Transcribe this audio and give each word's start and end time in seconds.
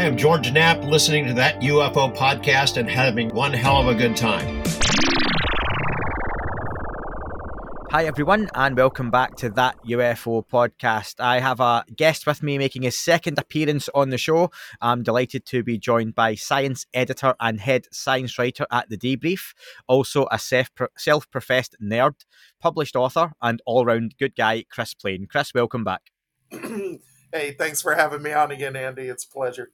I 0.00 0.04
am 0.04 0.16
George 0.16 0.50
Knapp, 0.50 0.82
listening 0.82 1.26
to 1.26 1.34
that 1.34 1.60
UFO 1.60 2.16
podcast 2.16 2.78
and 2.78 2.88
having 2.88 3.28
one 3.34 3.52
hell 3.52 3.82
of 3.82 3.86
a 3.86 3.94
good 3.94 4.16
time. 4.16 4.62
Hi, 7.90 8.06
everyone, 8.06 8.48
and 8.54 8.78
welcome 8.78 9.10
back 9.10 9.36
to 9.36 9.50
that 9.50 9.76
UFO 9.84 10.42
podcast. 10.48 11.16
I 11.20 11.40
have 11.40 11.60
a 11.60 11.84
guest 11.94 12.26
with 12.26 12.42
me 12.42 12.56
making 12.56 12.80
his 12.80 12.96
second 12.96 13.38
appearance 13.38 13.90
on 13.94 14.08
the 14.08 14.16
show. 14.16 14.50
I'm 14.80 15.02
delighted 15.02 15.44
to 15.44 15.62
be 15.62 15.76
joined 15.76 16.14
by 16.14 16.34
science 16.34 16.86
editor 16.94 17.34
and 17.38 17.60
head 17.60 17.86
science 17.92 18.38
writer 18.38 18.66
at 18.72 18.88
The 18.88 18.96
Debrief, 18.96 19.52
also 19.86 20.26
a 20.32 20.38
self 20.38 21.30
professed 21.30 21.76
nerd, 21.78 22.24
published 22.58 22.96
author, 22.96 23.32
and 23.42 23.60
all 23.66 23.84
round 23.84 24.14
good 24.18 24.34
guy, 24.34 24.64
Chris 24.70 24.94
Plain. 24.94 25.26
Chris, 25.30 25.52
welcome 25.52 25.84
back. 25.84 26.04
hey, 26.50 27.52
thanks 27.58 27.82
for 27.82 27.94
having 27.96 28.22
me 28.22 28.32
on 28.32 28.50
again, 28.50 28.76
Andy. 28.76 29.02
It's 29.02 29.26
a 29.26 29.28
pleasure. 29.28 29.72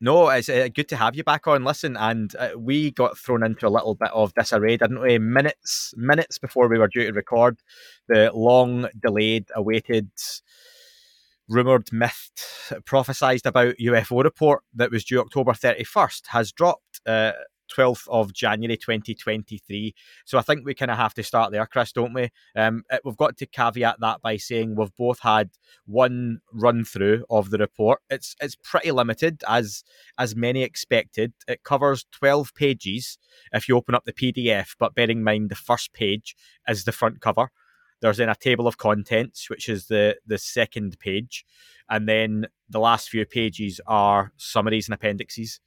No, 0.00 0.28
it's 0.28 0.48
uh, 0.48 0.68
good 0.72 0.88
to 0.90 0.96
have 0.96 1.16
you 1.16 1.24
back 1.24 1.48
on. 1.48 1.64
Listen, 1.64 1.96
and 1.96 2.34
uh, 2.36 2.50
we 2.56 2.92
got 2.92 3.18
thrown 3.18 3.42
into 3.42 3.66
a 3.66 3.68
little 3.68 3.96
bit 3.96 4.10
of 4.12 4.32
disarray, 4.34 4.76
didn't 4.76 5.00
we? 5.00 5.18
Minutes, 5.18 5.92
minutes 5.96 6.38
before 6.38 6.68
we 6.68 6.78
were 6.78 6.86
due 6.86 7.06
to 7.06 7.12
record, 7.12 7.58
the 8.06 8.30
long 8.32 8.88
delayed, 9.00 9.48
awaited, 9.56 10.08
rumored, 11.48 11.92
mythed, 11.92 12.44
prophesized 12.84 13.44
about 13.44 13.74
UFO 13.80 14.22
report 14.22 14.62
that 14.72 14.92
was 14.92 15.04
due 15.04 15.20
October 15.20 15.52
thirty 15.52 15.82
first 15.82 16.28
has 16.28 16.52
dropped. 16.52 17.00
Uh, 17.04 17.32
12th 17.74 18.08
of 18.08 18.32
January 18.32 18.76
2023. 18.76 19.94
So 20.24 20.38
I 20.38 20.42
think 20.42 20.64
we 20.64 20.74
kind 20.74 20.90
of 20.90 20.96
have 20.96 21.14
to 21.14 21.22
start 21.22 21.52
there, 21.52 21.66
Chris, 21.66 21.92
don't 21.92 22.12
we? 22.12 22.30
Um, 22.56 22.82
it, 22.90 23.02
we've 23.04 23.16
got 23.16 23.36
to 23.38 23.46
caveat 23.46 24.00
that 24.00 24.20
by 24.22 24.36
saying 24.36 24.76
we've 24.76 24.94
both 24.96 25.20
had 25.20 25.50
one 25.86 26.40
run 26.52 26.84
through 26.84 27.24
of 27.30 27.50
the 27.50 27.58
report. 27.58 28.00
It's 28.10 28.36
it's 28.40 28.56
pretty 28.56 28.90
limited, 28.90 29.42
as 29.48 29.84
as 30.18 30.34
many 30.34 30.62
expected. 30.62 31.32
It 31.46 31.62
covers 31.64 32.06
12 32.12 32.54
pages 32.54 33.18
if 33.52 33.68
you 33.68 33.76
open 33.76 33.94
up 33.94 34.04
the 34.04 34.12
PDF, 34.12 34.74
but 34.78 34.94
bearing 34.94 35.18
in 35.18 35.24
mind 35.24 35.50
the 35.50 35.54
first 35.54 35.92
page 35.92 36.36
is 36.66 36.84
the 36.84 36.92
front 36.92 37.20
cover. 37.20 37.50
There's 38.00 38.18
then 38.18 38.28
a 38.28 38.34
table 38.34 38.66
of 38.66 38.78
contents, 38.78 39.50
which 39.50 39.68
is 39.68 39.86
the 39.86 40.16
the 40.26 40.38
second 40.38 40.98
page, 41.00 41.44
and 41.88 42.08
then 42.08 42.46
the 42.68 42.80
last 42.80 43.08
few 43.08 43.24
pages 43.24 43.80
are 43.86 44.32
summaries 44.36 44.88
and 44.88 44.94
appendices. 44.94 45.60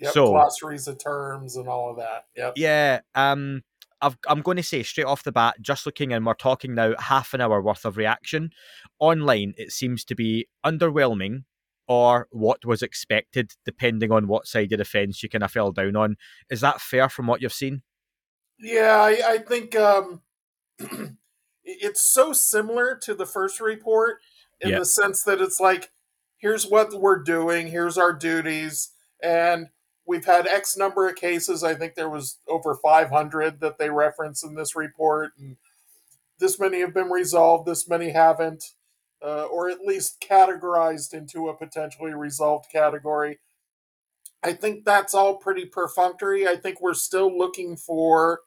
Yep, 0.00 0.12
so 0.12 0.26
glossaries 0.28 0.88
of 0.88 0.98
terms 0.98 1.56
and 1.56 1.68
all 1.68 1.90
of 1.90 1.96
that. 1.98 2.24
Yep. 2.36 2.54
Yeah. 2.56 3.00
Um, 3.14 3.62
i 4.02 4.10
am 4.28 4.40
going 4.40 4.56
to 4.56 4.62
say 4.62 4.82
straight 4.82 5.06
off 5.06 5.24
the 5.24 5.32
bat, 5.32 5.56
just 5.60 5.84
looking 5.84 6.12
and 6.12 6.24
we're 6.24 6.34
talking 6.34 6.74
now 6.74 6.94
half 6.98 7.34
an 7.34 7.40
hour 7.40 7.60
worth 7.60 7.84
of 7.84 7.96
reaction 7.96 8.50
online. 8.98 9.54
It 9.58 9.72
seems 9.72 10.04
to 10.06 10.14
be 10.14 10.48
underwhelming 10.64 11.44
or 11.86 12.28
what 12.30 12.64
was 12.64 12.82
expected, 12.82 13.52
depending 13.64 14.12
on 14.12 14.28
what 14.28 14.46
side 14.46 14.72
of 14.72 14.78
the 14.78 14.84
fence 14.84 15.22
you 15.22 15.28
kind 15.28 15.44
of 15.44 15.50
fell 15.50 15.72
down 15.72 15.96
on. 15.96 16.16
Is 16.48 16.60
that 16.60 16.80
fair 16.80 17.08
from 17.08 17.26
what 17.26 17.42
you've 17.42 17.52
seen? 17.52 17.82
Yeah, 18.58 19.00
I, 19.00 19.32
I 19.32 19.38
think 19.38 19.74
um, 19.76 20.22
it's 21.64 22.02
so 22.02 22.32
similar 22.32 22.96
to 23.02 23.14
the 23.14 23.26
first 23.26 23.60
report 23.60 24.18
in 24.60 24.70
yep. 24.70 24.78
the 24.80 24.84
sense 24.84 25.24
that 25.24 25.40
it's 25.40 25.58
like, 25.60 25.90
here's 26.36 26.66
what 26.66 26.94
we're 26.94 27.22
doing, 27.22 27.66
here's 27.68 27.98
our 27.98 28.12
duties, 28.12 28.90
and 29.22 29.68
we've 30.06 30.24
had 30.24 30.46
X 30.46 30.76
number 30.76 31.08
of 31.08 31.16
cases. 31.16 31.62
I 31.62 31.74
think 31.74 31.94
there 31.94 32.08
was 32.08 32.38
over 32.48 32.74
500 32.74 33.60
that 33.60 33.78
they 33.78 33.90
reference 33.90 34.42
in 34.42 34.54
this 34.54 34.74
report, 34.74 35.32
and 35.38 35.56
this 36.38 36.58
many 36.58 36.80
have 36.80 36.94
been 36.94 37.10
resolved, 37.10 37.66
this 37.66 37.88
many 37.88 38.10
haven't, 38.10 38.64
uh, 39.22 39.44
or 39.44 39.68
at 39.68 39.84
least 39.84 40.20
categorized 40.20 41.12
into 41.12 41.48
a 41.48 41.56
potentially 41.56 42.14
resolved 42.14 42.66
category. 42.72 43.38
I 44.42 44.54
think 44.54 44.84
that's 44.84 45.14
all 45.14 45.36
pretty 45.36 45.66
perfunctory. 45.66 46.48
I 46.48 46.56
think 46.56 46.80
we're 46.80 46.94
still 46.94 47.36
looking 47.36 47.76
for 47.76 48.40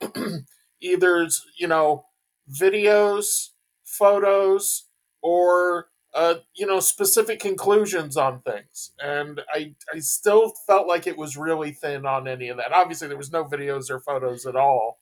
either, 0.80 1.28
you 1.58 1.68
know, 1.68 2.06
videos, 2.50 3.50
photos, 3.84 4.84
or 5.20 5.88
uh, 6.14 6.34
you 6.54 6.66
know, 6.66 6.80
specific 6.80 7.40
conclusions 7.40 8.16
on 8.16 8.40
things. 8.40 8.92
And 9.02 9.40
I, 9.52 9.74
I 9.92 10.00
still 10.00 10.52
felt 10.66 10.86
like 10.86 11.06
it 11.06 11.16
was 11.16 11.36
really 11.36 11.72
thin 11.72 12.04
on 12.06 12.28
any 12.28 12.48
of 12.48 12.58
that. 12.58 12.72
Obviously, 12.72 13.08
there 13.08 13.16
was 13.16 13.32
no 13.32 13.44
videos 13.44 13.90
or 13.90 14.00
photos 14.00 14.46
at 14.46 14.56
all. 14.56 15.00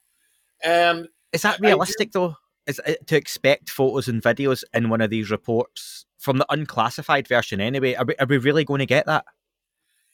And 0.62 1.08
is 1.32 1.42
that 1.42 1.60
realistic, 1.60 2.12
do, 2.12 2.18
though? 2.18 2.34
Is 2.66 2.80
it 2.86 3.06
to 3.06 3.16
expect 3.16 3.70
photos 3.70 4.08
and 4.08 4.22
videos 4.22 4.62
in 4.72 4.88
one 4.88 5.00
of 5.00 5.10
these 5.10 5.30
reports 5.30 6.06
from 6.18 6.38
the 6.38 6.46
unclassified 6.50 7.26
version 7.26 7.60
anyway? 7.60 7.94
Are 7.94 8.04
we, 8.04 8.14
are 8.16 8.26
we 8.26 8.38
really 8.38 8.64
going 8.64 8.80
to 8.80 8.86
get 8.86 9.06
that? 9.06 9.24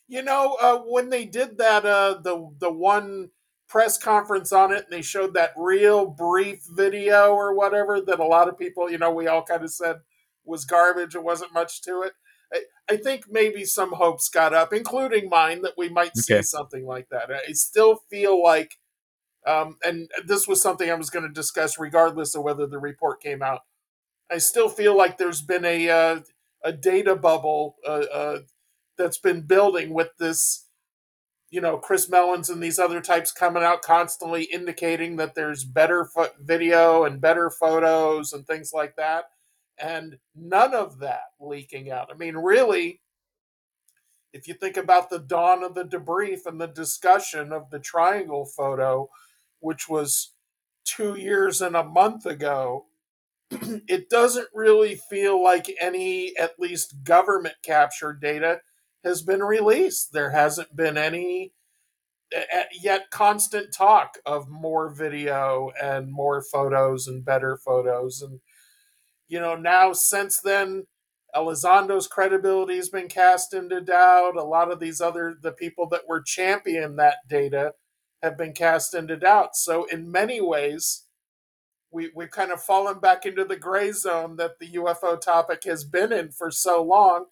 You 0.08 0.22
know, 0.22 0.56
uh, 0.60 0.78
when 0.78 1.10
they 1.10 1.24
did 1.24 1.58
that, 1.58 1.84
uh, 1.84 2.20
the 2.22 2.48
the 2.58 2.70
one 2.70 3.30
press 3.68 3.98
conference 3.98 4.52
on 4.52 4.72
it, 4.72 4.84
and 4.84 4.92
they 4.92 5.02
showed 5.02 5.34
that 5.34 5.52
real 5.56 6.06
brief 6.06 6.62
video 6.70 7.32
or 7.32 7.52
whatever 7.54 8.00
that 8.00 8.20
a 8.20 8.24
lot 8.24 8.48
of 8.48 8.56
people, 8.56 8.88
you 8.88 8.98
know, 8.98 9.10
we 9.10 9.26
all 9.26 9.42
kind 9.42 9.64
of 9.64 9.70
said, 9.70 9.96
was 10.46 10.64
garbage. 10.64 11.14
It 11.14 11.22
wasn't 11.22 11.54
much 11.54 11.82
to 11.82 12.02
it. 12.02 12.12
I, 12.52 12.62
I 12.90 12.96
think 12.96 13.24
maybe 13.28 13.64
some 13.64 13.92
hopes 13.92 14.28
got 14.28 14.54
up, 14.54 14.72
including 14.72 15.28
mine, 15.28 15.62
that 15.62 15.74
we 15.76 15.88
might 15.88 16.10
okay. 16.10 16.40
see 16.40 16.42
something 16.42 16.86
like 16.86 17.08
that. 17.10 17.30
I 17.30 17.52
still 17.52 18.00
feel 18.10 18.42
like, 18.42 18.76
um, 19.46 19.78
and 19.84 20.10
this 20.26 20.46
was 20.46 20.62
something 20.62 20.90
I 20.90 20.94
was 20.94 21.10
going 21.10 21.26
to 21.26 21.32
discuss 21.32 21.78
regardless 21.78 22.34
of 22.34 22.42
whether 22.42 22.66
the 22.66 22.78
report 22.78 23.20
came 23.20 23.42
out. 23.42 23.60
I 24.30 24.38
still 24.38 24.68
feel 24.68 24.96
like 24.96 25.18
there's 25.18 25.42
been 25.42 25.64
a 25.64 25.88
uh, 25.88 26.20
a 26.64 26.72
data 26.72 27.14
bubble 27.14 27.76
uh, 27.86 28.04
uh, 28.12 28.38
that's 28.98 29.18
been 29.18 29.42
building 29.42 29.94
with 29.94 30.08
this, 30.18 30.66
you 31.50 31.60
know, 31.60 31.78
Chris 31.78 32.08
Mellons 32.08 32.50
and 32.50 32.60
these 32.60 32.78
other 32.78 33.00
types 33.00 33.30
coming 33.30 33.62
out 33.62 33.82
constantly 33.82 34.44
indicating 34.44 35.16
that 35.16 35.36
there's 35.36 35.64
better 35.64 36.04
fo- 36.04 36.32
video 36.40 37.04
and 37.04 37.20
better 37.20 37.50
photos 37.50 38.32
and 38.32 38.46
things 38.46 38.72
like 38.72 38.96
that 38.96 39.26
and 39.78 40.18
none 40.34 40.74
of 40.74 40.98
that 41.00 41.24
leaking 41.40 41.90
out. 41.90 42.08
I 42.12 42.16
mean, 42.16 42.36
really, 42.36 43.00
if 44.32 44.48
you 44.48 44.54
think 44.54 44.76
about 44.76 45.10
the 45.10 45.18
dawn 45.18 45.62
of 45.62 45.74
the 45.74 45.84
debrief 45.84 46.46
and 46.46 46.60
the 46.60 46.66
discussion 46.66 47.52
of 47.52 47.70
the 47.70 47.78
triangle 47.78 48.44
photo, 48.44 49.08
which 49.60 49.88
was 49.88 50.32
two 50.84 51.14
years 51.14 51.60
and 51.60 51.76
a 51.76 51.84
month 51.84 52.26
ago, 52.26 52.86
it 53.50 54.08
doesn't 54.08 54.48
really 54.52 55.00
feel 55.08 55.42
like 55.42 55.74
any, 55.80 56.36
at 56.36 56.58
least 56.58 57.04
government 57.04 57.56
captured 57.62 58.20
data, 58.20 58.60
has 59.04 59.22
been 59.22 59.42
released. 59.42 60.12
There 60.12 60.30
hasn't 60.30 60.74
been 60.74 60.96
any 60.98 61.52
yet 62.72 63.10
constant 63.10 63.72
talk 63.72 64.18
of 64.26 64.48
more 64.48 64.88
video 64.88 65.70
and 65.80 66.10
more 66.12 66.42
photos 66.42 67.06
and 67.06 67.24
better 67.24 67.56
photos 67.56 68.20
and 68.20 68.40
you 69.28 69.40
know, 69.40 69.56
now 69.56 69.92
since 69.92 70.40
then, 70.40 70.86
Elizondo's 71.34 72.06
credibility 72.06 72.76
has 72.76 72.88
been 72.88 73.08
cast 73.08 73.52
into 73.52 73.80
doubt. 73.80 74.36
A 74.36 74.42
lot 74.42 74.70
of 74.70 74.80
these 74.80 75.00
other 75.00 75.36
the 75.40 75.52
people 75.52 75.88
that 75.88 76.08
were 76.08 76.22
champion 76.22 76.96
that 76.96 77.16
data 77.28 77.72
have 78.22 78.38
been 78.38 78.52
cast 78.52 78.94
into 78.94 79.16
doubt. 79.16 79.56
So 79.56 79.84
in 79.84 80.10
many 80.10 80.40
ways, 80.40 81.04
we 81.90 82.10
we've 82.14 82.30
kind 82.30 82.52
of 82.52 82.62
fallen 82.62 83.00
back 83.00 83.26
into 83.26 83.44
the 83.44 83.56
gray 83.56 83.92
zone 83.92 84.36
that 84.36 84.58
the 84.58 84.72
UFO 84.72 85.20
topic 85.20 85.64
has 85.64 85.84
been 85.84 86.12
in 86.12 86.30
for 86.30 86.50
so 86.50 86.82
long, 86.82 87.26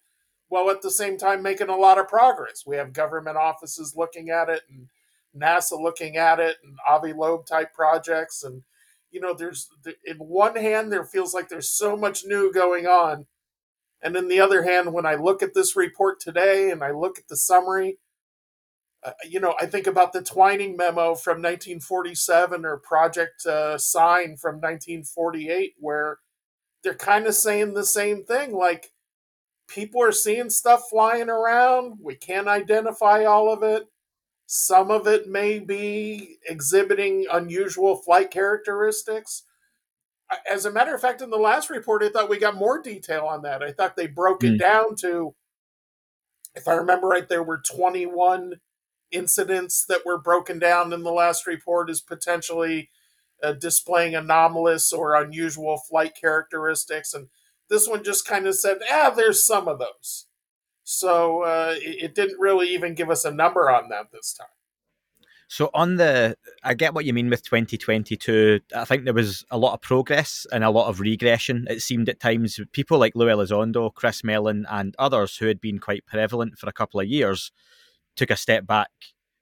while 0.49 0.69
at 0.69 0.81
the 0.81 0.91
same 0.91 1.17
time 1.17 1.41
making 1.41 1.69
a 1.69 1.75
lot 1.75 1.97
of 1.97 2.07
progress. 2.07 2.63
We 2.65 2.75
have 2.77 2.93
government 2.93 3.37
offices 3.37 3.95
looking 3.97 4.29
at 4.29 4.49
it 4.49 4.61
and 4.69 4.87
NASA 5.35 5.81
looking 5.81 6.17
at 6.17 6.39
it 6.39 6.57
and 6.63 6.77
Avi 6.87 7.13
Loeb 7.13 7.45
type 7.45 7.73
projects 7.73 8.43
and 8.43 8.63
you 9.15 9.21
know, 9.21 9.33
there's 9.33 9.69
in 10.05 10.17
one 10.17 10.57
hand 10.57 10.91
there 10.91 11.05
feels 11.05 11.33
like 11.33 11.47
there's 11.47 11.69
so 11.69 11.95
much 11.95 12.25
new 12.25 12.51
going 12.51 12.85
on, 12.85 13.27
and 14.03 14.17
in 14.17 14.27
the 14.27 14.41
other 14.41 14.63
hand, 14.63 14.91
when 14.91 15.05
I 15.05 15.15
look 15.15 15.41
at 15.41 15.53
this 15.53 15.73
report 15.73 16.19
today 16.19 16.69
and 16.69 16.83
I 16.83 16.91
look 16.91 17.17
at 17.17 17.29
the 17.29 17.37
summary, 17.37 17.97
uh, 19.01 19.11
you 19.23 19.39
know, 19.39 19.55
I 19.57 19.67
think 19.67 19.87
about 19.87 20.11
the 20.11 20.21
Twining 20.21 20.75
memo 20.75 21.15
from 21.15 21.37
1947 21.37 22.65
or 22.65 22.75
Project 22.77 23.45
uh, 23.45 23.77
Sign 23.77 24.35
from 24.35 24.55
1948, 24.55 25.75
where 25.79 26.17
they're 26.83 26.93
kind 26.93 27.25
of 27.25 27.35
saying 27.35 27.73
the 27.73 27.85
same 27.85 28.25
thing, 28.25 28.53
like 28.53 28.91
people 29.69 30.03
are 30.03 30.11
seeing 30.11 30.49
stuff 30.49 30.89
flying 30.89 31.29
around. 31.29 31.99
We 32.03 32.15
can't 32.15 32.49
identify 32.49 33.23
all 33.23 33.49
of 33.49 33.63
it. 33.63 33.87
Some 34.45 34.91
of 34.91 35.07
it 35.07 35.27
may 35.27 35.59
be 35.59 36.37
exhibiting 36.47 37.25
unusual 37.31 37.95
flight 37.95 38.29
characteristics. 38.29 39.43
As 40.49 40.65
a 40.65 40.71
matter 40.71 40.93
of 40.93 41.01
fact, 41.01 41.21
in 41.21 41.29
the 41.29 41.37
last 41.37 41.69
report, 41.69 42.03
I 42.03 42.09
thought 42.09 42.29
we 42.29 42.37
got 42.37 42.55
more 42.55 42.81
detail 42.81 43.25
on 43.25 43.41
that. 43.43 43.63
I 43.63 43.71
thought 43.71 43.95
they 43.95 44.07
broke 44.07 44.43
it 44.43 44.51
hmm. 44.51 44.57
down 44.57 44.95
to, 44.97 45.35
if 46.55 46.67
I 46.67 46.73
remember 46.73 47.07
right, 47.07 47.27
there 47.27 47.43
were 47.43 47.61
21 47.61 48.55
incidents 49.11 49.85
that 49.87 50.05
were 50.05 50.17
broken 50.17 50.59
down 50.59 50.93
in 50.93 51.03
the 51.03 51.11
last 51.11 51.47
report 51.47 51.89
as 51.89 52.01
potentially 52.01 52.89
uh, 53.41 53.53
displaying 53.53 54.15
anomalous 54.15 54.91
or 54.91 55.15
unusual 55.15 55.77
flight 55.77 56.13
characteristics. 56.19 57.13
And 57.13 57.27
this 57.69 57.87
one 57.87 58.03
just 58.03 58.27
kind 58.27 58.47
of 58.47 58.55
said, 58.55 58.77
ah, 58.91 59.11
there's 59.15 59.45
some 59.45 59.67
of 59.67 59.79
those. 59.79 60.25
So 60.85 61.41
uh, 61.41 61.75
it, 61.77 62.03
it 62.03 62.15
didn't 62.15 62.39
really 62.39 62.69
even 62.69 62.93
give 62.93 63.09
us 63.09 63.25
a 63.25 63.31
number 63.31 63.69
on 63.69 63.89
that 63.89 64.11
this 64.13 64.33
time. 64.33 64.47
So 65.47 65.69
on 65.73 65.97
the, 65.97 66.37
I 66.63 66.73
get 66.73 66.93
what 66.93 67.05
you 67.05 67.13
mean 67.13 67.29
with 67.29 67.43
2022. 67.43 68.61
I 68.75 68.85
think 68.85 69.03
there 69.03 69.13
was 69.13 69.43
a 69.51 69.57
lot 69.57 69.73
of 69.73 69.81
progress 69.81 70.47
and 70.51 70.63
a 70.63 70.69
lot 70.69 70.87
of 70.87 70.99
regression. 70.99 71.67
It 71.69 71.81
seemed 71.81 72.07
at 72.09 72.19
times 72.19 72.59
people 72.71 72.97
like 72.97 73.15
Lou 73.15 73.27
Elizondo, 73.27 73.93
Chris 73.93 74.23
Mellon, 74.23 74.65
and 74.69 74.95
others 74.97 75.37
who 75.37 75.47
had 75.47 75.59
been 75.59 75.79
quite 75.79 76.05
prevalent 76.05 76.57
for 76.57 76.69
a 76.69 76.73
couple 76.73 76.99
of 76.99 77.07
years 77.07 77.51
took 78.15 78.31
a 78.31 78.37
step 78.37 78.65
back. 78.65 78.89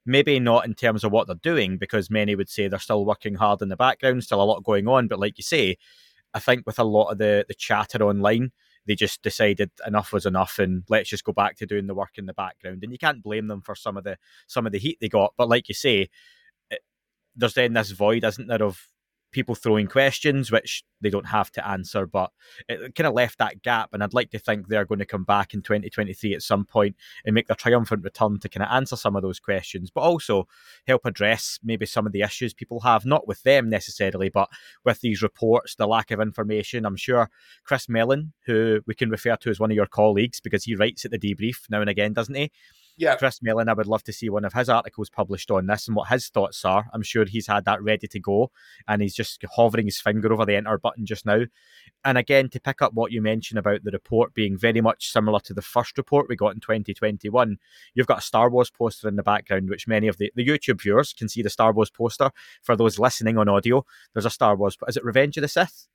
Maybe 0.06 0.38
not 0.40 0.66
in 0.66 0.74
terms 0.74 1.04
of 1.04 1.12
what 1.12 1.26
they're 1.26 1.36
doing, 1.36 1.78
because 1.78 2.10
many 2.10 2.34
would 2.34 2.50
say 2.50 2.68
they're 2.68 2.78
still 2.78 3.06
working 3.06 3.36
hard 3.36 3.62
in 3.62 3.70
the 3.70 3.76
background, 3.76 4.24
still 4.24 4.42
a 4.42 4.44
lot 4.44 4.62
going 4.62 4.86
on. 4.86 5.08
But 5.08 5.20
like 5.20 5.38
you 5.38 5.44
say, 5.44 5.78
I 6.34 6.40
think 6.40 6.66
with 6.66 6.78
a 6.78 6.84
lot 6.84 7.08
of 7.08 7.18
the 7.18 7.46
the 7.48 7.54
chatter 7.54 8.02
online, 8.02 8.52
they 8.86 8.94
just 8.94 9.22
decided 9.22 9.70
enough 9.86 10.12
was 10.12 10.26
enough 10.26 10.58
and 10.58 10.84
let's 10.88 11.08
just 11.08 11.24
go 11.24 11.32
back 11.32 11.56
to 11.56 11.66
doing 11.66 11.86
the 11.86 11.94
work 11.94 12.18
in 12.18 12.26
the 12.26 12.34
background. 12.34 12.82
And 12.82 12.92
you 12.92 12.98
can't 12.98 13.22
blame 13.22 13.48
them 13.48 13.62
for 13.62 13.74
some 13.74 13.96
of 13.96 14.04
the 14.04 14.18
some 14.46 14.66
of 14.66 14.72
the 14.72 14.78
heat 14.78 14.98
they 15.00 15.08
got. 15.08 15.32
But 15.36 15.48
like 15.48 15.68
you 15.68 15.74
say, 15.74 16.08
it, 16.70 16.80
there's 17.36 17.54
then 17.54 17.72
this 17.72 17.90
void, 17.90 18.24
isn't 18.24 18.46
there, 18.46 18.62
of 18.62 18.88
people 19.34 19.54
throwing 19.54 19.86
questions 19.86 20.50
which 20.50 20.84
they 21.00 21.10
don't 21.10 21.26
have 21.26 21.50
to 21.50 21.66
answer 21.66 22.06
but 22.06 22.30
it 22.68 22.94
kind 22.94 23.06
of 23.06 23.12
left 23.12 23.38
that 23.38 23.60
gap 23.62 23.90
and 23.92 24.02
i'd 24.02 24.14
like 24.14 24.30
to 24.30 24.38
think 24.38 24.68
they're 24.68 24.84
going 24.84 24.98
to 24.98 25.04
come 25.04 25.24
back 25.24 25.52
in 25.52 25.60
2023 25.60 26.34
at 26.34 26.40
some 26.42 26.64
point 26.64 26.94
and 27.24 27.34
make 27.34 27.48
their 27.48 27.56
triumphant 27.56 28.02
return 28.04 28.38
to 28.38 28.48
kind 28.48 28.64
of 28.64 28.72
answer 28.72 28.96
some 28.96 29.16
of 29.16 29.22
those 29.22 29.40
questions 29.40 29.90
but 29.90 30.02
also 30.02 30.46
help 30.86 31.04
address 31.04 31.58
maybe 31.62 31.84
some 31.84 32.06
of 32.06 32.12
the 32.12 32.22
issues 32.22 32.54
people 32.54 32.80
have 32.80 33.04
not 33.04 33.26
with 33.26 33.42
them 33.42 33.68
necessarily 33.68 34.28
but 34.28 34.48
with 34.84 35.00
these 35.00 35.22
reports 35.22 35.74
the 35.74 35.86
lack 35.86 36.10
of 36.10 36.20
information. 36.20 36.86
I'm 36.86 36.96
sure 36.96 37.30
chris 37.64 37.88
mellon 37.88 38.32
who 38.46 38.80
we 38.86 38.94
can 38.94 39.10
refer 39.10 39.36
to 39.36 39.50
as 39.50 39.60
one 39.60 39.70
of 39.70 39.76
your 39.76 39.86
colleagues 39.86 40.40
because 40.40 40.64
he 40.64 40.76
writes 40.76 41.04
at 41.04 41.10
the 41.10 41.18
debrief 41.18 41.68
now 41.68 41.80
and 41.80 41.90
again 41.90 42.12
doesn't 42.12 42.34
he 42.34 42.50
yeah. 42.96 43.16
Chris 43.16 43.42
Mellon, 43.42 43.68
I 43.68 43.72
would 43.72 43.86
love 43.86 44.04
to 44.04 44.12
see 44.12 44.28
one 44.28 44.44
of 44.44 44.52
his 44.52 44.68
articles 44.68 45.10
published 45.10 45.50
on 45.50 45.66
this 45.66 45.88
and 45.88 45.96
what 45.96 46.08
his 46.08 46.28
thoughts 46.28 46.64
are. 46.64 46.86
I'm 46.92 47.02
sure 47.02 47.24
he's 47.24 47.48
had 47.48 47.64
that 47.64 47.82
ready 47.82 48.06
to 48.06 48.20
go 48.20 48.52
and 48.86 49.02
he's 49.02 49.14
just 49.14 49.44
hovering 49.56 49.86
his 49.86 50.00
finger 50.00 50.32
over 50.32 50.46
the 50.46 50.54
enter 50.54 50.78
button 50.78 51.04
just 51.04 51.26
now. 51.26 51.42
And 52.04 52.16
again, 52.16 52.48
to 52.50 52.60
pick 52.60 52.82
up 52.82 52.94
what 52.94 53.10
you 53.10 53.20
mentioned 53.20 53.58
about 53.58 53.82
the 53.82 53.90
report 53.90 54.32
being 54.32 54.56
very 54.56 54.80
much 54.80 55.10
similar 55.10 55.40
to 55.40 55.54
the 55.54 55.62
first 55.62 55.98
report 55.98 56.28
we 56.28 56.36
got 56.36 56.54
in 56.54 56.60
2021, 56.60 57.58
you've 57.94 58.06
got 58.06 58.18
a 58.18 58.22
Star 58.22 58.48
Wars 58.48 58.70
poster 58.70 59.08
in 59.08 59.16
the 59.16 59.22
background, 59.22 59.70
which 59.70 59.88
many 59.88 60.06
of 60.06 60.18
the, 60.18 60.32
the 60.36 60.46
YouTube 60.46 60.80
viewers 60.80 61.12
can 61.12 61.28
see 61.28 61.42
the 61.42 61.50
Star 61.50 61.72
Wars 61.72 61.90
poster. 61.90 62.30
For 62.62 62.76
those 62.76 62.98
listening 62.98 63.38
on 63.38 63.48
audio, 63.48 63.84
there's 64.12 64.26
a 64.26 64.30
Star 64.30 64.54
Wars. 64.54 64.76
Is 64.86 64.96
it 64.96 65.04
Revenge 65.04 65.36
of 65.36 65.42
the 65.42 65.48
Sith? 65.48 65.88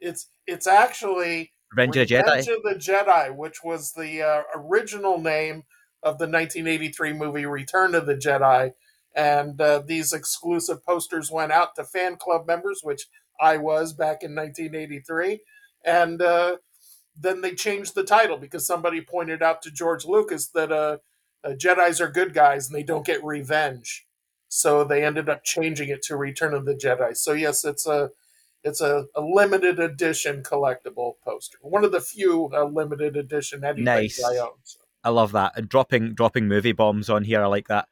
It's 0.00 0.30
it's 0.46 0.68
actually 0.68 1.52
Revenge, 1.72 1.96
of 1.96 2.08
the 2.08 2.14
Jedi. 2.14 2.24
Revenge 2.24 2.48
of 2.48 2.62
the 2.62 2.74
Jedi, 2.76 3.36
which 3.36 3.64
was 3.64 3.92
the 3.92 4.22
uh, 4.22 4.42
original 4.54 5.20
name 5.20 5.64
of 6.02 6.18
the 6.18 6.24
1983 6.24 7.12
movie 7.12 7.46
Return 7.46 7.94
of 7.94 8.06
the 8.06 8.14
Jedi. 8.14 8.72
And 9.14 9.60
uh, 9.60 9.82
these 9.84 10.12
exclusive 10.12 10.84
posters 10.84 11.30
went 11.30 11.52
out 11.52 11.74
to 11.74 11.84
fan 11.84 12.16
club 12.16 12.46
members, 12.46 12.80
which 12.82 13.06
I 13.40 13.56
was 13.56 13.92
back 13.92 14.22
in 14.22 14.34
1983. 14.34 15.40
And 15.84 16.22
uh, 16.22 16.58
then 17.16 17.40
they 17.40 17.54
changed 17.54 17.94
the 17.94 18.04
title 18.04 18.36
because 18.36 18.66
somebody 18.66 19.00
pointed 19.00 19.42
out 19.42 19.62
to 19.62 19.70
George 19.70 20.04
Lucas 20.04 20.48
that 20.48 20.70
uh, 20.70 20.98
uh, 21.44 21.50
Jedi's 21.50 22.00
are 22.00 22.10
good 22.10 22.34
guys 22.34 22.66
and 22.66 22.76
they 22.76 22.82
don't 22.82 23.06
get 23.06 23.24
revenge. 23.24 24.06
So 24.48 24.84
they 24.84 25.04
ended 25.04 25.28
up 25.28 25.44
changing 25.44 25.88
it 25.88 26.02
to 26.04 26.16
Return 26.16 26.54
of 26.54 26.64
the 26.64 26.74
Jedi. 26.74 27.16
So 27.16 27.32
yes, 27.32 27.64
it's 27.64 27.86
a 27.86 28.10
it's 28.64 28.80
a, 28.80 29.06
a 29.14 29.20
limited 29.20 29.78
edition 29.78 30.42
collectible 30.42 31.14
poster. 31.24 31.58
One 31.60 31.84
of 31.84 31.92
the 31.92 32.00
few 32.00 32.50
uh, 32.52 32.64
limited 32.64 33.16
edition 33.16 33.62
anything 33.62 33.84
nice. 33.84 34.22
I 34.22 34.38
own. 34.38 34.50
So. 34.64 34.80
I 35.08 35.10
love 35.10 35.32
that. 35.32 35.52
And 35.56 35.70
dropping 35.70 36.12
dropping 36.12 36.48
movie 36.48 36.72
bombs 36.72 37.08
on 37.08 37.24
here, 37.24 37.42
I 37.42 37.46
like 37.46 37.68
that. 37.68 37.88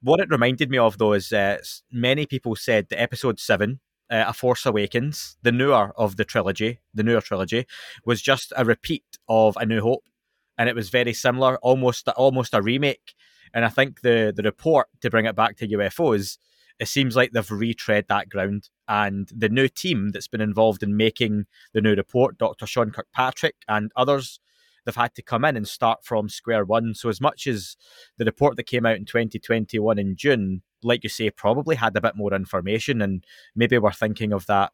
What 0.00 0.20
it 0.20 0.30
reminded 0.30 0.70
me 0.70 0.78
of 0.78 0.96
though 0.96 1.12
is 1.12 1.30
uh, 1.30 1.58
many 1.92 2.24
people 2.24 2.56
said 2.56 2.88
that 2.88 2.98
episode 2.98 3.38
seven, 3.38 3.80
uh, 4.10 4.24
A 4.28 4.32
Force 4.32 4.64
Awakens, 4.64 5.36
the 5.42 5.52
newer 5.52 5.92
of 5.98 6.16
the 6.16 6.24
trilogy, 6.24 6.80
the 6.94 7.02
newer 7.02 7.20
trilogy, 7.20 7.66
was 8.06 8.22
just 8.22 8.54
a 8.56 8.64
repeat 8.64 9.04
of 9.28 9.58
A 9.58 9.66
New 9.66 9.82
Hope, 9.82 10.08
and 10.56 10.66
it 10.70 10.74
was 10.74 10.88
very 10.88 11.12
similar, 11.12 11.58
almost 11.58 12.08
almost 12.08 12.54
a 12.54 12.62
remake. 12.62 13.12
And 13.52 13.66
I 13.66 13.68
think 13.68 14.00
the 14.00 14.32
the 14.34 14.42
report 14.42 14.86
to 15.02 15.10
bring 15.10 15.26
it 15.26 15.36
back 15.36 15.58
to 15.58 15.68
UFOs, 15.68 16.38
it 16.80 16.88
seems 16.88 17.16
like 17.16 17.32
they've 17.32 17.50
retread 17.50 18.06
that 18.08 18.30
ground. 18.30 18.70
And 18.88 19.28
the 19.36 19.50
new 19.50 19.68
team 19.68 20.08
that's 20.08 20.28
been 20.28 20.40
involved 20.40 20.82
in 20.82 20.96
making 20.96 21.44
the 21.74 21.82
new 21.82 21.94
report, 21.94 22.38
Dr. 22.38 22.66
Sean 22.66 22.92
Kirkpatrick 22.92 23.56
and 23.68 23.92
others, 23.94 24.40
they've 24.86 24.94
had 24.96 25.14
to 25.16 25.22
come 25.22 25.44
in 25.44 25.56
and 25.56 25.68
start 25.68 26.04
from 26.04 26.28
square 26.28 26.64
one. 26.64 26.94
So 26.94 27.08
as 27.08 27.20
much 27.20 27.46
as 27.46 27.76
the 28.16 28.24
report 28.24 28.56
that 28.56 28.64
came 28.64 28.86
out 28.86 28.96
in 28.96 29.04
2021 29.04 29.98
in 29.98 30.16
June, 30.16 30.62
like 30.82 31.02
you 31.02 31.10
say, 31.10 31.28
probably 31.28 31.76
had 31.76 31.96
a 31.96 32.00
bit 32.00 32.16
more 32.16 32.32
information, 32.32 33.02
and 33.02 33.24
maybe 33.54 33.76
we're 33.76 33.92
thinking 33.92 34.32
of 34.32 34.46
that 34.46 34.72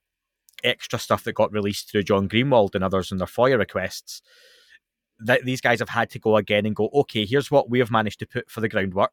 extra 0.62 0.98
stuff 0.98 1.24
that 1.24 1.32
got 1.32 1.50
released 1.50 1.90
through 1.90 2.04
John 2.04 2.28
Greenewald 2.28 2.74
and 2.74 2.84
others 2.84 3.10
in 3.10 3.18
their 3.18 3.26
FOIA 3.26 3.58
requests. 3.58 4.22
That 5.18 5.44
these 5.44 5.60
guys 5.60 5.78
have 5.78 5.88
had 5.88 6.10
to 6.10 6.18
go 6.18 6.36
again 6.36 6.66
and 6.66 6.76
go, 6.76 6.90
okay, 6.92 7.24
here's 7.24 7.50
what 7.50 7.70
we 7.70 7.78
have 7.78 7.90
managed 7.90 8.18
to 8.20 8.26
put 8.26 8.50
for 8.50 8.60
the 8.60 8.68
groundwork. 8.68 9.12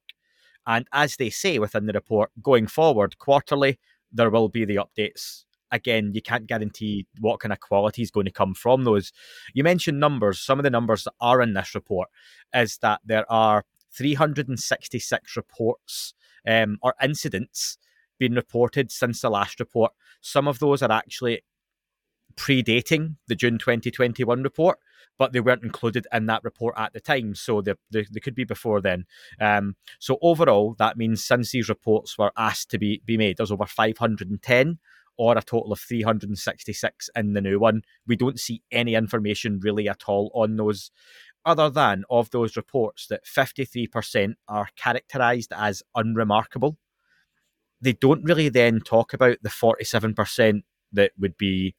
And 0.67 0.87
as 0.91 1.15
they 1.15 1.29
say 1.29 1.59
within 1.59 1.85
the 1.85 1.93
report, 1.93 2.31
going 2.41 2.67
forward 2.67 3.17
quarterly, 3.17 3.79
there 4.11 4.29
will 4.29 4.49
be 4.49 4.65
the 4.65 4.77
updates 4.77 5.45
again, 5.71 6.12
you 6.13 6.21
can't 6.21 6.48
guarantee 6.48 7.06
what 7.19 7.39
kind 7.39 7.54
of 7.54 7.60
quality 7.60 8.01
is 8.01 8.12
going 8.12 8.25
to 8.25 8.31
come 8.31 8.54
from 8.54 8.83
those. 8.83 9.12
You 9.54 9.63
mentioned 9.63 10.00
numbers. 10.00 10.39
Some 10.39 10.60
of 10.60 10.63
the 10.63 10.69
numbers 10.69 11.04
that 11.04 11.13
are 11.21 11.42
in 11.42 11.54
this 11.54 11.75
report 11.75 12.10
is 12.54 12.77
that 12.80 13.01
there 13.06 13.30
are 13.31 13.66
366 13.92 15.36
reports 15.36 16.13
um, 16.48 16.77
or 16.81 16.94
incidents 17.01 17.77
being 18.18 18.33
reported 18.33 18.92
since 18.92 19.21
the 19.21 19.30
last 19.30 19.60
report. 19.60 19.94
Some 20.21 20.48
of 20.48 20.60
those 20.60 20.81
are 20.81 20.92
actually 20.92 21.42
predating 22.36 23.16
the 23.27 23.36
June 23.36 23.57
2021 23.57 24.44
report, 24.44 24.80
but 25.18 25.33
they 25.33 25.39
weren't 25.39 25.63
included 25.63 26.07
in 26.13 26.25
that 26.27 26.44
report 26.44 26.74
at 26.77 26.94
the 26.94 27.00
time. 27.00 27.36
So 27.36 27.62
they, 27.62 27.74
they, 27.92 28.06
they 28.12 28.19
could 28.19 28.36
be 28.36 28.44
before 28.45 28.81
then. 28.81 29.06
Um, 29.39 29.75
so 30.00 30.18
overall, 30.21 30.75
that 30.80 30.98
means 30.98 31.24
since 31.24 31.51
these 31.51 31.69
reports 31.69 32.18
were 32.18 32.31
asked 32.38 32.69
to 32.71 32.77
be, 32.77 33.01
be 33.06 33.18
made, 33.18 33.38
there's 33.38 33.51
over 33.51 33.66
510 33.66 34.80
or 35.19 35.38
a 35.38 35.42
total 35.42 35.74
of 35.74 35.80
366 35.81 37.10
in 37.13 37.33
the 37.33 37.42
new 37.42 37.60
one. 37.60 37.81
We 38.07 38.16
don't 38.16 38.39
see 38.39 38.63
any 38.71 38.95
information 38.95 39.60
really 39.62 39.89
at 39.89 40.04
all 40.07 40.31
on 40.33 40.56
those, 40.56 40.92
other 41.45 41.69
than 41.69 42.06
of 42.10 42.30
those 42.30 42.56
reports 42.56 43.07
that 43.07 43.25
53% 43.25 44.36
are 44.48 44.69
characterized 44.77 45.52
as 45.54 45.83
unremarkable. 45.94 46.78
They 47.81 47.92
don't 47.92 48.23
really 48.23 48.47
then 48.47 48.80
talk 48.80 49.14
about 49.14 49.40
the 49.42 49.49
47% 49.49 50.61
that 50.94 51.11
would 51.19 51.38
be 51.38 51.76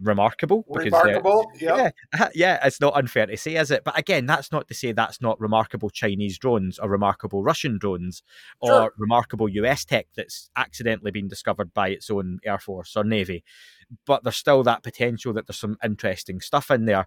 remarkable. 0.00 0.64
Uh, 0.74 0.80
remarkable, 0.80 1.50
yeah, 1.60 1.90
uh-huh, 2.12 2.28
yeah. 2.34 2.64
It's 2.66 2.80
not 2.80 2.96
unfair 2.96 3.26
to 3.26 3.36
say, 3.36 3.56
is 3.56 3.70
it? 3.70 3.84
But 3.84 3.98
again, 3.98 4.26
that's 4.26 4.52
not 4.52 4.68
to 4.68 4.74
say 4.74 4.92
that's 4.92 5.20
not 5.20 5.40
remarkable 5.40 5.90
Chinese 5.90 6.38
drones 6.38 6.78
or 6.78 6.88
remarkable 6.88 7.42
Russian 7.42 7.78
drones 7.78 8.22
or 8.60 8.68
sure. 8.68 8.92
remarkable 8.98 9.48
US 9.48 9.84
tech 9.84 10.06
that's 10.16 10.50
accidentally 10.56 11.10
been 11.10 11.28
discovered 11.28 11.72
by 11.74 11.88
its 11.88 12.10
own 12.10 12.38
air 12.44 12.58
force 12.58 12.96
or 12.96 13.04
navy. 13.04 13.44
But 14.06 14.24
there's 14.24 14.36
still 14.36 14.62
that 14.64 14.82
potential 14.82 15.32
that 15.34 15.46
there's 15.46 15.58
some 15.58 15.76
interesting 15.84 16.40
stuff 16.40 16.70
in 16.70 16.84
there. 16.84 17.06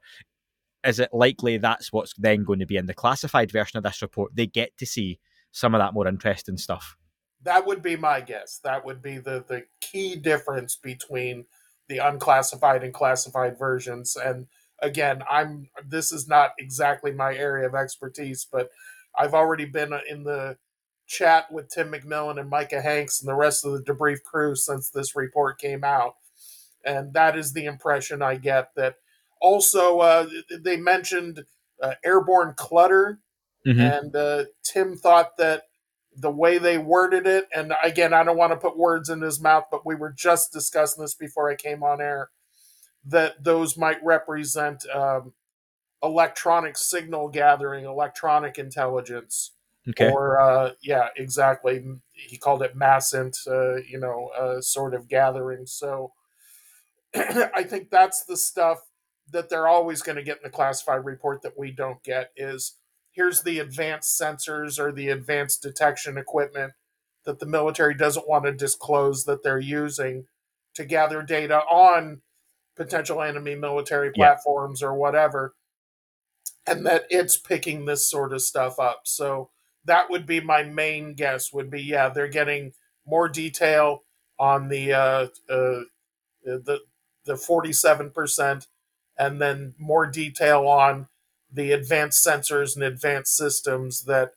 Is 0.85 0.99
it 0.99 1.09
likely 1.13 1.57
that's 1.57 1.93
what's 1.93 2.13
then 2.17 2.43
going 2.43 2.59
to 2.59 2.65
be 2.65 2.77
in 2.77 2.87
the 2.87 2.93
classified 2.93 3.51
version 3.51 3.77
of 3.77 3.83
this 3.83 4.01
report? 4.01 4.35
They 4.35 4.47
get 4.47 4.77
to 4.77 4.85
see 4.85 5.19
some 5.51 5.73
of 5.73 5.79
that 5.79 5.93
more 5.93 6.07
interesting 6.07 6.57
stuff. 6.57 6.97
That 7.43 7.65
would 7.65 7.81
be 7.81 7.95
my 7.95 8.21
guess. 8.21 8.59
That 8.63 8.85
would 8.85 9.01
be 9.01 9.17
the 9.17 9.43
the 9.47 9.65
key 9.81 10.15
difference 10.15 10.75
between 10.75 11.45
the 11.87 11.97
unclassified 11.97 12.83
and 12.83 12.93
classified 12.93 13.57
versions. 13.57 14.15
And 14.15 14.47
again, 14.81 15.23
I'm 15.29 15.69
this 15.85 16.11
is 16.11 16.27
not 16.27 16.51
exactly 16.59 17.11
my 17.11 17.35
area 17.35 17.67
of 17.67 17.75
expertise, 17.75 18.47
but 18.49 18.69
I've 19.17 19.33
already 19.33 19.65
been 19.65 19.93
in 20.09 20.23
the 20.23 20.57
chat 21.05 21.51
with 21.51 21.69
Tim 21.69 21.91
McMillan 21.91 22.39
and 22.39 22.49
Micah 22.49 22.81
Hanks 22.81 23.21
and 23.21 23.29
the 23.29 23.35
rest 23.35 23.65
of 23.65 23.73
the 23.73 23.81
debrief 23.81 24.23
crew 24.23 24.55
since 24.55 24.89
this 24.89 25.15
report 25.15 25.59
came 25.59 25.83
out. 25.83 26.15
And 26.85 27.13
that 27.13 27.37
is 27.37 27.53
the 27.53 27.65
impression 27.65 28.21
I 28.21 28.35
get 28.35 28.69
that 28.75 28.95
also 29.39 29.99
uh, 29.99 30.27
they 30.61 30.77
mentioned 30.77 31.43
uh, 31.81 31.93
airborne 32.03 32.53
clutter. 32.57 33.19
Mm-hmm. 33.67 33.79
And 33.79 34.15
uh, 34.15 34.45
Tim 34.63 34.95
thought 34.97 35.37
that 35.37 35.63
the 36.15 36.31
way 36.31 36.57
they 36.57 36.77
worded 36.77 37.25
it, 37.27 37.47
and 37.55 37.73
again, 37.83 38.13
I 38.13 38.23
don't 38.23 38.37
want 38.37 38.51
to 38.51 38.57
put 38.57 38.77
words 38.77 39.09
in 39.09 39.21
his 39.21 39.41
mouth, 39.41 39.65
but 39.71 39.85
we 39.85 39.95
were 39.95 40.11
just 40.11 40.51
discussing 40.53 41.01
this 41.01 41.15
before 41.15 41.49
I 41.49 41.55
came 41.55 41.83
on 41.83 42.01
air, 42.01 42.29
that 43.05 43.43
those 43.43 43.77
might 43.77 44.03
represent 44.03 44.85
um, 44.89 45.33
electronic 46.03 46.77
signal 46.77 47.29
gathering, 47.29 47.85
electronic 47.85 48.57
intelligence. 48.57 49.51
Okay. 49.89 50.11
Or 50.11 50.39
uh, 50.39 50.71
yeah, 50.81 51.09
exactly. 51.17 51.83
He 52.13 52.37
called 52.37 52.61
it 52.61 52.77
MASINT, 52.77 53.35
uh, 53.47 53.81
you 53.81 53.99
know, 53.99 54.29
uh, 54.37 54.61
sort 54.61 54.93
of 54.93 55.09
gathering. 55.09 55.65
So 55.65 56.13
I 57.15 57.63
think 57.63 57.89
that's 57.89 58.23
the 58.23 58.37
stuff 58.37 58.79
that 59.31 59.49
they're 59.49 59.67
always 59.67 60.01
going 60.01 60.15
to 60.15 60.23
get 60.23 60.37
in 60.37 60.43
the 60.43 60.49
classified 60.49 61.03
report 61.05 61.41
that 61.41 61.57
we 61.57 61.71
don't 61.71 62.01
get 62.03 62.31
is 62.37 62.75
here's 63.13 63.43
the 63.43 63.59
advanced 63.59 64.19
sensors 64.19 64.79
or 64.79 64.91
the 64.91 65.09
advanced 65.09 65.61
detection 65.61 66.17
equipment 66.17 66.73
that 67.25 67.39
the 67.39 67.45
military 67.45 67.93
doesn't 67.93 68.27
want 68.27 68.43
to 68.45 68.51
disclose 68.51 69.23
that 69.23 69.43
they're 69.43 69.59
using 69.59 70.25
to 70.75 70.83
gather 70.83 71.21
data 71.21 71.59
on 71.59 72.21
potential 72.75 73.21
enemy 73.21 73.55
military 73.55 74.11
platforms 74.11 74.81
yeah. 74.81 74.87
or 74.87 74.93
whatever 74.95 75.53
and 76.65 76.85
that 76.85 77.03
it's 77.09 77.37
picking 77.37 77.85
this 77.85 78.09
sort 78.09 78.33
of 78.33 78.41
stuff 78.41 78.79
up 78.79 79.01
so 79.05 79.49
that 79.85 80.09
would 80.09 80.25
be 80.25 80.39
my 80.39 80.63
main 80.63 81.13
guess 81.13 81.53
would 81.53 81.69
be 81.69 81.81
yeah 81.81 82.09
they're 82.09 82.27
getting 82.27 82.73
more 83.05 83.29
detail 83.29 84.03
on 84.39 84.69
the 84.69 84.91
uh, 84.91 85.27
uh, 85.49 85.81
the 86.43 86.79
the 87.25 87.33
47% 87.33 88.67
and 89.17 89.41
then 89.41 89.73
more 89.77 90.07
detail 90.07 90.67
on 90.67 91.07
the 91.53 91.71
advanced 91.71 92.25
sensors 92.25 92.75
and 92.75 92.83
advanced 92.83 93.35
systems 93.37 94.05
that 94.05 94.31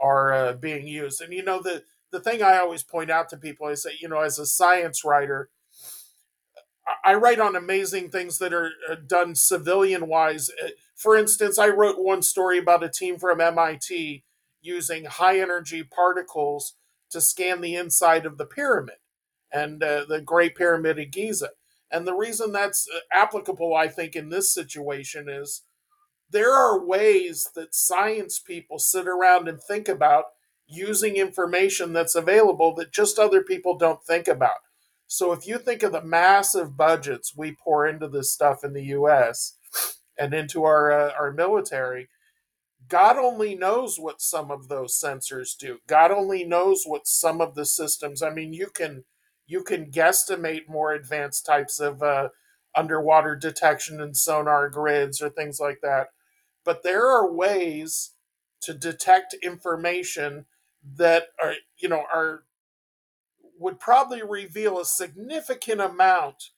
are 0.00 0.32
uh, 0.32 0.52
being 0.52 0.86
used 0.86 1.20
and 1.20 1.32
you 1.32 1.42
know 1.42 1.60
the 1.62 1.82
the 2.10 2.20
thing 2.20 2.42
I 2.42 2.58
always 2.58 2.82
point 2.82 3.10
out 3.10 3.28
to 3.30 3.36
people, 3.36 3.66
I 3.66 3.74
say, 3.74 3.90
you 4.00 4.08
know, 4.08 4.20
as 4.20 4.38
a 4.38 4.46
science 4.46 5.04
writer, 5.04 5.50
I 7.04 7.14
write 7.14 7.38
on 7.38 7.54
amazing 7.54 8.10
things 8.10 8.38
that 8.38 8.52
are 8.52 8.70
uh, 8.90 8.96
done 9.06 9.34
civilian 9.34 10.08
wise. 10.08 10.50
Uh, 10.62 10.70
for 10.96 11.16
instance, 11.16 11.58
I 11.58 11.68
wrote 11.68 11.98
one 11.98 12.22
story 12.22 12.58
about 12.58 12.82
a 12.82 12.88
team 12.88 13.18
from 13.18 13.40
MIT 13.40 14.24
using 14.60 15.04
high 15.04 15.38
energy 15.38 15.84
particles 15.84 16.74
to 17.10 17.20
scan 17.20 17.60
the 17.60 17.76
inside 17.76 18.26
of 18.26 18.38
the 18.38 18.44
pyramid 18.44 18.96
and 19.52 19.82
uh, 19.82 20.04
the 20.08 20.20
Great 20.20 20.56
Pyramid 20.56 20.98
of 20.98 21.10
Giza. 21.10 21.50
And 21.92 22.06
the 22.06 22.14
reason 22.14 22.52
that's 22.52 22.88
uh, 22.88 22.98
applicable, 23.12 23.74
I 23.74 23.88
think, 23.88 24.16
in 24.16 24.28
this 24.28 24.52
situation 24.52 25.28
is 25.28 25.62
there 26.30 26.54
are 26.54 26.84
ways 26.84 27.50
that 27.54 27.74
science 27.74 28.38
people 28.38 28.78
sit 28.78 29.08
around 29.08 29.48
and 29.48 29.60
think 29.62 29.88
about 29.88 30.26
using 30.66 31.16
information 31.16 31.92
that's 31.92 32.14
available 32.14 32.74
that 32.76 32.92
just 32.92 33.18
other 33.18 33.42
people 33.42 33.76
don't 33.76 34.04
think 34.04 34.28
about. 34.28 34.58
So 35.06 35.32
if 35.32 35.46
you 35.46 35.58
think 35.58 35.82
of 35.82 35.92
the 35.92 36.04
massive 36.04 36.76
budgets 36.76 37.36
we 37.36 37.52
pour 37.52 37.86
into 37.86 38.08
this 38.08 38.32
stuff 38.32 38.64
in 38.64 38.72
the 38.74 38.84
US 38.84 39.56
and 40.18 40.32
into 40.34 40.64
our 40.64 40.92
uh, 40.92 41.12
our 41.18 41.32
military, 41.32 42.08
God 42.88 43.16
only 43.16 43.54
knows 43.54 43.98
what 43.98 44.20
some 44.20 44.50
of 44.50 44.68
those 44.68 44.98
sensors 44.98 45.56
do. 45.58 45.78
God 45.86 46.10
only 46.10 46.44
knows 46.44 46.84
what 46.86 47.06
some 47.06 47.40
of 47.40 47.54
the 47.54 47.66
systems. 47.66 48.22
I 48.22 48.30
mean, 48.30 48.52
you 48.52 48.68
can 48.74 49.04
you 49.46 49.62
can 49.64 49.90
guesstimate 49.90 50.68
more 50.68 50.92
advanced 50.92 51.46
types 51.46 51.80
of 51.80 52.02
uh, 52.02 52.28
underwater 52.76 53.36
detection 53.36 54.00
and 54.00 54.16
sonar 54.16 54.68
grids 54.70 55.22
or 55.22 55.30
things 55.30 55.60
like 55.60 55.80
that. 55.82 56.08
But 56.64 56.82
there 56.82 57.06
are 57.08 57.30
ways 57.30 58.12
to 58.62 58.74
detect 58.74 59.34
information 59.42 60.46
that 60.96 61.28
are 61.42 61.54
you 61.78 61.88
know 61.88 62.04
are 62.12 62.44
would 63.58 63.78
probably 63.78 64.22
reveal 64.22 64.80
a 64.80 64.84
significant 64.84 65.80
amount 65.80 66.50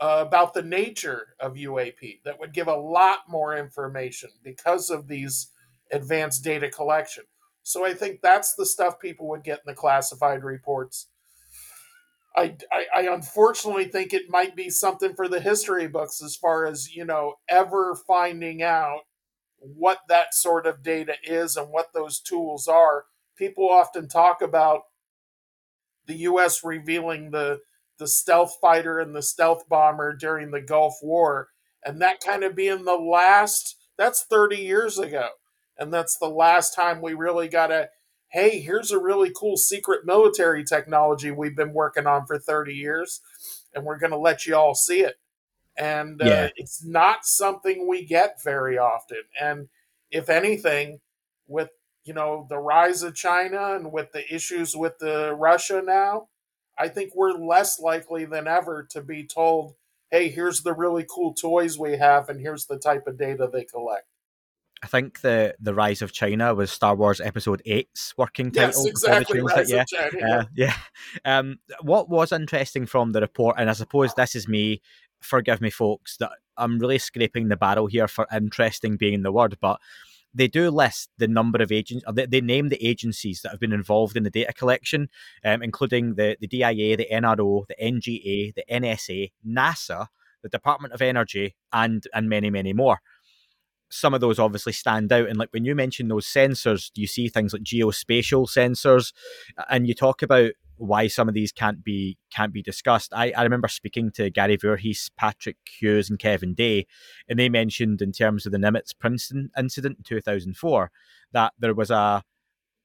uh, 0.00 0.24
about 0.26 0.54
the 0.54 0.62
nature 0.62 1.28
of 1.40 1.54
UAP 1.54 2.20
that 2.24 2.38
would 2.38 2.52
give 2.52 2.68
a 2.68 2.76
lot 2.76 3.20
more 3.28 3.56
information 3.56 4.30
because 4.42 4.90
of 4.90 5.06
these 5.06 5.50
advanced 5.92 6.44
data 6.44 6.68
collection. 6.68 7.24
So 7.62 7.84
I 7.84 7.94
think 7.94 8.20
that's 8.22 8.54
the 8.54 8.66
stuff 8.66 8.98
people 8.98 9.28
would 9.28 9.44
get 9.44 9.58
in 9.58 9.64
the 9.66 9.74
classified 9.74 10.42
reports. 10.42 11.08
I, 12.36 12.56
I, 12.72 12.86
I 12.96 13.14
unfortunately 13.14 13.86
think 13.86 14.12
it 14.12 14.30
might 14.30 14.54
be 14.54 14.70
something 14.70 15.14
for 15.14 15.28
the 15.28 15.40
history 15.40 15.88
books 15.88 16.22
as 16.22 16.36
far 16.36 16.66
as 16.66 16.94
you 16.94 17.04
know 17.04 17.34
ever 17.48 17.94
finding 17.94 18.62
out 18.62 19.00
what 19.60 19.98
that 20.08 20.34
sort 20.34 20.66
of 20.66 20.82
data 20.82 21.14
is 21.22 21.56
and 21.56 21.70
what 21.70 21.92
those 21.92 22.20
tools 22.20 22.68
are 22.68 23.04
people 23.38 23.70
often 23.70 24.08
talk 24.08 24.42
about 24.42 24.82
the 26.06 26.16
U.S. 26.16 26.64
revealing 26.64 27.30
the 27.30 27.60
the 27.98 28.08
stealth 28.08 28.56
fighter 28.60 29.00
and 29.00 29.14
the 29.14 29.22
stealth 29.22 29.68
bomber 29.68 30.14
during 30.14 30.50
the 30.50 30.60
Gulf 30.60 30.98
War, 31.02 31.48
and 31.84 32.00
that 32.02 32.20
kind 32.24 32.42
of 32.44 32.56
being 32.56 32.84
the 32.84 32.96
last. 32.96 33.76
That's 33.96 34.24
thirty 34.24 34.56
years 34.56 34.98
ago, 34.98 35.28
and 35.78 35.92
that's 35.92 36.18
the 36.18 36.28
last 36.28 36.74
time 36.74 37.00
we 37.00 37.14
really 37.14 37.48
got 37.48 37.70
a. 37.70 37.88
Hey, 38.30 38.60
here's 38.60 38.90
a 38.90 38.98
really 38.98 39.32
cool 39.34 39.56
secret 39.56 40.04
military 40.04 40.62
technology 40.62 41.30
we've 41.30 41.56
been 41.56 41.72
working 41.72 42.06
on 42.06 42.26
for 42.26 42.38
30 42.38 42.74
years, 42.74 43.22
and 43.74 43.86
we're 43.86 43.98
going 43.98 44.10
to 44.10 44.18
let 44.18 44.44
you 44.44 44.54
all 44.54 44.74
see 44.74 45.00
it. 45.00 45.14
And 45.78 46.20
uh, 46.20 46.26
yeah. 46.26 46.48
it's 46.56 46.84
not 46.84 47.24
something 47.24 47.86
we 47.86 48.04
get 48.04 48.42
very 48.42 48.78
often. 48.78 49.22
And 49.40 49.68
if 50.10 50.28
anything, 50.28 51.00
with 51.46 51.70
you 52.04 52.14
know 52.14 52.46
the 52.48 52.58
rise 52.58 53.02
of 53.02 53.14
China 53.14 53.74
and 53.74 53.92
with 53.92 54.12
the 54.12 54.34
issues 54.34 54.76
with 54.76 54.98
the 54.98 55.34
Russia 55.34 55.82
now, 55.84 56.28
I 56.78 56.88
think 56.88 57.12
we're 57.14 57.32
less 57.32 57.78
likely 57.80 58.24
than 58.24 58.46
ever 58.46 58.86
to 58.90 59.02
be 59.02 59.26
told, 59.26 59.74
"Hey, 60.10 60.28
here's 60.28 60.62
the 60.62 60.74
really 60.74 61.06
cool 61.08 61.34
toys 61.34 61.78
we 61.78 61.96
have, 61.96 62.28
and 62.28 62.40
here's 62.40 62.66
the 62.66 62.78
type 62.78 63.06
of 63.06 63.18
data 63.18 63.48
they 63.52 63.64
collect." 63.64 64.06
I 64.82 64.86
think 64.86 65.22
the 65.22 65.54
the 65.58 65.74
rise 65.74 66.02
of 66.02 66.12
China 66.12 66.54
was 66.54 66.70
Star 66.70 66.94
Wars 66.94 67.20
Episode 67.20 67.62
8's 67.66 68.14
working 68.16 68.52
title. 68.52 68.84
Yes, 68.84 68.86
exactly. 68.86 69.40
Rise 69.40 69.70
yeah, 69.70 69.84
China, 69.84 70.26
uh, 70.30 70.44
yeah. 70.54 70.74
Um, 71.24 71.58
what 71.82 72.08
was 72.08 72.32
interesting 72.32 72.86
from 72.86 73.12
the 73.12 73.20
report, 73.20 73.56
and 73.58 73.68
I 73.68 73.72
suppose 73.72 74.14
this 74.14 74.34
is 74.36 74.46
me. 74.46 74.82
Forgive 75.20 75.60
me, 75.60 75.70
folks, 75.70 76.16
that 76.18 76.32
I'm 76.56 76.78
really 76.78 76.98
scraping 76.98 77.48
the 77.48 77.56
barrel 77.56 77.86
here 77.86 78.08
for 78.08 78.26
interesting 78.32 78.96
being 78.96 79.22
the 79.22 79.32
word, 79.32 79.56
but 79.60 79.80
they 80.34 80.48
do 80.48 80.70
list 80.70 81.10
the 81.18 81.28
number 81.28 81.62
of 81.62 81.72
agents, 81.72 82.04
they, 82.12 82.26
they 82.26 82.40
name 82.40 82.68
the 82.68 82.86
agencies 82.86 83.42
that 83.42 83.50
have 83.50 83.60
been 83.60 83.72
involved 83.72 84.16
in 84.16 84.22
the 84.22 84.30
data 84.30 84.52
collection, 84.52 85.08
um, 85.44 85.62
including 85.62 86.14
the, 86.14 86.36
the 86.40 86.46
DIA, 86.46 86.96
the 86.96 87.08
NRO, 87.10 87.66
the 87.66 87.76
NGA, 87.82 88.54
the 88.54 88.64
NSA, 88.70 89.32
NASA, 89.46 90.06
the 90.42 90.48
Department 90.48 90.94
of 90.94 91.02
Energy, 91.02 91.56
and 91.72 92.06
and 92.14 92.28
many, 92.28 92.50
many 92.50 92.72
more. 92.72 93.00
Some 93.90 94.12
of 94.12 94.20
those 94.20 94.38
obviously 94.38 94.72
stand 94.72 95.10
out. 95.12 95.28
And 95.28 95.38
like 95.38 95.48
when 95.50 95.64
you 95.64 95.74
mention 95.74 96.08
those 96.08 96.26
sensors, 96.26 96.90
you 96.94 97.06
see 97.06 97.28
things 97.28 97.52
like 97.52 97.62
geospatial 97.62 98.48
sensors, 98.48 99.12
and 99.70 99.88
you 99.88 99.94
talk 99.94 100.22
about 100.22 100.52
why 100.78 101.06
some 101.06 101.28
of 101.28 101.34
these 101.34 101.52
can't 101.52 101.84
be 101.84 102.18
can't 102.32 102.52
be 102.52 102.62
discussed. 102.62 103.12
I, 103.14 103.32
I 103.36 103.42
remember 103.42 103.68
speaking 103.68 104.10
to 104.12 104.30
Gary 104.30 104.56
Voorhis, 104.56 105.10
Patrick 105.16 105.56
Hughes, 105.78 106.08
and 106.08 106.18
Kevin 106.18 106.54
Day, 106.54 106.86
and 107.28 107.38
they 107.38 107.48
mentioned 107.48 108.00
in 108.00 108.12
terms 108.12 108.46
of 108.46 108.52
the 108.52 108.58
Nimitz 108.58 108.92
Princeton 108.98 109.50
incident 109.58 109.98
in 109.98 110.04
2004 110.04 110.90
that 111.32 111.52
there 111.58 111.74
was 111.74 111.90
a 111.90 112.22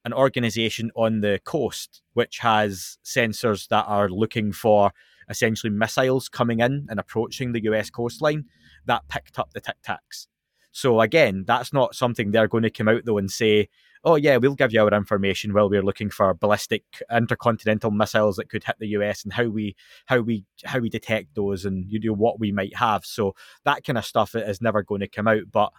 an 0.06 0.14
organization 0.14 0.92
on 0.96 1.22
the 1.22 1.40
coast 1.46 2.02
which 2.14 2.40
has 2.40 2.98
sensors 3.06 3.68
that 3.70 3.86
are 3.88 4.10
looking 4.10 4.52
for 4.52 4.92
essentially 5.30 5.70
missiles 5.70 6.28
coming 6.28 6.60
in 6.60 6.86
and 6.90 7.00
approaching 7.00 7.54
the 7.54 7.64
US 7.64 7.90
coastline 7.90 8.46
that 8.86 9.08
picked 9.08 9.40
up 9.40 9.52
the 9.54 9.62
tic 9.62 9.78
tacs. 9.88 10.28
So 10.72 11.00
again, 11.00 11.46
that's 11.48 11.72
not 11.72 11.96
something 11.96 12.32
they're 12.32 12.48
going 12.48 12.64
to 12.64 12.70
come 12.70 12.90
out 12.90 13.06
though 13.06 13.18
and 13.18 13.32
say, 13.32 13.70
oh 14.04 14.16
yeah, 14.16 14.38
we'll 14.38 14.56
give 14.56 14.74
you 14.74 14.82
our 14.82 14.94
information 14.94 15.54
while 15.54 15.70
we're 15.70 15.84
looking 15.84 16.10
for 16.10 16.34
ballistic 16.34 16.84
intercontinental 17.12 17.92
missiles 17.92 18.36
that 18.36 18.50
could 18.50 18.64
hit 18.64 18.76
the 18.80 18.90
US 18.90 19.24
and 19.24 19.34
how 19.34 19.46
we 19.46 19.76
how 20.06 20.20
we 20.20 20.46
how 20.66 20.80
we 20.80 20.90
detect 20.90 21.36
those 21.36 21.66
and 21.66 21.86
you 21.90 22.00
know 22.00 22.14
what 22.14 22.40
we 22.40 22.52
might 22.52 22.76
have. 22.76 23.06
So 23.06 23.36
that 23.66 23.84
kind 23.84 23.98
of 23.98 24.06
stuff 24.06 24.36
is 24.36 24.62
never 24.62 24.84
going 24.84 25.02
to 25.02 25.08
come 25.08 25.28
out. 25.28 25.44
But 25.52 25.72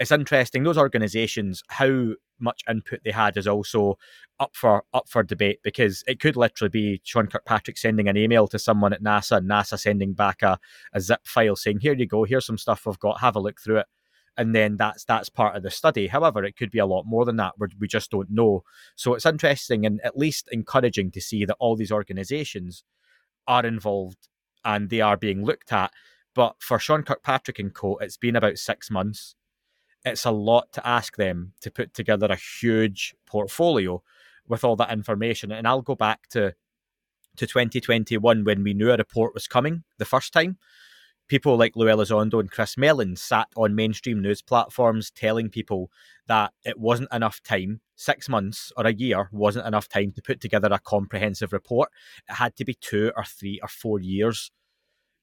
it's 0.00 0.10
interesting 0.10 0.64
those 0.64 0.78
organizations 0.78 1.62
how 1.68 2.14
much 2.40 2.62
input 2.68 2.98
they 3.04 3.12
had 3.12 3.36
is 3.36 3.46
also 3.46 3.96
up 4.40 4.56
for 4.56 4.82
up 4.92 5.08
for 5.08 5.22
debate 5.22 5.60
because 5.62 6.02
it 6.08 6.18
could 6.18 6.36
literally 6.36 6.68
be 6.68 7.00
Sean 7.04 7.28
Kirkpatrick 7.28 7.78
sending 7.78 8.08
an 8.08 8.16
email 8.16 8.48
to 8.48 8.58
someone 8.58 8.92
at 8.92 9.02
NASA 9.02 9.36
and 9.36 9.48
NASA 9.48 9.78
sending 9.78 10.12
back 10.12 10.42
a, 10.42 10.58
a 10.92 11.00
zip 11.00 11.20
file 11.24 11.54
saying 11.54 11.78
here 11.80 11.94
you 11.94 12.06
go 12.06 12.24
here's 12.24 12.46
some 12.46 12.58
stuff 12.58 12.88
I've 12.88 12.98
got 12.98 13.20
have 13.20 13.36
a 13.36 13.40
look 13.40 13.60
through 13.60 13.78
it 13.78 13.86
and 14.36 14.54
then 14.54 14.76
that's 14.76 15.04
that's 15.04 15.28
part 15.28 15.56
of 15.56 15.62
the 15.62 15.70
study. 15.70 16.08
However, 16.08 16.44
it 16.44 16.56
could 16.56 16.70
be 16.70 16.78
a 16.78 16.86
lot 16.86 17.04
more 17.06 17.24
than 17.24 17.36
that. 17.36 17.54
Where 17.56 17.68
we 17.78 17.86
just 17.86 18.10
don't 18.10 18.30
know. 18.30 18.64
So 18.96 19.14
it's 19.14 19.26
interesting 19.26 19.86
and 19.86 20.00
at 20.02 20.18
least 20.18 20.48
encouraging 20.50 21.10
to 21.12 21.20
see 21.20 21.44
that 21.44 21.56
all 21.58 21.76
these 21.76 21.92
organisations 21.92 22.84
are 23.46 23.64
involved 23.64 24.28
and 24.64 24.90
they 24.90 25.00
are 25.00 25.16
being 25.16 25.44
looked 25.44 25.72
at. 25.72 25.92
But 26.34 26.56
for 26.58 26.78
Sean 26.78 27.02
Kirkpatrick 27.02 27.58
and 27.58 27.72
Co, 27.72 27.96
it's 27.98 28.16
been 28.16 28.36
about 28.36 28.58
six 28.58 28.90
months. 28.90 29.36
It's 30.04 30.24
a 30.24 30.32
lot 30.32 30.72
to 30.72 30.86
ask 30.86 31.16
them 31.16 31.52
to 31.60 31.70
put 31.70 31.94
together 31.94 32.26
a 32.26 32.36
huge 32.60 33.14
portfolio 33.26 34.02
with 34.48 34.64
all 34.64 34.76
that 34.76 34.92
information. 34.92 35.52
And 35.52 35.66
I'll 35.66 35.82
go 35.82 35.94
back 35.94 36.28
to 36.30 36.54
to 37.36 37.46
2021 37.48 38.44
when 38.44 38.62
we 38.62 38.74
knew 38.74 38.92
a 38.92 38.96
report 38.96 39.34
was 39.34 39.48
coming 39.48 39.82
the 39.98 40.04
first 40.04 40.32
time 40.32 40.56
people 41.28 41.56
like 41.56 41.76
Lou 41.76 41.86
Elizondo 41.86 42.40
and 42.40 42.50
Chris 42.50 42.76
Mellon 42.76 43.16
sat 43.16 43.48
on 43.56 43.74
mainstream 43.74 44.20
news 44.20 44.42
platforms 44.42 45.10
telling 45.10 45.48
people 45.48 45.90
that 46.26 46.52
it 46.64 46.78
wasn't 46.78 47.12
enough 47.12 47.42
time, 47.42 47.80
six 47.96 48.28
months 48.28 48.72
or 48.76 48.86
a 48.86 48.92
year 48.92 49.28
wasn't 49.32 49.66
enough 49.66 49.88
time 49.88 50.12
to 50.12 50.22
put 50.22 50.40
together 50.40 50.68
a 50.70 50.78
comprehensive 50.78 51.52
report. 51.52 51.90
It 52.28 52.34
had 52.34 52.56
to 52.56 52.64
be 52.64 52.74
two 52.74 53.12
or 53.16 53.24
three 53.24 53.58
or 53.62 53.68
four 53.68 54.00
years 54.00 54.50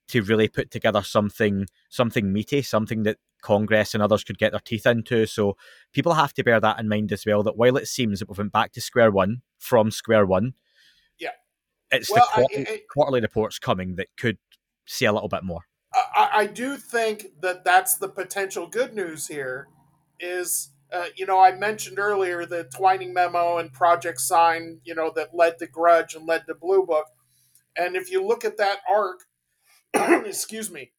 to 0.10 0.22
really 0.22 0.48
put 0.48 0.72
together 0.72 1.01
something 1.01 1.67
something 1.89 2.34
meaty, 2.34 2.62
something 2.62 3.03
that 3.03 3.17
Congress 3.41 3.93
and 3.93 4.03
others 4.03 4.24
could 4.24 4.38
get 4.38 4.51
their 4.51 4.60
teeth 4.60 4.86
into. 4.86 5.25
So 5.25 5.55
people 5.93 6.13
have 6.13 6.34
to 6.34 6.43
bear 6.43 6.60
that 6.60 6.79
in 6.79 6.88
mind 6.88 7.12
as 7.12 7.25
well. 7.25 7.43
That 7.43 7.58
while 7.58 7.77
it 7.77 7.88
seems 7.88 8.20
that 8.20 8.29
we 8.29 8.36
went 8.38 8.51
back 8.51 8.72
to 8.74 8.81
square 8.81 9.12
one 9.12 9.41
from 9.58 9.91
square 9.91 10.25
one, 10.25 10.53
yeah, 11.17 11.29
it's 11.91 12.12
well, 12.12 12.27
the 12.36 12.41
quarterly, 12.41 12.67
I, 12.67 12.72
I, 12.72 12.81
quarterly 12.91 13.22
reports 13.22 13.60
coming 13.60 13.96
that 13.96 14.08
could 14.17 14.38
see 14.86 15.05
a 15.05 15.13
little 15.13 15.29
bit 15.29 15.43
more. 15.43 15.62
I, 16.15 16.29
I 16.34 16.46
do 16.48 16.77
think 16.77 17.27
that 17.41 17.63
that's 17.63 17.98
the 17.98 18.10
potential 18.10 18.67
good 18.67 18.93
news 18.93 19.27
here. 19.27 19.67
Is 20.20 20.72
uh, 20.91 21.05
you 21.15 21.25
know, 21.25 21.39
I 21.39 21.53
mentioned 21.53 22.00
earlier 22.00 22.46
the 22.46 22.65
Twining 22.65 23.13
memo 23.13 23.58
and 23.58 23.72
Project 23.72 24.20
Sign, 24.20 24.81
you 24.84 24.93
know, 24.93 25.12
that 25.15 25.34
led 25.34 25.58
to 25.60 25.67
Grudge 25.67 26.15
and 26.15 26.27
led 26.27 26.46
to 26.48 26.55
Blue 26.55 26.86
Book. 26.86 27.05
And 27.77 27.96
if 27.96 28.12
you 28.12 28.25
look 28.25 28.43
at 28.43 28.58
that 28.58 28.79
arc, 28.89 29.22
excuse 30.25 30.70
me, 30.70 30.91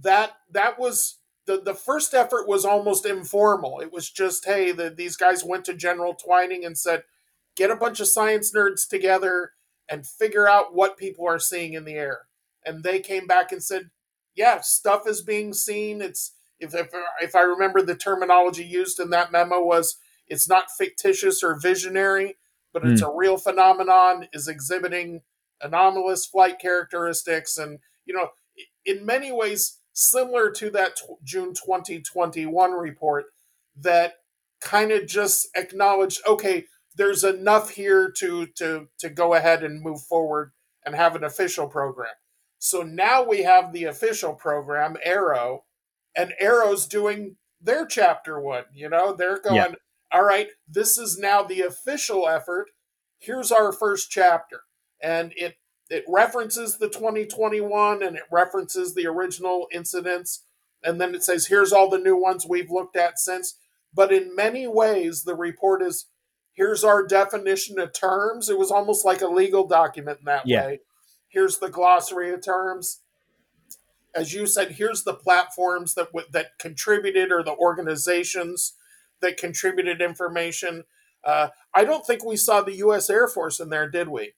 that 0.00 0.32
that 0.50 0.78
was 0.78 1.18
the 1.46 1.60
the 1.60 1.74
first 1.74 2.14
effort 2.14 2.48
was 2.48 2.64
almost 2.64 3.04
informal. 3.04 3.80
It 3.80 3.92
was 3.92 4.10
just, 4.10 4.46
hey, 4.46 4.72
the, 4.72 4.90
these 4.90 5.16
guys 5.16 5.44
went 5.44 5.64
to 5.66 5.74
General 5.74 6.14
Twining 6.14 6.64
and 6.64 6.76
said, 6.76 7.02
get 7.56 7.70
a 7.70 7.76
bunch 7.76 8.00
of 8.00 8.08
science 8.08 8.52
nerds 8.54 8.88
together 8.88 9.52
and 9.88 10.06
figure 10.06 10.48
out 10.48 10.74
what 10.74 10.96
people 10.96 11.26
are 11.26 11.38
seeing 11.38 11.74
in 11.74 11.84
the 11.84 11.94
air. 11.94 12.27
And 12.64 12.82
they 12.82 13.00
came 13.00 13.26
back 13.26 13.52
and 13.52 13.62
said, 13.62 13.90
yeah, 14.34 14.60
stuff 14.60 15.06
is 15.06 15.22
being 15.22 15.52
seen. 15.52 16.00
It's 16.00 16.32
if, 16.60 16.74
if 16.74 16.88
if 17.20 17.34
I 17.34 17.42
remember 17.42 17.82
the 17.82 17.96
terminology 17.96 18.64
used 18.64 19.00
in 19.00 19.10
that 19.10 19.32
memo 19.32 19.60
was 19.60 19.96
it's 20.28 20.48
not 20.48 20.70
fictitious 20.76 21.42
or 21.42 21.58
visionary, 21.58 22.36
but 22.72 22.84
it's 22.84 23.02
mm. 23.02 23.12
a 23.12 23.16
real 23.16 23.36
phenomenon 23.36 24.28
is 24.32 24.48
exhibiting 24.48 25.22
anomalous 25.60 26.26
flight 26.26 26.58
characteristics 26.60 27.58
and 27.58 27.80
you 28.06 28.14
know 28.14 28.28
in 28.84 29.04
many 29.04 29.32
ways 29.32 29.78
similar 29.92 30.50
to 30.50 30.70
that 30.70 30.94
t- 30.96 31.14
June 31.24 31.52
2021 31.52 32.72
report 32.72 33.26
that 33.76 34.14
kind 34.60 34.92
of 34.92 35.06
just 35.06 35.48
acknowledged 35.56 36.20
okay 36.28 36.64
there's 36.96 37.24
enough 37.24 37.70
here 37.70 38.08
to 38.10 38.46
to 38.54 38.88
to 38.98 39.08
go 39.08 39.34
ahead 39.34 39.64
and 39.64 39.82
move 39.82 40.00
forward 40.02 40.52
and 40.84 40.94
have 40.94 41.16
an 41.16 41.24
official 41.24 41.66
program 41.66 42.14
so 42.58 42.82
now 42.82 43.22
we 43.24 43.42
have 43.42 43.72
the 43.72 43.84
official 43.84 44.34
program 44.34 44.96
AARO, 45.06 45.60
and 46.16 46.32
AARO's 46.42 46.86
doing 46.86 47.36
their 47.60 47.86
chapter 47.86 48.40
one. 48.40 48.64
You 48.74 48.88
know, 48.88 49.12
they're 49.12 49.40
going, 49.40 49.56
yeah. 49.56 49.74
all 50.12 50.24
right, 50.24 50.48
this 50.68 50.98
is 50.98 51.18
now 51.18 51.42
the 51.42 51.62
official 51.62 52.28
effort. 52.28 52.70
Here's 53.18 53.52
our 53.52 53.72
first 53.72 54.10
chapter. 54.10 54.62
And 55.02 55.32
it 55.36 55.56
it 55.90 56.04
references 56.06 56.76
the 56.76 56.88
2021 56.88 58.02
and 58.02 58.16
it 58.16 58.24
references 58.30 58.94
the 58.94 59.06
original 59.06 59.68
incidents. 59.72 60.44
And 60.82 61.00
then 61.00 61.14
it 61.14 61.24
says, 61.24 61.46
here's 61.46 61.72
all 61.72 61.88
the 61.88 61.98
new 61.98 62.16
ones 62.16 62.46
we've 62.46 62.70
looked 62.70 62.96
at 62.96 63.18
since. 63.18 63.54
But 63.94 64.12
in 64.12 64.36
many 64.36 64.66
ways, 64.66 65.22
the 65.22 65.34
report 65.34 65.80
is 65.80 66.06
here's 66.52 66.84
our 66.84 67.06
definition 67.06 67.78
of 67.78 67.94
terms. 67.94 68.50
It 68.50 68.58
was 68.58 68.70
almost 68.70 69.06
like 69.06 69.22
a 69.22 69.28
legal 69.28 69.66
document 69.66 70.18
in 70.18 70.24
that 70.26 70.46
yeah. 70.46 70.66
way. 70.66 70.80
Here's 71.28 71.58
the 71.58 71.68
glossary 71.68 72.32
of 72.32 72.42
terms 72.42 73.00
as 74.14 74.32
you 74.32 74.46
said, 74.46 74.72
here's 74.72 75.04
the 75.04 75.14
platforms 75.14 75.94
that 75.94 76.08
that 76.32 76.58
contributed 76.58 77.30
or 77.30 77.42
the 77.42 77.54
organizations 77.54 78.74
that 79.20 79.36
contributed 79.36 80.00
information. 80.00 80.84
Uh, 81.24 81.48
I 81.74 81.84
don't 81.84 82.06
think 82.06 82.24
we 82.24 82.36
saw 82.36 82.62
the 82.62 82.76
U.S. 82.76 83.10
Air 83.10 83.28
Force 83.28 83.60
in 83.60 83.70
there, 83.70 83.88
did 83.88 84.08
we? 84.08 84.32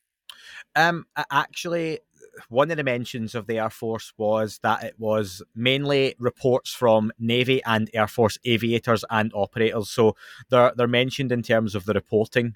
Um, 0.74 1.06
actually, 1.30 2.00
one 2.48 2.70
of 2.70 2.76
the 2.76 2.84
mentions 2.84 3.34
of 3.34 3.46
the 3.46 3.58
Air 3.58 3.70
Force 3.70 4.12
was 4.16 4.60
that 4.62 4.84
it 4.84 4.94
was 4.98 5.42
mainly 5.54 6.14
reports 6.18 6.72
from 6.72 7.12
Navy 7.18 7.62
and 7.64 7.90
Air 7.94 8.08
Force 8.08 8.38
aviators 8.44 9.04
and 9.10 9.30
operators. 9.34 9.90
So 9.90 10.16
they're 10.50 10.72
they're 10.76 10.88
mentioned 10.88 11.32
in 11.32 11.42
terms 11.42 11.74
of 11.74 11.86
the 11.86 11.94
reporting 11.94 12.54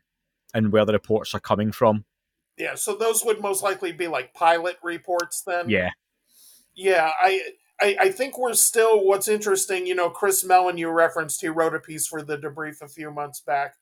and 0.52 0.72
where 0.72 0.84
the 0.84 0.92
reports 0.92 1.34
are 1.34 1.40
coming 1.40 1.73
from. 1.73 2.04
Yeah, 2.56 2.76
so 2.76 2.95
those 2.95 3.25
would 3.25 3.40
most 3.40 3.62
likely 3.62 3.93
be 3.93 4.06
like 4.06 4.34
pilot 4.34 4.76
reports 4.82 5.43
then. 5.47 5.69
Yeah 5.69 5.90
yeah, 6.75 7.10
I, 7.21 7.40
I, 7.80 7.97
I 8.00 8.08
think 8.10 8.38
we're 8.38 8.54
still. 8.54 9.04
What's 9.04 9.28
interesting, 9.28 9.86
you 9.86 9.95
know, 9.95 10.10
Chris 10.10 10.45
Mellon, 10.45 10.78
you 10.78 10.90
referenced, 10.90 11.40
he 11.40 11.49
wrote 11.49 11.75
a 11.75 11.80
piece 11.80 12.06
for 12.06 12.23
the 12.23 12.36
debrief 12.36 12.82
a 12.82 12.88
few 12.88 13.10
months 13.10 13.40
back, 13.40 13.75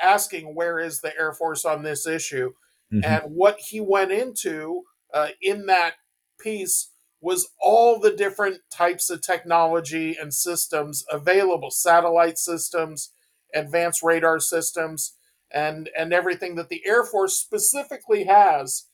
asking 0.00 0.54
where 0.54 0.78
is 0.78 1.00
the 1.00 1.16
Air 1.18 1.32
Force 1.32 1.64
on 1.64 1.82
this 1.82 2.06
issue, 2.06 2.52
mm-hmm. 2.92 3.04
and 3.04 3.34
what 3.34 3.58
he 3.58 3.80
went 3.80 4.12
into 4.12 4.82
uh, 5.14 5.28
in 5.40 5.66
that 5.66 5.94
piece 6.38 6.90
was 7.20 7.50
all 7.60 8.00
the 8.00 8.10
different 8.10 8.58
types 8.70 9.08
of 9.08 9.22
technology 9.22 10.16
and 10.20 10.34
systems 10.34 11.04
available 11.08 11.70
satellite 11.70 12.36
systems 12.36 13.12
advanced 13.54 14.02
radar 14.02 14.40
systems 14.40 15.14
and 15.52 15.90
and 15.96 16.12
everything 16.12 16.54
that 16.54 16.68
the 16.68 16.82
air 16.86 17.04
force 17.04 17.36
specifically 17.36 18.24
has 18.24 18.86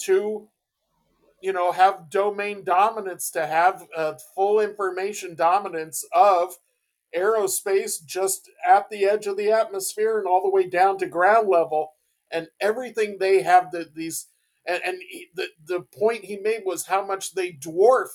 to 0.00 0.48
you 1.42 1.52
know 1.52 1.72
have 1.72 2.10
domain 2.10 2.64
dominance 2.64 3.30
to 3.30 3.46
have 3.46 3.86
uh, 3.96 4.14
full 4.34 4.60
information 4.60 5.34
dominance 5.34 6.04
of 6.12 6.54
aerospace 7.14 8.04
just 8.04 8.50
at 8.66 8.90
the 8.90 9.04
edge 9.04 9.26
of 9.26 9.36
the 9.36 9.50
atmosphere 9.50 10.18
and 10.18 10.26
all 10.26 10.42
the 10.42 10.50
way 10.50 10.68
down 10.68 10.98
to 10.98 11.06
ground 11.06 11.48
level. 11.48 11.92
And 12.30 12.48
everything 12.60 13.18
they 13.18 13.42
have 13.42 13.70
the, 13.70 13.88
these 13.94 14.26
and, 14.66 14.80
and 14.84 14.98
he, 15.08 15.28
the, 15.34 15.48
the 15.64 15.80
point 15.96 16.24
he 16.24 16.36
made 16.38 16.62
was 16.64 16.86
how 16.86 17.04
much 17.04 17.34
they 17.34 17.52
dwarf 17.52 18.08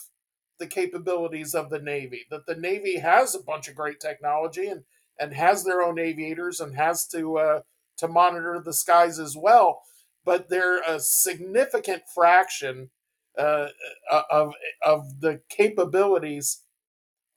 the 0.57 0.67
capabilities 0.67 1.55
of 1.55 1.69
the 1.69 1.79
navy 1.79 2.25
that 2.29 2.45
the 2.45 2.55
navy 2.55 2.97
has 2.97 3.33
a 3.33 3.41
bunch 3.41 3.69
of 3.69 3.75
great 3.75 3.99
technology 3.99 4.67
and 4.67 4.83
and 5.17 5.33
has 5.33 5.63
their 5.63 5.81
own 5.81 5.97
aviators 5.97 6.59
and 6.59 6.75
has 6.75 7.07
to 7.07 7.37
uh, 7.37 7.61
to 7.99 8.07
monitor 8.07 8.61
the 8.63 8.73
skies 8.73 9.19
as 9.19 9.35
well 9.37 9.81
but 10.25 10.49
they're 10.49 10.81
a 10.81 10.99
significant 10.99 12.03
fraction 12.13 12.89
uh, 13.37 13.69
uh, 14.11 14.21
of 14.31 14.53
of 14.85 15.21
the 15.21 15.41
capabilities 15.49 16.63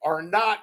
are 0.05 0.23
not 0.23 0.61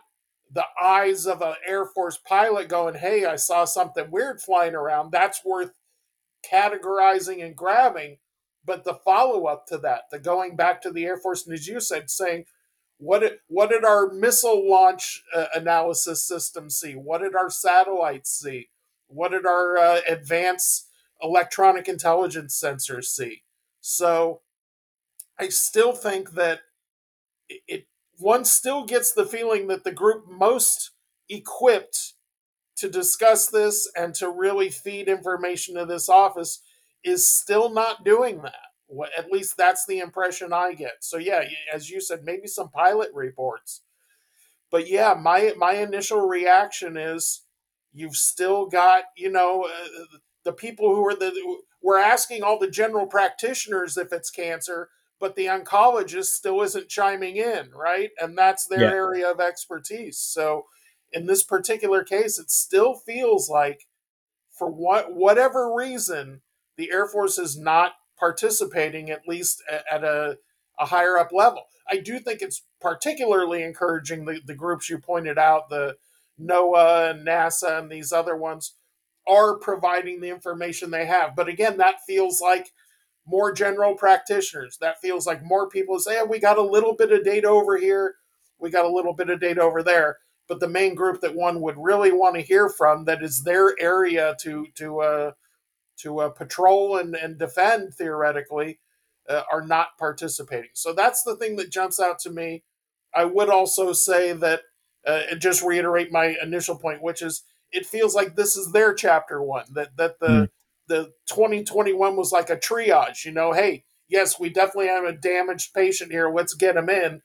the 0.52 0.66
eyes 0.82 1.26
of 1.26 1.42
an 1.42 1.56
Air 1.66 1.86
Force 1.86 2.18
pilot 2.18 2.68
going, 2.70 2.96
"Hey, 2.96 3.26
I 3.26 3.36
saw 3.36 3.66
something 3.66 4.12
weird 4.12 4.42
flying 4.42 4.76
around." 4.76 5.12
That's 5.12 5.46
worth 5.46 5.72
categorizing 6.52 7.44
and 7.44 7.56
grabbing. 7.56 8.18
But 8.66 8.84
the 8.84 8.96
follow 8.96 9.46
up 9.46 9.66
to 9.68 9.78
that, 9.80 10.04
the 10.12 10.20
going 10.20 10.56
back 10.56 10.82
to 10.84 10.92
the 10.92 11.06
Air 11.06 11.18
Force, 11.18 11.46
and 11.48 11.54
as 11.54 11.68
you 11.68 11.80
said, 11.80 12.10
saying, 12.10 12.46
"What 12.98 13.20
did 13.20 13.40
what 13.48 13.70
did 13.70 13.86
our 13.86 14.12
missile 14.12 14.70
launch 14.70 15.24
uh, 15.34 15.48
analysis 15.56 16.28
system 16.28 16.70
see? 16.70 16.94
What 16.94 17.22
did 17.22 17.36
our 17.36 17.50
satellites 17.50 18.30
see? 18.32 18.70
What 19.10 19.32
did 19.32 19.46
our 19.46 19.78
uh, 19.78 20.02
advanced 20.08 20.88
electronic 21.22 21.88
intelligence 21.88 22.60
sensors 22.60 23.06
see?" 23.06 23.44
So 23.82 24.42
I 25.38 25.50
still 25.50 25.94
think 25.94 26.32
that 26.32 26.62
it, 27.50 27.62
it 27.68 27.88
one 28.18 28.46
still 28.46 28.86
gets 28.86 29.12
the 29.14 29.26
feeling 29.26 29.68
that 29.68 29.84
the 29.84 29.92
group 29.92 30.26
most 30.30 30.92
equipped 31.30 32.14
to 32.78 32.90
discuss 32.90 33.48
this 33.48 33.90
and 33.96 34.16
to 34.16 34.30
really 34.30 34.70
feed 34.70 35.08
information 35.08 35.76
to 35.76 35.86
this 35.86 36.10
office 36.10 36.62
is 37.04 37.28
still 37.28 37.70
not 37.70 38.04
doing 38.06 38.42
that. 38.42 38.56
At 39.18 39.32
least 39.32 39.58
that's 39.58 39.86
the 39.86 40.00
impression 40.00 40.52
I 40.54 40.74
get. 40.74 41.02
So 41.02 41.18
yeah, 41.18 41.44
as 41.74 41.90
you 41.90 42.02
said, 42.02 42.24
maybe 42.24 42.48
some 42.48 42.70
pilot 42.70 43.10
reports. 43.14 43.82
But 44.72 44.90
yeah, 44.90 45.14
my 45.20 45.54
my 45.58 45.74
initial 45.74 46.28
reaction 46.28 46.98
is 46.98 47.42
you've 47.94 48.16
still 48.16 48.68
got 48.68 49.06
you 49.18 49.32
know 49.32 49.64
uh, 49.66 50.18
the 50.44 50.54
people 50.54 50.96
who 50.96 51.06
are 51.08 51.16
the 51.16 51.34
we're 51.82 52.00
asking 52.00 52.44
all 52.44 52.60
the 52.60 52.70
general 52.70 53.08
practitioners 53.08 53.98
if 53.98 54.12
it's 54.12 54.30
cancer 54.30 54.90
but 55.20 55.36
the 55.36 55.46
oncologist 55.46 56.28
still 56.28 56.62
isn't 56.62 56.88
chiming 56.88 57.36
in, 57.36 57.72
right? 57.76 58.12
And 58.20 58.38
that's 58.38 58.66
their 58.66 58.82
yeah. 58.82 58.92
area 58.92 59.30
of 59.30 59.40
expertise. 59.40 60.18
So 60.18 60.66
in 61.12 61.26
this 61.26 61.44
particular 61.44 62.04
case, 62.04 62.40
it 62.40 62.50
still 62.50 62.96
feels 62.96 63.50
like 63.50 63.88
for 64.52 64.70
what 64.70 65.14
whatever 65.14 65.74
reason, 65.74 66.42
the 66.78 66.92
Air 66.92 67.08
Force 67.08 67.38
is 67.38 67.58
not 67.58 67.94
participating 68.18 69.10
at 69.10 69.28
least 69.28 69.62
at 69.92 70.04
a, 70.04 70.38
a 70.80 70.86
higher 70.86 71.18
up 71.18 71.32
level. 71.32 71.64
I 71.92 71.98
do 71.98 72.20
think 72.20 72.42
it's 72.42 72.64
particularly 72.80 73.64
encouraging 73.64 74.26
the, 74.26 74.40
the 74.46 74.56
groups 74.56 74.90
you 74.90 75.00
pointed 75.00 75.38
out, 75.38 75.70
the 75.70 75.96
NOAA 76.42 77.12
and 77.12 77.28
NASA 77.28 77.80
and 77.80 77.92
these 77.92 78.12
other 78.12 78.36
ones 78.36 78.76
are 79.28 79.58
providing 79.58 80.22
the 80.22 80.30
information 80.30 80.92
they 80.92 81.06
have. 81.06 81.36
But 81.36 81.48
again, 81.48 81.78
that 81.78 82.02
feels 82.08 82.42
like 82.42 82.72
more 83.28 83.54
general 83.54 83.96
practitioners. 83.96 84.78
That 84.82 85.02
feels 85.02 85.28
like 85.28 85.44
more 85.44 85.70
people 85.70 86.00
say, 86.00 86.22
we 86.24 86.40
got 86.40 86.58
a 86.58 86.64
little 86.64 86.96
bit 86.96 87.12
of 87.12 87.24
data 87.24 87.48
over 87.48 87.78
here, 87.78 88.16
we 88.58 88.70
got 88.70 88.86
a 88.86 88.94
little 88.94 89.14
bit 89.14 89.30
of 89.30 89.40
data 89.40 89.62
over 89.62 89.84
there. 89.84 90.18
But 90.48 90.60
the 90.60 90.68
main 90.68 90.96
group 90.96 91.22
that 91.22 91.36
one 91.36 91.62
would 91.62 91.76
really 91.78 92.12
want 92.12 92.36
to 92.36 92.42
hear 92.42 92.70
from, 92.70 93.06
that 93.06 93.22
is 93.22 93.44
their 93.44 93.76
area 93.80 94.36
to 94.42 94.66
to 94.76 95.00
uh, 95.02 95.32
to 95.98 96.20
uh, 96.20 96.30
patrol 96.30 96.98
and, 96.98 97.14
and 97.14 97.38
defend 97.38 97.94
theoretically, 97.94 98.80
uh, 99.30 99.44
are 99.52 99.66
not 99.66 99.90
participating. 100.00 100.72
So 100.74 100.94
that's 100.94 101.24
the 101.24 101.36
thing 101.36 101.58
that 101.58 101.72
jumps 101.72 102.00
out 102.00 102.20
to 102.20 102.32
me. 102.32 102.64
I 103.14 103.26
would 103.26 103.50
also 103.50 103.94
say 103.94 104.34
that, 104.34 104.62
uh, 105.08 105.22
and 105.32 105.42
just 105.42 105.64
reiterate 105.64 106.12
my 106.12 106.36
initial 106.42 106.78
point, 106.78 107.02
which 107.02 107.22
is 107.22 107.44
it 107.72 107.86
feels 107.86 108.16
like 108.16 108.36
this 108.36 108.56
is 108.56 108.72
their 108.72 108.94
chapter 108.94 109.42
one. 109.42 109.66
That 109.74 109.96
that 109.98 110.20
the 110.20 110.28
mm. 110.28 110.50
the 110.88 111.04
2021 111.28 112.16
was 112.16 112.32
like 112.32 112.50
a 112.50 112.58
triage. 112.58 113.26
You 113.26 113.32
know, 113.32 113.54
hey, 113.54 113.86
yes, 114.08 114.40
we 114.40 114.50
definitely 114.50 114.88
have 114.88 115.06
a 115.06 115.14
damaged 115.14 115.74
patient 115.74 116.12
here. 116.12 116.30
Let's 116.30 116.54
get 116.54 116.78
him 116.78 116.90
in. 116.90 117.22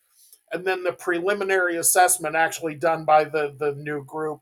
And 0.53 0.65
then 0.65 0.85
the 0.85 0.93
preliminary 0.93 1.77
assessment 1.77 2.37
actually 2.37 2.75
done 2.77 3.05
by 3.05 3.25
the 3.25 3.55
the 3.59 3.75
new 3.75 4.05
group, 4.05 4.41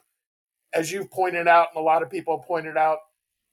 as 0.73 0.92
you've 0.92 1.11
pointed 1.11 1.49
out, 1.49 1.68
and 1.75 1.81
a 1.81 1.85
lot 1.85 2.03
of 2.03 2.11
people 2.11 2.38
pointed 2.38 2.77
out, 2.77 2.99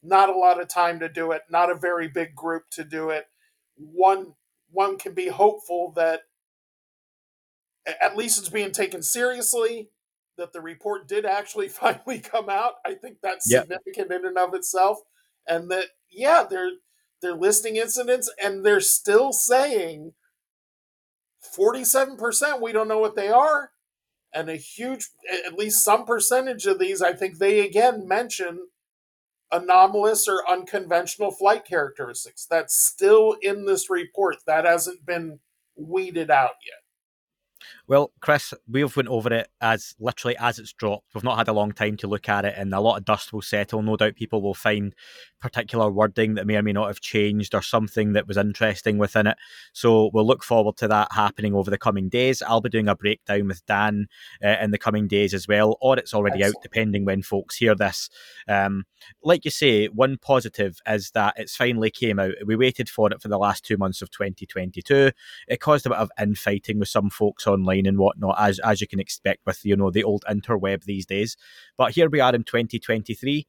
not 0.04 0.30
a 0.30 0.38
lot 0.38 0.60
of 0.60 0.68
time 0.68 1.00
to 1.00 1.10
do 1.10 1.32
it, 1.32 1.44
not 1.50 1.72
a 1.72 1.76
very 1.76 2.08
big 2.08 2.36
group 2.36 2.64
to 2.72 2.84
do 2.84 3.10
it. 3.10 3.26
One 3.76 4.34
one 4.72 4.98
can 4.98 5.14
be 5.14 5.28
hopeful 5.28 5.94
that 5.96 6.22
at 7.86 8.18
least 8.18 8.40
it's 8.40 8.50
being 8.50 8.72
taken 8.72 9.02
seriously 9.02 9.90
that 10.38 10.54
the 10.54 10.62
report 10.62 11.08
did 11.08 11.26
actually 11.26 11.68
finally 11.70 12.20
come 12.20 12.50
out. 12.50 12.74
I 12.86 12.96
think 12.96 13.18
that's 13.22 13.52
yep. 13.52 13.64
significant 13.64 14.12
in 14.12 14.26
and 14.26 14.38
of 14.38 14.54
itself. 14.54 15.00
And 15.48 15.70
that 15.72 15.86
yeah, 16.12 16.46
they're 16.50 16.72
they're 17.22 17.36
listing 17.36 17.76
incidents 17.76 18.32
and 18.42 18.66
they're 18.66 18.80
still 18.80 19.34
saying 19.34 20.14
47% 21.58 22.62
we 22.62 22.72
don't 22.72 22.88
know 22.88 23.00
what 23.00 23.16
they 23.16 23.30
are. 23.30 23.72
And 24.34 24.50
a 24.50 24.56
huge 24.56 25.10
at 25.46 25.54
least 25.54 25.84
some 25.84 26.06
percentage 26.06 26.66
of 26.66 26.80
these, 26.80 27.02
I 27.02 27.14
think 27.14 27.38
they 27.38 27.62
again 27.62 28.08
mention 28.08 28.68
anomalous 29.52 30.28
or 30.28 30.48
unconventional 30.48 31.32
flight 31.32 31.66
characteristics. 31.66 32.46
That's 32.50 32.76
still 32.76 33.36
in 33.42 33.66
this 33.66 33.90
report. 33.90 34.38
That 34.46 34.66
hasn't 34.66 35.06
been 35.06 35.40
weeded 35.76 36.30
out 36.30 36.56
yet. 36.66 36.79
Well, 37.88 38.12
Chris, 38.22 38.54
we've 38.68 38.96
went 38.96 39.10
over 39.10 39.34
it 39.34 39.50
as 39.62 39.96
literally 40.00 40.38
as 40.38 40.60
it's 40.60 40.74
dropped. 40.74 41.14
We've 41.14 41.24
not 41.24 41.38
had 41.38 41.48
a 41.48 41.54
long 41.54 41.72
time 41.72 41.98
to 41.98 42.08
look 42.08 42.30
at 42.30 42.46
it, 42.46 42.56
and 42.58 42.74
a 42.74 42.80
lot 42.80 42.98
of 42.98 43.06
dust 43.06 43.34
will 43.34 43.42
settle. 43.42 43.82
No 43.82 43.98
doubt 43.98 44.16
people 44.16 44.42
will 44.42 44.54
find 44.54 44.96
particular 45.40 45.90
wording 45.90 46.36
that 46.36 46.46
may 46.46 46.56
or 46.56 46.62
may 46.62 46.74
not 46.74 46.88
have 46.88 47.00
changed 47.00 47.56
or 47.56 47.62
something 47.62 48.14
that 48.14 48.28
was 48.28 48.38
interesting 48.38 48.98
within 48.98 49.28
it. 49.28 49.38
So 49.74 50.10
we'll 50.14 50.28
look 50.28 50.44
forward 50.44 50.78
to 50.78 50.88
that 50.90 51.10
happening 51.12 51.54
over 51.54 51.72
the 51.72 51.78
coming 51.78 52.10
days. 52.10 52.42
I'll 52.42 52.62
be 52.62 52.70
doing 52.70 52.88
a 52.88 52.96
breakdown 52.96 53.48
with 53.48 53.66
Dan 53.66 54.08
uh, 54.44 54.58
in 54.62 54.72
the 54.72 54.78
coming 54.78 55.08
days 55.08 55.34
as 55.34 55.48
well, 55.48 55.78
or 55.82 55.98
it's 55.98 56.14
already 56.14 56.44
Excellent. 56.44 56.58
out 56.58 56.64
depending 56.64 57.06
when 57.06 57.22
folks 57.22 57.58
hear 57.58 57.76
this. 57.76 58.10
Um, 58.48 58.86
like 59.24 59.46
you 59.46 59.52
say, 59.52 59.88
one 59.88 60.18
positive 60.18 60.80
is 60.88 61.12
that 61.12 61.36
it's 61.38 61.56
finally 61.56 61.90
came 61.90 62.20
out. 62.20 62.34
We 62.46 62.56
waited 62.56 62.90
for 62.90 63.12
it 63.12 63.22
for 63.22 63.30
the 63.30 63.38
last 63.38 63.66
two 63.66 63.78
months 63.78 64.02
of 64.02 64.12
2022. 64.12 65.12
It 65.48 65.62
caused 65.62 65.86
a 65.86 65.90
bit 65.90 65.98
of 65.98 66.12
infighting 66.20 66.80
with 66.80 66.90
some 66.90 67.10
folks 67.10 67.48
online 67.50 67.86
and 67.86 67.98
whatnot, 67.98 68.36
as 68.40 68.60
as 68.60 68.82
you 68.82 68.88
can 68.88 69.00
expect 69.00 69.46
with 69.46 69.64
you 69.64 69.76
know 69.76 69.92
the 69.92 70.04
old 70.04 70.24
interweb 70.30 70.84
these 70.84 71.06
days. 71.06 71.36
But 71.78 71.92
here 71.92 72.10
we 72.10 72.20
are 72.20 72.34
in 72.34 72.44
2023. 72.44 73.48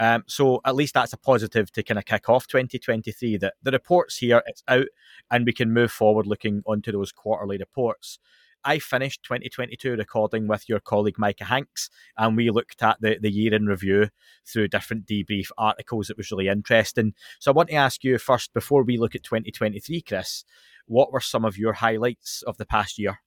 Um, 0.00 0.24
so 0.26 0.62
at 0.64 0.74
least 0.74 0.94
that's 0.94 1.12
a 1.12 1.18
positive 1.18 1.70
to 1.72 1.82
kind 1.82 1.98
of 1.98 2.06
kick 2.06 2.30
off 2.30 2.46
2023 2.46 3.36
that 3.36 3.52
the 3.62 3.70
reports 3.70 4.16
here, 4.16 4.42
it's 4.46 4.62
out 4.66 4.86
and 5.30 5.44
we 5.44 5.52
can 5.52 5.74
move 5.74 5.92
forward 5.92 6.26
looking 6.26 6.62
onto 6.66 6.90
those 6.90 7.12
quarterly 7.12 7.58
reports. 7.58 8.18
I 8.64 8.78
finished 8.78 9.22
2022 9.24 9.96
recording 9.96 10.46
with 10.46 10.68
your 10.68 10.80
colleague 10.80 11.18
Micah 11.18 11.44
Hanks, 11.44 11.88
and 12.16 12.36
we 12.36 12.50
looked 12.50 12.82
at 12.82 13.00
the, 13.00 13.18
the 13.20 13.30
year 13.30 13.54
in 13.54 13.66
review 13.66 14.08
through 14.46 14.68
different 14.68 15.06
debrief 15.06 15.50
articles. 15.56 16.10
It 16.10 16.16
was 16.16 16.30
really 16.30 16.48
interesting. 16.48 17.14
So 17.38 17.50
I 17.50 17.54
want 17.54 17.70
to 17.70 17.76
ask 17.76 18.04
you 18.04 18.18
first, 18.18 18.52
before 18.52 18.82
we 18.82 18.98
look 18.98 19.14
at 19.14 19.22
2023, 19.22 20.02
Chris, 20.02 20.44
what 20.86 21.12
were 21.12 21.20
some 21.20 21.44
of 21.44 21.56
your 21.56 21.74
highlights 21.74 22.42
of 22.46 22.58
the 22.58 22.66
past 22.66 22.98
year? 22.98 23.20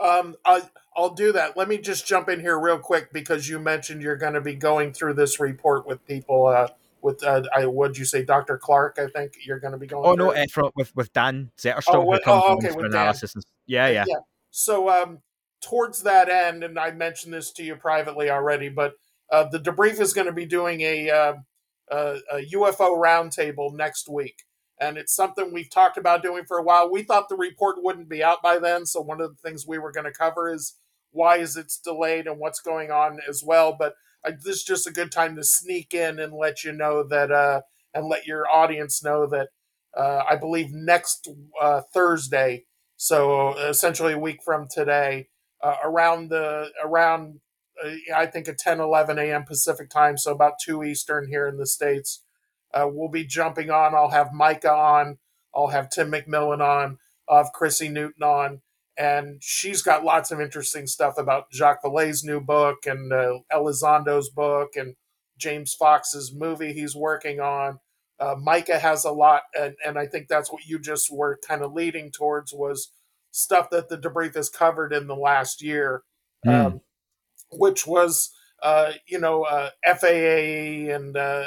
Um, 0.00 0.36
I, 0.44 0.62
I'll 0.96 1.14
do 1.14 1.32
that. 1.32 1.56
Let 1.56 1.68
me 1.68 1.78
just 1.78 2.06
jump 2.06 2.28
in 2.28 2.40
here 2.40 2.58
real 2.58 2.78
quick 2.78 3.12
because 3.12 3.48
you 3.48 3.58
mentioned 3.58 4.02
you're 4.02 4.16
going 4.16 4.34
to 4.34 4.40
be 4.40 4.54
going 4.54 4.92
through 4.92 5.14
this 5.14 5.40
report 5.40 5.86
with 5.86 6.04
people. 6.06 6.46
Uh, 6.46 6.68
with 7.00 7.24
uh, 7.24 7.42
I 7.54 7.66
would 7.66 7.98
you 7.98 8.04
say 8.04 8.24
Dr. 8.24 8.58
Clark? 8.58 8.98
I 8.98 9.08
think 9.08 9.34
you're 9.44 9.58
going 9.58 9.72
to 9.72 9.78
be 9.78 9.86
going. 9.86 10.06
Oh 10.06 10.14
no, 10.14 10.32
uh, 10.32 10.44
from, 10.50 10.70
with 10.76 10.94
with 10.94 11.12
Dan 11.12 11.50
Zetterstrom 11.58 11.94
oh, 11.94 12.04
with, 12.04 12.22
oh, 12.26 12.56
okay, 12.56 12.70
with 12.70 12.86
analysis. 12.86 13.34
And, 13.34 13.44
yeah, 13.66 13.88
yeah, 13.88 14.04
yeah. 14.06 14.16
So 14.50 14.88
um, 14.88 15.18
towards 15.60 16.02
that 16.02 16.28
end, 16.28 16.62
and 16.62 16.78
I 16.78 16.90
mentioned 16.90 17.32
this 17.32 17.50
to 17.52 17.64
you 17.64 17.76
privately 17.76 18.30
already, 18.30 18.68
but 18.68 18.94
uh, 19.30 19.44
the 19.44 19.58
debrief 19.58 20.00
is 20.00 20.12
going 20.12 20.26
to 20.26 20.32
be 20.32 20.44
doing 20.44 20.82
a, 20.82 21.10
uh, 21.10 21.34
a, 21.90 22.18
a 22.32 22.46
UFO 22.52 23.02
roundtable 23.02 23.74
next 23.74 24.08
week 24.08 24.44
and 24.80 24.96
it's 24.96 25.14
something 25.14 25.52
we've 25.52 25.70
talked 25.70 25.96
about 25.96 26.22
doing 26.22 26.44
for 26.44 26.58
a 26.58 26.62
while. 26.62 26.90
We 26.90 27.02
thought 27.02 27.28
the 27.28 27.36
report 27.36 27.76
wouldn't 27.82 28.08
be 28.08 28.22
out 28.22 28.42
by 28.42 28.58
then, 28.58 28.86
so 28.86 29.00
one 29.00 29.20
of 29.20 29.30
the 29.30 29.48
things 29.48 29.66
we 29.66 29.78
were 29.78 29.92
going 29.92 30.06
to 30.06 30.12
cover 30.12 30.52
is 30.52 30.74
why 31.10 31.38
is 31.38 31.56
it's 31.56 31.78
delayed 31.78 32.26
and 32.26 32.38
what's 32.38 32.60
going 32.60 32.90
on 32.90 33.20
as 33.28 33.42
well. 33.44 33.76
But 33.78 33.94
I, 34.24 34.32
this 34.32 34.56
is 34.56 34.64
just 34.64 34.86
a 34.86 34.92
good 34.92 35.12
time 35.12 35.36
to 35.36 35.44
sneak 35.44 35.94
in 35.94 36.18
and 36.18 36.32
let 36.32 36.64
you 36.64 36.72
know 36.72 37.04
that, 37.08 37.30
uh, 37.30 37.62
and 37.94 38.08
let 38.08 38.26
your 38.26 38.48
audience 38.48 39.04
know 39.04 39.26
that 39.26 39.48
uh, 39.96 40.22
I 40.28 40.36
believe 40.36 40.70
next 40.72 41.28
uh, 41.60 41.82
Thursday, 41.92 42.64
so 42.96 43.56
essentially 43.58 44.14
a 44.14 44.18
week 44.18 44.42
from 44.42 44.66
today, 44.70 45.28
uh, 45.62 45.76
around 45.84 46.30
the 46.30 46.70
around 46.82 47.40
uh, 47.84 47.90
I 48.14 48.26
think 48.26 48.48
at 48.48 48.58
10, 48.58 48.80
11 48.80 49.18
a.m. 49.18 49.44
Pacific 49.44 49.90
time, 49.90 50.16
so 50.16 50.32
about 50.32 50.54
two 50.64 50.82
Eastern 50.82 51.28
here 51.28 51.46
in 51.46 51.58
the 51.58 51.66
states 51.66 52.22
uh, 52.74 52.88
we'll 52.90 53.08
be 53.08 53.24
jumping 53.24 53.70
on. 53.70 53.94
I'll 53.94 54.10
have 54.10 54.32
Micah 54.32 54.72
on. 54.72 55.18
I'll 55.54 55.68
have 55.68 55.90
Tim 55.90 56.10
McMillan 56.10 56.60
on. 56.60 56.98
I'll 57.28 57.44
have 57.44 57.52
Chrissy 57.52 57.88
Newton 57.88 58.22
on. 58.22 58.62
And 58.98 59.42
she's 59.42 59.82
got 59.82 60.04
lots 60.04 60.30
of 60.30 60.40
interesting 60.40 60.86
stuff 60.86 61.14
about 61.16 61.46
Jacques 61.52 61.82
Vallée's 61.82 62.24
new 62.24 62.40
book 62.40 62.84
and 62.84 63.12
uh, 63.12 63.38
Elizondo's 63.50 64.28
book 64.28 64.76
and 64.76 64.96
James 65.38 65.74
Fox's 65.74 66.32
movie 66.32 66.72
he's 66.72 66.94
working 66.94 67.40
on. 67.40 67.80
Uh, 68.20 68.36
Micah 68.40 68.78
has 68.78 69.04
a 69.04 69.10
lot, 69.10 69.42
and, 69.58 69.74
and 69.84 69.98
I 69.98 70.06
think 70.06 70.28
that's 70.28 70.52
what 70.52 70.66
you 70.66 70.78
just 70.78 71.10
were 71.10 71.40
kind 71.46 71.62
of 71.62 71.72
leading 71.72 72.12
towards 72.12 72.52
was 72.52 72.92
stuff 73.32 73.70
that 73.70 73.88
the 73.88 73.98
debrief 73.98 74.34
has 74.36 74.48
covered 74.48 74.92
in 74.92 75.06
the 75.06 75.16
last 75.16 75.62
year, 75.62 76.02
mm. 76.46 76.66
um, 76.66 76.80
which 77.50 77.86
was, 77.86 78.30
uh, 78.62 78.92
you 79.06 79.18
know, 79.18 79.42
uh, 79.42 79.70
FAA 79.84 80.94
and 80.94 81.16
uh, 81.16 81.46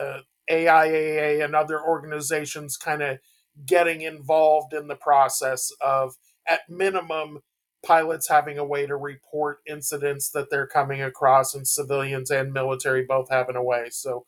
uh, 0.00 0.20
AIAA 0.50 1.44
and 1.44 1.54
other 1.54 1.82
organizations 1.82 2.76
kind 2.76 3.02
of 3.02 3.18
getting 3.66 4.02
involved 4.02 4.72
in 4.74 4.88
the 4.88 4.96
process 4.96 5.70
of, 5.80 6.14
at 6.46 6.60
minimum, 6.68 7.40
pilots 7.84 8.28
having 8.28 8.58
a 8.58 8.64
way 8.64 8.86
to 8.86 8.96
report 8.96 9.58
incidents 9.66 10.30
that 10.30 10.50
they're 10.50 10.66
coming 10.66 11.02
across, 11.02 11.54
and 11.54 11.66
civilians 11.66 12.30
and 12.30 12.52
military 12.52 13.04
both 13.04 13.30
having 13.30 13.56
a 13.56 13.62
way. 13.62 13.88
So 13.90 14.26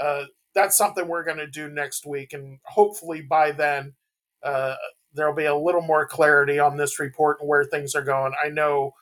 uh, 0.00 0.24
that's 0.54 0.76
something 0.76 1.06
we're 1.06 1.24
going 1.24 1.38
to 1.38 1.46
do 1.46 1.68
next 1.68 2.06
week, 2.06 2.32
and 2.32 2.58
hopefully 2.64 3.22
by 3.22 3.52
then 3.52 3.94
uh, 4.42 4.76
there'll 5.14 5.34
be 5.34 5.44
a 5.44 5.56
little 5.56 5.82
more 5.82 6.06
clarity 6.06 6.58
on 6.58 6.76
this 6.76 6.98
report 6.98 7.38
and 7.40 7.48
where 7.48 7.64
things 7.64 7.94
are 7.94 8.02
going. 8.02 8.32
I 8.42 8.48
know. 8.48 8.94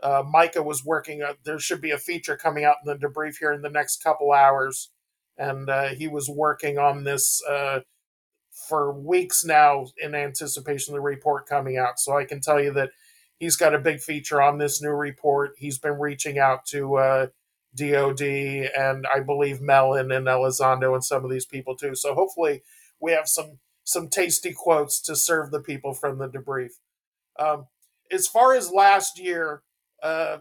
Uh, 0.00 0.22
Micah 0.24 0.62
was 0.62 0.84
working. 0.84 1.22
Uh, 1.22 1.32
there 1.44 1.58
should 1.58 1.80
be 1.80 1.90
a 1.90 1.98
feature 1.98 2.36
coming 2.36 2.64
out 2.64 2.76
in 2.84 2.86
the 2.86 3.06
debrief 3.06 3.38
here 3.40 3.52
in 3.52 3.62
the 3.62 3.68
next 3.68 4.00
couple 4.00 4.30
hours 4.30 4.90
and 5.38 5.70
uh, 5.70 5.88
he 5.88 6.08
was 6.08 6.28
working 6.28 6.78
on 6.78 7.04
this 7.04 7.42
uh, 7.48 7.80
for 8.68 8.92
weeks 8.92 9.44
now 9.44 9.86
in 10.02 10.14
anticipation 10.14 10.92
of 10.92 10.98
the 10.98 11.02
report 11.02 11.46
coming 11.46 11.78
out. 11.78 11.98
So 11.98 12.16
I 12.16 12.24
can 12.24 12.40
tell 12.40 12.60
you 12.60 12.72
that 12.72 12.90
he's 13.38 13.56
got 13.56 13.74
a 13.74 13.78
big 13.78 14.00
feature 14.00 14.42
on 14.42 14.58
this 14.58 14.82
new 14.82 14.90
report. 14.90 15.54
He's 15.56 15.78
been 15.78 15.98
reaching 15.98 16.38
out 16.38 16.66
to 16.66 16.96
uh, 16.96 17.26
DoD 17.74 18.20
and 18.20 19.06
I 19.14 19.20
believe 19.20 19.60
Mellon 19.60 20.10
and 20.10 20.26
Elizondo 20.26 20.94
and 20.94 21.04
some 21.04 21.24
of 21.24 21.30
these 21.30 21.46
people 21.46 21.76
too. 21.76 21.94
So 21.94 22.14
hopefully 22.14 22.62
we 23.00 23.12
have 23.12 23.28
some 23.28 23.58
some 23.84 24.08
tasty 24.08 24.52
quotes 24.52 25.00
to 25.00 25.16
serve 25.16 25.50
the 25.50 25.60
people 25.60 25.94
from 25.94 26.18
the 26.18 26.28
debrief. 26.28 26.72
Um, 27.38 27.68
as 28.12 28.26
far 28.26 28.54
as 28.54 28.70
last 28.70 29.18
year, 29.18 29.62
uh, 30.02 30.38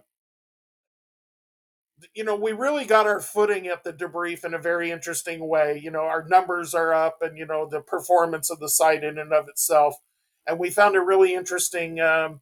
you 2.14 2.24
know, 2.24 2.36
we 2.36 2.52
really 2.52 2.86
got 2.86 3.08
our 3.08 3.20
footing 3.20 3.68
at 3.68 3.84
the 3.84 3.94
debrief 3.94 4.44
in 4.46 4.54
a 4.54 4.60
very 4.60 4.92
interesting 4.92 5.48
way. 5.48 5.80
You 5.84 5.92
know, 5.92 6.02
our 6.02 6.26
numbers 6.28 6.74
are 6.74 6.94
up, 6.94 7.22
and 7.22 7.38
you 7.38 7.46
know 7.46 7.68
the 7.68 7.82
performance 7.82 8.50
of 8.50 8.60
the 8.60 8.70
site 8.70 9.04
in 9.04 9.18
and 9.18 9.34
of 9.34 9.48
itself, 9.48 9.96
and 10.46 10.60
we 10.60 10.70
found 10.70 10.96
a 10.96 11.02
really 11.02 11.34
interesting, 11.34 12.00
um, 12.00 12.42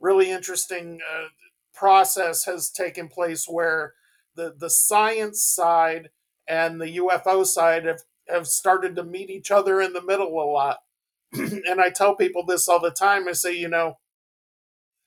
really 0.00 0.30
interesting 0.30 1.00
uh, 1.12 1.26
process 1.74 2.44
has 2.44 2.70
taken 2.70 3.08
place 3.08 3.46
where 3.48 3.94
the 4.36 4.54
the 4.56 4.70
science 4.70 5.42
side 5.42 6.10
and 6.48 6.80
the 6.80 6.98
UFO 6.98 7.44
side 7.44 7.84
have 7.84 8.02
have 8.28 8.46
started 8.46 8.96
to 8.96 9.04
meet 9.04 9.30
each 9.30 9.50
other 9.50 9.80
in 9.80 9.92
the 9.92 10.02
middle 10.02 10.40
a 10.40 10.44
lot. 10.44 10.78
and 11.32 11.80
I 11.80 11.90
tell 11.90 12.14
people 12.14 12.44
this 12.44 12.68
all 12.68 12.80
the 12.80 12.90
time. 12.90 13.28
I 13.28 13.32
say, 13.32 13.54
you 13.54 13.68
know, 13.68 13.98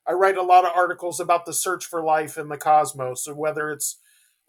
I 0.07 0.13
write 0.13 0.37
a 0.37 0.43
lot 0.43 0.65
of 0.65 0.71
articles 0.75 1.19
about 1.19 1.45
the 1.45 1.53
search 1.53 1.85
for 1.85 2.03
life 2.03 2.37
in 2.37 2.49
the 2.49 2.57
cosmos, 2.57 3.27
whether 3.33 3.71
it's 3.71 3.97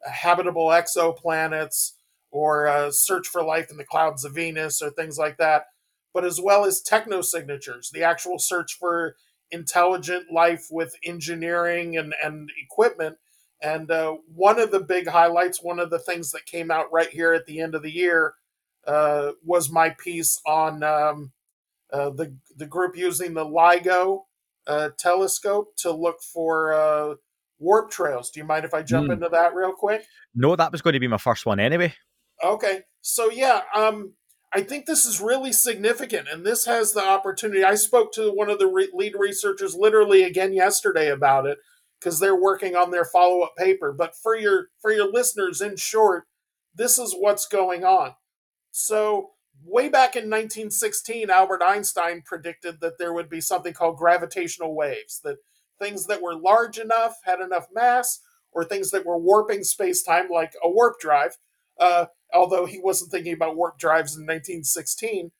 habitable 0.04 0.68
exoplanets 0.68 1.92
or 2.30 2.66
a 2.66 2.92
search 2.92 3.28
for 3.28 3.42
life 3.42 3.70
in 3.70 3.76
the 3.78 3.84
clouds 3.84 4.24
of 4.24 4.34
Venus 4.34 4.82
or 4.82 4.90
things 4.90 5.18
like 5.18 5.38
that. 5.38 5.66
but 6.14 6.24
as 6.24 6.40
well 6.40 6.64
as 6.64 6.82
technosignatures, 6.82 7.90
the 7.90 8.02
actual 8.02 8.38
search 8.38 8.74
for 8.78 9.16
intelligent 9.50 10.32
life 10.32 10.66
with 10.70 10.96
engineering 11.04 11.96
and, 11.96 12.14
and 12.24 12.50
equipment. 12.62 13.18
And 13.62 13.90
uh, 13.90 14.16
one 14.34 14.58
of 14.58 14.70
the 14.70 14.80
big 14.80 15.08
highlights, 15.08 15.62
one 15.62 15.78
of 15.78 15.90
the 15.90 15.98
things 15.98 16.32
that 16.32 16.46
came 16.46 16.70
out 16.70 16.92
right 16.92 17.08
here 17.10 17.34
at 17.34 17.46
the 17.46 17.60
end 17.60 17.74
of 17.74 17.82
the 17.82 17.92
year, 17.94 18.34
uh, 18.86 19.32
was 19.44 19.70
my 19.70 19.90
piece 19.90 20.40
on 20.46 20.82
um, 20.82 21.32
uh, 21.92 22.10
the 22.10 22.36
the 22.56 22.66
group 22.66 22.96
using 22.96 23.34
the 23.34 23.44
LIGO 23.44 24.22
uh, 24.66 24.90
telescope 24.98 25.76
to 25.78 25.90
look 25.92 26.20
for 26.22 26.72
uh, 26.72 27.14
warp 27.58 27.90
trails. 27.90 28.30
Do 28.30 28.40
you 28.40 28.46
mind 28.46 28.64
if 28.64 28.74
I 28.74 28.82
jump 28.82 29.08
mm. 29.08 29.14
into 29.14 29.28
that 29.28 29.54
real 29.54 29.72
quick? 29.72 30.04
No, 30.34 30.56
that 30.56 30.72
was 30.72 30.82
going 30.82 30.94
to 30.94 31.00
be 31.00 31.08
my 31.08 31.18
first 31.18 31.46
one 31.46 31.60
anyway. 31.60 31.94
Okay, 32.44 32.82
so 33.00 33.30
yeah, 33.30 33.62
um, 33.74 34.12
I 34.52 34.62
think 34.62 34.86
this 34.86 35.06
is 35.06 35.20
really 35.20 35.52
significant, 35.52 36.28
and 36.30 36.44
this 36.44 36.66
has 36.66 36.92
the 36.92 37.04
opportunity. 37.04 37.64
I 37.64 37.74
spoke 37.74 38.12
to 38.14 38.30
one 38.30 38.50
of 38.50 38.58
the 38.58 38.66
re- 38.66 38.90
lead 38.92 39.14
researchers 39.18 39.74
literally 39.74 40.22
again 40.22 40.52
yesterday 40.52 41.10
about 41.10 41.46
it 41.46 41.58
because 41.98 42.20
they're 42.20 42.40
working 42.40 42.76
on 42.76 42.90
their 42.90 43.04
follow 43.04 43.42
up 43.42 43.56
paper. 43.56 43.92
But 43.92 44.14
for 44.14 44.36
your 44.36 44.68
for 44.80 44.92
your 44.92 45.10
listeners, 45.10 45.60
in 45.60 45.76
short, 45.76 46.24
this 46.74 46.98
is 46.98 47.14
what's 47.18 47.46
going 47.46 47.84
on. 47.84 48.14
So 48.70 49.30
way 49.64 49.88
back 49.88 50.16
in 50.16 50.24
1916, 50.24 51.30
Albert 51.30 51.62
Einstein 51.62 52.22
predicted 52.24 52.80
that 52.80 52.98
there 52.98 53.12
would 53.12 53.28
be 53.28 53.40
something 53.40 53.72
called 53.72 53.96
gravitational 53.96 54.74
waves, 54.74 55.20
that 55.24 55.36
things 55.80 56.06
that 56.06 56.22
were 56.22 56.34
large 56.34 56.78
enough, 56.78 57.16
had 57.24 57.40
enough 57.40 57.66
mass, 57.72 58.20
or 58.52 58.64
things 58.64 58.90
that 58.90 59.04
were 59.04 59.18
warping 59.18 59.64
space 59.64 60.02
time, 60.02 60.28
like 60.30 60.54
a 60.62 60.68
warp 60.68 60.98
drive, 60.98 61.36
uh, 61.78 62.06
although 62.32 62.66
he 62.66 62.80
wasn't 62.80 63.10
thinking 63.10 63.34
about 63.34 63.56
warp 63.56 63.78
drives 63.78 64.16
in 64.16 64.22
1916, 64.22 65.30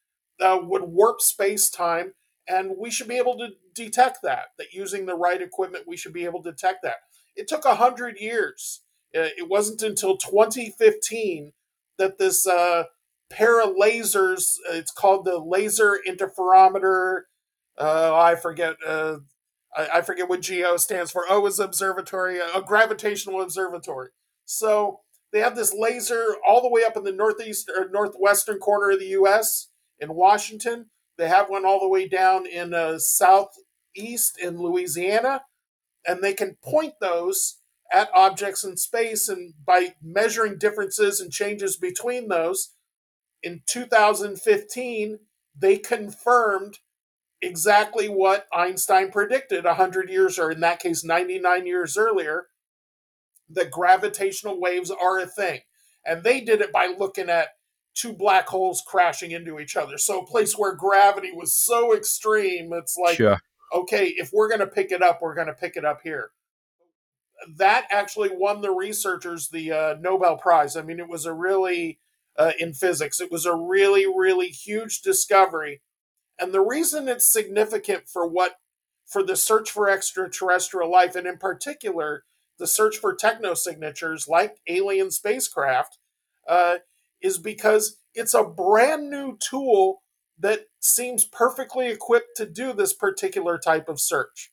uh, 0.41 0.59
would 0.63 0.83
warp 0.83 1.21
space 1.21 1.71
time. 1.71 2.13
And 2.49 2.73
we 2.79 2.91
should 2.91 3.09
be 3.09 3.17
able 3.17 3.37
to 3.39 3.49
detect 3.75 4.19
that, 4.23 4.47
that 4.59 4.73
using 4.73 5.07
the 5.07 5.17
right 5.17 5.41
equipment, 5.41 5.85
we 5.89 5.97
should 5.97 6.13
be 6.13 6.25
able 6.25 6.43
to 6.43 6.53
detect 6.53 6.83
that. 6.83 6.97
It 7.35 7.49
took 7.49 7.65
100 7.65 8.19
years. 8.19 8.83
Uh, 9.15 9.33
it 9.37 9.49
wasn't 9.49 9.83
until 9.83 10.17
2015 10.17 11.53
that 11.99 12.19
this 12.19 12.47
uh, 12.47 12.85
pair 13.31 13.61
of 13.61 13.77
lasers, 13.77 14.55
it's 14.71 14.93
called 14.93 15.25
the 15.25 15.39
Laser 15.39 15.99
Interferometer. 16.09 17.23
Uh, 17.79 18.15
I 18.15 18.35
forget. 18.37 18.77
Uh, 18.87 19.19
I, 19.77 19.89
I, 19.95 20.01
forget 20.03 20.29
what 20.29 20.41
GEO 20.41 20.77
stands 20.79 21.11
for. 21.11 21.25
Oh, 21.29 21.47
is 21.47 21.59
observatory, 21.59 22.39
a 22.39 22.63
gravitational 22.63 23.43
observatory. 23.43 24.09
So 24.47 25.01
they 25.33 25.41
have 25.41 25.57
this 25.57 25.75
laser 25.77 26.37
all 26.47 26.63
the 26.63 26.71
way 26.71 26.85
up 26.85 26.97
in 26.97 27.05
the 27.05 27.13
northeast 27.13 27.71
or 27.77 27.89
northwestern 27.91 28.59
corner 28.59 28.93
of 28.93 29.01
the 29.01 29.09
U.S. 29.09 29.69
in 29.99 30.15
Washington. 30.15 30.87
They 31.19 31.29
have 31.29 31.51
one 31.51 31.67
all 31.67 31.81
the 31.81 31.89
way 31.89 32.09
down 32.09 32.47
in 32.47 32.73
uh, 32.73 32.99
southeast 32.99 34.39
in 34.41 34.59
Louisiana, 34.59 35.43
and 36.07 36.23
they 36.23 36.35
can 36.35 36.57
point 36.63 36.95
those 37.01 37.59
at 37.93 38.11
objects 38.15 38.65
in 38.65 38.77
space. 38.77 39.29
And 39.29 39.55
by 39.65 39.95
measuring 40.03 40.59
differences 40.59 41.21
and 41.21 41.33
changes 41.33 41.77
between 41.77 42.29
those, 42.29 42.76
in 43.43 43.63
2015 43.67 45.19
they 45.59 45.79
confirmed 45.79 46.79
exactly 47.41 48.09
what 48.09 48.47
Einstein 48.53 49.11
predicted 49.11 49.65
100 49.65 50.11
years, 50.11 50.39
or 50.39 50.51
in 50.51 50.61
that 50.61 50.81
case, 50.81 51.05
99 51.05 51.67
years 51.67 51.97
earlier, 51.97 52.49
that 53.51 53.71
gravitational 53.71 54.61
waves 54.61 54.91
are 54.91 55.19
a 55.19 55.27
thing. 55.27 55.61
And 56.05 56.23
they 56.23 56.41
did 56.41 56.61
it 56.61 56.73
by 56.73 56.95
looking 56.99 57.29
at 57.29 57.49
two 57.95 58.13
black 58.13 58.49
holes 58.49 58.83
crashing 58.87 59.31
into 59.31 59.59
each 59.59 59.77
other. 59.77 59.99
So, 59.99 60.21
a 60.21 60.27
place 60.27 60.57
where 60.57 60.75
gravity 60.75 61.33
was 61.33 61.55
so 61.55 61.95
extreme, 61.95 62.73
it's 62.73 62.97
like, 62.97 63.17
sure. 63.17 63.39
okay, 63.75 64.07
if 64.17 64.31
we're 64.33 64.49
going 64.49 64.61
to 64.61 64.67
pick 64.67 64.93
it 64.93 65.03
up, 65.03 65.21
we're 65.21 65.35
going 65.35 65.47
to 65.49 65.55
pick 65.55 65.77
it 65.77 65.85
up 65.85 66.01
here. 66.03 66.31
That 67.57 67.87
actually 67.91 68.31
won 68.33 68.61
the 68.61 68.71
researchers 68.71 69.49
the 69.49 69.73
uh, 69.73 69.95
Nobel 70.01 70.37
Prize. 70.37 70.77
I 70.77 70.83
mean, 70.83 71.01
it 71.01 71.09
was 71.09 71.27
a 71.27 71.33
really, 71.33 71.99
uh, 72.39 72.53
in 72.59 72.73
physics, 72.75 73.21
it 73.21 73.31
was 73.31 73.47
a 73.47 73.55
really, 73.55 74.07
really 74.07 74.49
huge 74.49 75.01
discovery. 75.01 75.81
And 76.39 76.53
the 76.53 76.61
reason 76.61 77.09
it's 77.09 77.31
significant 77.31 78.09
for 78.09 78.27
what, 78.27 78.57
for 79.07 79.23
the 79.23 79.37
search 79.37 79.71
for 79.71 79.89
extraterrestrial 79.89 80.91
life, 80.91 81.17
and 81.17 81.27
in 81.27 81.39
particular, 81.39 82.25
the 82.59 82.67
search 82.67 82.97
for 82.97 83.17
technosignatures 83.17 84.29
like 84.29 84.57
alien 84.69 85.11
spacecraft 85.11 85.99
uh, 86.49 86.77
is 87.23 87.39
because 87.39 87.99
it's 88.15 88.35
a 88.35 88.45
brand 88.45 89.11
new 89.11 89.37
tool 89.39 90.03
that 90.39 90.67
seems 90.81 91.25
perfectly 91.25 91.89
equipped 91.89 92.37
to 92.37 92.47
do 92.47 92.73
this 92.73 92.93
particular 92.93 93.59
type 93.59 93.89
of 93.89 94.01
search. 94.01 94.53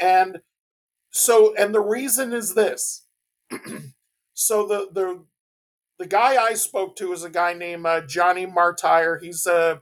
And 0.00 0.40
so, 1.10 1.54
and 1.56 1.74
the 1.74 1.80
reason 1.80 2.32
is 2.32 2.54
this. 2.54 3.04
so 4.34 4.66
the 4.66 4.88
the 4.92 5.24
the 5.98 6.06
guy 6.06 6.42
I 6.42 6.54
spoke 6.54 6.96
to 6.96 7.12
is 7.12 7.24
a 7.24 7.30
guy 7.30 7.54
named 7.54 7.86
uh, 7.86 8.00
Gianni 8.02 8.46
Martire. 8.46 9.20
He's 9.20 9.46
a 9.46 9.80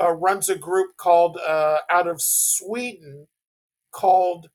uh, 0.00 0.12
runs 0.12 0.48
a 0.48 0.58
group 0.58 0.96
called 0.96 1.38
uh, 1.38 1.78
out 1.90 2.08
of 2.08 2.20
Sweden 2.20 3.28
called 3.92 4.48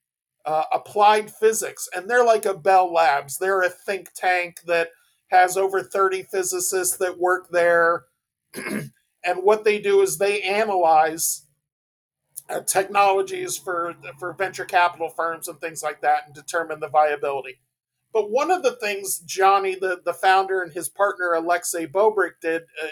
uh, 0.45 0.63
applied 0.73 1.31
physics, 1.31 1.87
and 1.95 2.09
they're 2.09 2.25
like 2.25 2.45
a 2.45 2.53
Bell 2.53 2.91
Labs. 2.93 3.37
They're 3.37 3.61
a 3.61 3.69
think 3.69 4.09
tank 4.15 4.57
that 4.67 4.89
has 5.31 5.57
over 5.57 5.81
30 5.81 6.23
physicists 6.23 6.97
that 6.97 7.19
work 7.19 7.49
there. 7.51 8.05
and 8.55 9.43
what 9.43 9.63
they 9.63 9.79
do 9.79 10.01
is 10.01 10.17
they 10.17 10.41
analyze 10.41 11.45
uh, 12.49 12.61
technologies 12.61 13.57
for 13.57 13.95
for 14.19 14.33
venture 14.33 14.65
capital 14.65 15.09
firms 15.09 15.47
and 15.47 15.59
things 15.59 15.83
like 15.83 16.01
that 16.01 16.23
and 16.25 16.35
determine 16.35 16.79
the 16.79 16.89
viability. 16.89 17.59
But 18.11 18.31
one 18.31 18.51
of 18.51 18.63
the 18.63 18.75
things 18.75 19.19
Gianni, 19.19 19.75
the, 19.75 20.01
the 20.03 20.13
founder, 20.13 20.61
and 20.61 20.71
his 20.71 20.89
partner 20.89 21.33
Alexey 21.33 21.85
Bobrick 21.85 22.41
did 22.41 22.63
uh, 22.83 22.87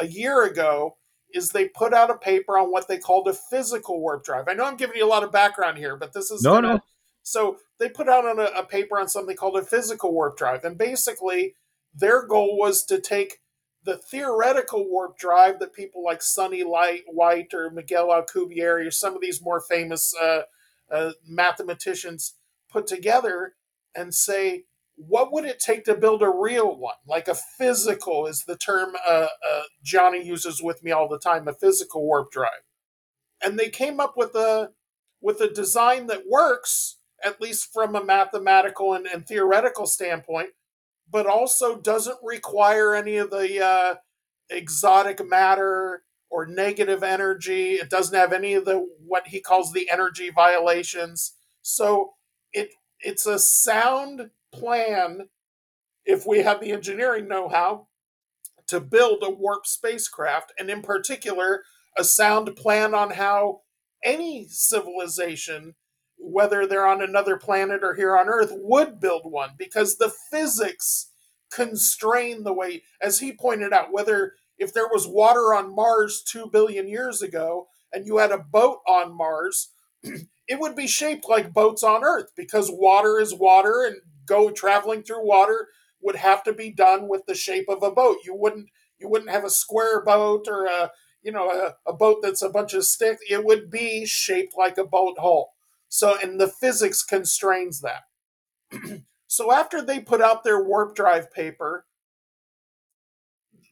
a 0.00 0.06
year 0.06 0.44
ago 0.44 0.96
is 1.32 1.50
they 1.50 1.68
put 1.68 1.92
out 1.92 2.10
a 2.10 2.16
paper 2.16 2.58
on 2.58 2.70
what 2.70 2.88
they 2.88 2.98
called 2.98 3.28
a 3.28 3.34
physical 3.34 4.00
warp 4.00 4.24
drive. 4.24 4.46
I 4.48 4.54
know 4.54 4.64
I'm 4.64 4.76
giving 4.76 4.96
you 4.96 5.04
a 5.04 5.06
lot 5.08 5.22
of 5.22 5.30
background 5.30 5.78
here, 5.78 5.96
but 5.96 6.12
this 6.12 6.30
is 6.30 6.42
no, 6.42 6.54
gonna, 6.54 6.74
no. 6.74 6.80
So 7.22 7.58
they 7.78 7.88
put 7.88 8.08
out 8.08 8.24
on 8.24 8.38
a, 8.38 8.50
a 8.56 8.64
paper 8.64 8.98
on 8.98 9.08
something 9.08 9.36
called 9.36 9.56
a 9.56 9.62
physical 9.62 10.12
warp 10.12 10.38
drive, 10.38 10.64
and 10.64 10.78
basically 10.78 11.54
their 11.94 12.26
goal 12.26 12.58
was 12.58 12.84
to 12.86 13.00
take 13.00 13.40
the 13.84 13.96
theoretical 13.96 14.88
warp 14.88 15.18
drive 15.18 15.58
that 15.60 15.72
people 15.72 16.02
like 16.02 16.22
Sonny 16.22 16.64
Light, 16.64 17.04
White 17.06 17.54
or 17.54 17.70
Miguel 17.70 18.08
Alcubierre 18.08 18.86
or 18.86 18.90
some 18.90 19.14
of 19.14 19.20
these 19.20 19.42
more 19.42 19.60
famous 19.60 20.14
uh, 20.20 20.42
uh, 20.90 21.12
mathematicians 21.26 22.34
put 22.70 22.86
together 22.86 23.54
and 23.98 24.14
say, 24.14 24.64
what 24.96 25.32
would 25.32 25.44
it 25.44 25.60
take 25.60 25.84
to 25.84 25.94
build 25.94 26.22
a 26.22 26.30
real 26.30 26.76
one? 26.76 26.94
Like 27.06 27.28
a 27.28 27.34
physical 27.34 28.26
is 28.26 28.44
the 28.44 28.56
term 28.56 28.94
uh, 29.08 29.28
uh, 29.48 29.62
Gianni 29.82 30.24
uses 30.26 30.62
with 30.62 30.82
me 30.82 30.90
all 30.90 31.08
the 31.08 31.18
time, 31.18 31.46
a 31.46 31.52
physical 31.52 32.04
warp 32.04 32.30
drive. 32.32 32.64
And 33.42 33.58
they 33.58 33.68
came 33.68 34.00
up 34.00 34.14
with 34.16 34.34
a 34.34 34.70
with 35.20 35.40
a 35.40 35.52
design 35.52 36.06
that 36.08 36.28
works, 36.28 36.98
at 37.24 37.40
least 37.40 37.72
from 37.72 37.96
a 37.96 38.04
mathematical 38.04 38.94
and, 38.94 39.06
and 39.06 39.26
theoretical 39.26 39.86
standpoint, 39.86 40.50
but 41.10 41.26
also 41.26 41.80
doesn't 41.80 42.18
require 42.22 42.94
any 42.94 43.16
of 43.16 43.30
the 43.30 43.64
uh, 43.64 43.94
exotic 44.50 45.24
matter 45.24 46.02
or 46.30 46.46
negative 46.46 47.02
energy. 47.02 47.74
It 47.74 47.90
doesn't 47.90 48.16
have 48.16 48.32
any 48.32 48.54
of 48.54 48.64
the 48.64 48.86
what 49.06 49.28
he 49.28 49.40
calls 49.40 49.72
the 49.72 49.88
energy 49.90 50.30
violations. 50.30 51.34
So 51.62 52.14
it 52.52 52.70
it's 53.00 53.26
a 53.26 53.38
sound 53.38 54.30
plan, 54.52 55.28
if 56.04 56.26
we 56.26 56.38
have 56.40 56.60
the 56.60 56.72
engineering 56.72 57.28
know 57.28 57.48
how, 57.48 57.88
to 58.68 58.80
build 58.80 59.22
a 59.22 59.30
warp 59.30 59.66
spacecraft, 59.66 60.52
and 60.58 60.70
in 60.70 60.82
particular, 60.82 61.64
a 61.96 62.04
sound 62.04 62.54
plan 62.56 62.94
on 62.94 63.10
how 63.10 63.62
any 64.04 64.46
civilization, 64.48 65.74
whether 66.18 66.66
they're 66.66 66.86
on 66.86 67.02
another 67.02 67.36
planet 67.36 67.82
or 67.82 67.94
here 67.94 68.16
on 68.16 68.28
Earth, 68.28 68.50
would 68.52 69.00
build 69.00 69.22
one 69.24 69.50
because 69.58 69.96
the 69.96 70.12
physics 70.30 71.10
constrain 71.50 72.44
the 72.44 72.52
way, 72.52 72.82
as 73.00 73.20
he 73.20 73.32
pointed 73.32 73.72
out, 73.72 73.92
whether 73.92 74.34
if 74.58 74.72
there 74.72 74.88
was 74.88 75.06
water 75.06 75.54
on 75.54 75.74
Mars 75.74 76.22
two 76.22 76.48
billion 76.50 76.88
years 76.88 77.22
ago 77.22 77.68
and 77.92 78.06
you 78.06 78.18
had 78.18 78.32
a 78.32 78.38
boat 78.38 78.80
on 78.86 79.16
Mars, 79.16 79.70
it 80.48 80.58
would 80.58 80.74
be 80.74 80.86
shaped 80.86 81.28
like 81.28 81.52
boats 81.52 81.82
on 81.82 82.04
Earth 82.04 82.32
because 82.36 82.70
water 82.72 83.20
is 83.20 83.34
water 83.34 83.84
and 83.86 83.96
go 84.26 84.50
traveling 84.50 85.02
through 85.02 85.26
water 85.26 85.68
would 86.00 86.16
have 86.16 86.42
to 86.44 86.52
be 86.52 86.70
done 86.70 87.08
with 87.08 87.26
the 87.26 87.34
shape 87.34 87.66
of 87.68 87.82
a 87.82 87.90
boat. 87.90 88.18
You 88.24 88.34
wouldn't 88.34 88.68
you 88.98 89.08
wouldn't 89.08 89.30
have 89.30 89.44
a 89.44 89.50
square 89.50 90.02
boat 90.02 90.46
or 90.48 90.66
a 90.66 90.90
you 91.22 91.32
know 91.32 91.50
a, 91.50 91.74
a 91.90 91.92
boat 91.92 92.18
that's 92.22 92.42
a 92.42 92.48
bunch 92.48 92.72
of 92.72 92.84
sticks. 92.84 93.20
It 93.28 93.44
would 93.44 93.70
be 93.70 94.06
shaped 94.06 94.54
like 94.56 94.78
a 94.78 94.86
boat 94.86 95.16
hull. 95.20 95.52
So 95.88 96.16
and 96.20 96.40
the 96.40 96.48
physics 96.48 97.02
constrains 97.02 97.82
that. 97.82 98.02
so 99.26 99.52
after 99.52 99.82
they 99.82 100.00
put 100.00 100.22
out 100.22 100.44
their 100.44 100.62
warp 100.62 100.96
drive 100.96 101.32
paper, 101.32 101.84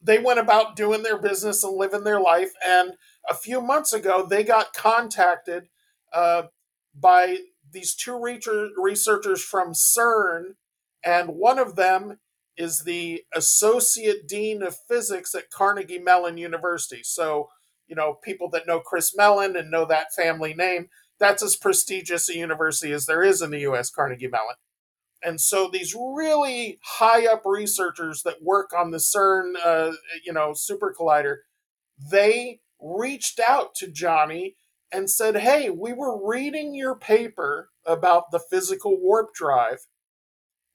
they 0.01 0.19
went 0.19 0.39
about 0.39 0.75
doing 0.75 1.03
their 1.03 1.17
business 1.17 1.63
and 1.63 1.75
living 1.75 2.03
their 2.03 2.19
life. 2.21 2.51
And 2.65 2.93
a 3.29 3.33
few 3.33 3.61
months 3.61 3.93
ago, 3.93 4.25
they 4.27 4.43
got 4.43 4.73
contacted 4.73 5.67
uh, 6.13 6.43
by 6.99 7.37
these 7.71 7.93
two 7.93 8.17
researchers 8.77 9.43
from 9.43 9.73
CERN, 9.73 10.55
and 11.03 11.29
one 11.29 11.59
of 11.59 11.75
them 11.75 12.19
is 12.57 12.83
the 12.83 13.23
associate 13.35 14.27
dean 14.27 14.63
of 14.63 14.77
physics 14.87 15.35
at 15.35 15.51
Carnegie 15.51 15.99
Mellon 15.99 16.37
University. 16.37 17.01
So, 17.03 17.49
you 17.87 17.95
know, 17.95 18.15
people 18.23 18.49
that 18.49 18.65
know 18.65 18.79
Chris 18.79 19.15
Mellon 19.15 19.55
and 19.55 19.69
know 19.69 19.85
that 19.85 20.13
family 20.13 20.53
name, 20.53 20.87
that's 21.19 21.43
as 21.43 21.55
prestigious 21.55 22.29
a 22.29 22.35
university 22.35 22.91
as 22.91 23.05
there 23.05 23.23
is 23.23 23.41
in 23.41 23.51
the 23.51 23.59
US, 23.59 23.91
Carnegie 23.91 24.27
Mellon. 24.27 24.55
And 25.23 25.41
so 25.41 25.69
these 25.71 25.95
really 25.95 26.79
high 26.83 27.25
up 27.25 27.43
researchers 27.45 28.21
that 28.23 28.43
work 28.43 28.71
on 28.75 28.91
the 28.91 28.97
CERN, 28.97 29.53
uh, 29.63 29.91
you 30.25 30.33
know, 30.33 30.53
super 30.53 30.93
collider, 30.97 31.37
they 32.11 32.59
reached 32.79 33.39
out 33.39 33.73
to 33.75 33.87
Gianni 33.87 34.55
and 34.91 35.09
said, 35.09 35.37
Hey, 35.37 35.69
we 35.69 35.93
were 35.93 36.27
reading 36.27 36.73
your 36.73 36.95
paper 36.95 37.69
about 37.85 38.31
the 38.31 38.39
physical 38.39 38.99
warp 38.99 39.33
drive. 39.33 39.87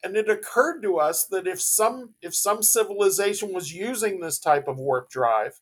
And 0.05 0.17
it 0.17 0.29
occurred 0.29 0.83
to 0.83 0.99
us 0.99 1.27
that 1.27 1.47
if 1.47 1.61
some 1.61 2.15
if 2.21 2.35
some 2.35 2.63
civilization 2.63 3.53
was 3.53 3.73
using 3.73 4.21
this 4.21 4.39
type 4.39 4.67
of 4.67 4.79
warp 4.79 5.11
drive, 5.11 5.61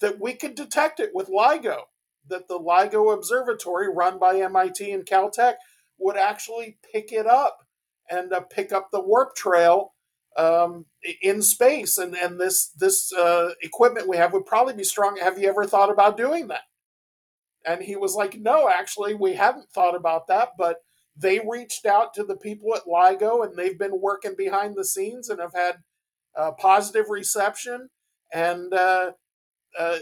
that 0.00 0.20
we 0.20 0.34
could 0.34 0.54
detect 0.54 1.00
it 1.00 1.10
with 1.14 1.28
LIGO, 1.28 1.82
that 2.28 2.48
the 2.48 2.58
LIGO 2.58 3.12
observatory 3.14 3.88
run 3.88 4.18
by 4.18 4.38
MIT 4.38 4.90
and 4.92 5.06
Caltech 5.06 5.54
would 5.98 6.16
actually 6.16 6.78
pick 6.92 7.10
it 7.10 7.26
up 7.26 7.66
and 8.10 8.32
uh, 8.32 8.40
pick 8.40 8.72
up 8.72 8.90
the 8.90 9.00
warp 9.00 9.34
trail 9.34 9.94
um, 10.36 10.86
in 11.22 11.42
space. 11.42 11.98
And, 11.98 12.14
and 12.14 12.38
this 12.40 12.68
this 12.78 13.12
uh, 13.12 13.50
equipment 13.62 14.08
we 14.08 14.16
have 14.18 14.32
would 14.32 14.46
probably 14.46 14.74
be 14.74 14.84
strong. 14.84 15.16
Have 15.16 15.38
you 15.38 15.48
ever 15.48 15.64
thought 15.64 15.90
about 15.90 16.16
doing 16.16 16.48
that? 16.48 16.62
And 17.68 17.82
he 17.82 17.96
was 17.96 18.14
like, 18.14 18.38
No, 18.40 18.68
actually, 18.68 19.14
we 19.14 19.34
haven't 19.34 19.70
thought 19.70 19.94
about 19.94 20.26
that, 20.28 20.50
but 20.56 20.78
they 21.14 21.40
reached 21.46 21.84
out 21.84 22.14
to 22.14 22.24
the 22.24 22.36
people 22.36 22.74
at 22.74 22.86
LIGO 22.86 23.44
and 23.44 23.56
they've 23.56 23.78
been 23.78 24.00
working 24.00 24.34
behind 24.36 24.74
the 24.74 24.84
scenes 24.84 25.28
and 25.28 25.40
have 25.40 25.54
had 25.54 25.76
uh, 26.36 26.52
positive 26.52 27.06
reception. 27.10 27.90
And 28.32 28.72
uh, 28.72 29.12
uh, 29.78 29.98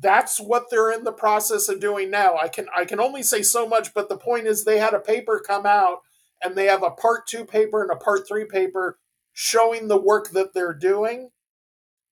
that's 0.00 0.40
what 0.40 0.64
they're 0.70 0.92
in 0.92 1.04
the 1.04 1.12
process 1.12 1.68
of 1.68 1.80
doing 1.80 2.10
now. 2.10 2.36
I 2.36 2.48
can 2.48 2.66
I 2.74 2.86
can 2.86 3.00
only 3.00 3.22
say 3.22 3.42
so 3.42 3.68
much, 3.68 3.92
but 3.92 4.08
the 4.08 4.16
point 4.16 4.46
is 4.46 4.64
they 4.64 4.78
had 4.78 4.94
a 4.94 5.00
paper 5.00 5.42
come 5.46 5.66
out 5.66 5.98
and 6.42 6.54
they 6.54 6.66
have 6.66 6.82
a 6.82 6.90
part 6.90 7.26
two 7.26 7.44
paper 7.44 7.82
and 7.82 7.90
a 7.90 7.96
part 7.96 8.26
three 8.26 8.46
paper 8.46 8.98
showing 9.34 9.88
the 9.88 10.00
work 10.00 10.30
that 10.30 10.54
they're 10.54 10.74
doing. 10.74 11.30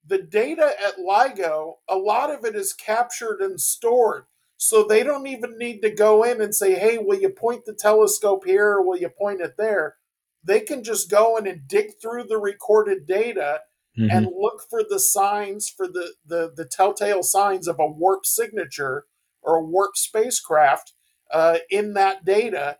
The 0.07 0.19
data 0.19 0.73
at 0.87 0.99
LIGO, 0.99 1.77
a 1.89 1.97
lot 1.97 2.31
of 2.31 2.45
it 2.45 2.55
is 2.55 2.75
captured 2.75 3.41
and 3.41 3.59
stored. 3.59 4.25
So 4.57 4.85
they 4.85 5.03
don't 5.03 5.27
even 5.27 5.59
need 5.59 5.81
to 5.83 5.91
go 5.91 6.23
in 6.23 6.41
and 6.41 6.55
say, 6.55 6.75
hey, 6.75 6.99
will 6.99 7.19
you 7.19 7.29
point 7.29 7.65
the 7.65 7.75
telescope 7.75 8.45
here 8.45 8.73
or 8.73 8.87
will 8.87 8.99
you 8.99 9.09
point 9.09 9.41
it 9.41 9.57
there? 9.59 9.97
They 10.43 10.61
can 10.61 10.85
just 10.85 11.11
go 11.11 11.37
in 11.37 11.47
and 11.47 11.67
dig 11.67 12.01
through 12.01 12.25
the 12.25 12.39
recorded 12.39 13.07
data 13.07 13.61
mm-hmm. 13.99 14.11
and 14.11 14.27
look 14.27 14.63
for 14.69 14.83
the 14.89 14.99
signs 14.99 15.69
for 15.69 15.87
the, 15.87 16.15
the, 16.27 16.53
the 16.55 16.65
telltale 16.65 17.23
signs 17.23 17.67
of 17.67 17.79
a 17.79 17.87
warp 17.87 18.27
signature 18.27 19.07
or 19.43 19.57
a 19.57 19.65
warp 19.65 19.97
spacecraft 19.97 20.93
uh, 21.33 21.59
in 21.71 21.95
that 21.95 22.25
data 22.25 22.79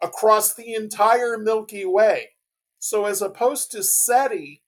across 0.00 0.54
the 0.54 0.74
entire 0.74 1.36
Milky 1.36 1.84
Way. 1.84 2.30
So 2.78 3.06
as 3.06 3.20
opposed 3.20 3.72
to 3.72 3.82
SETI, 3.82 4.62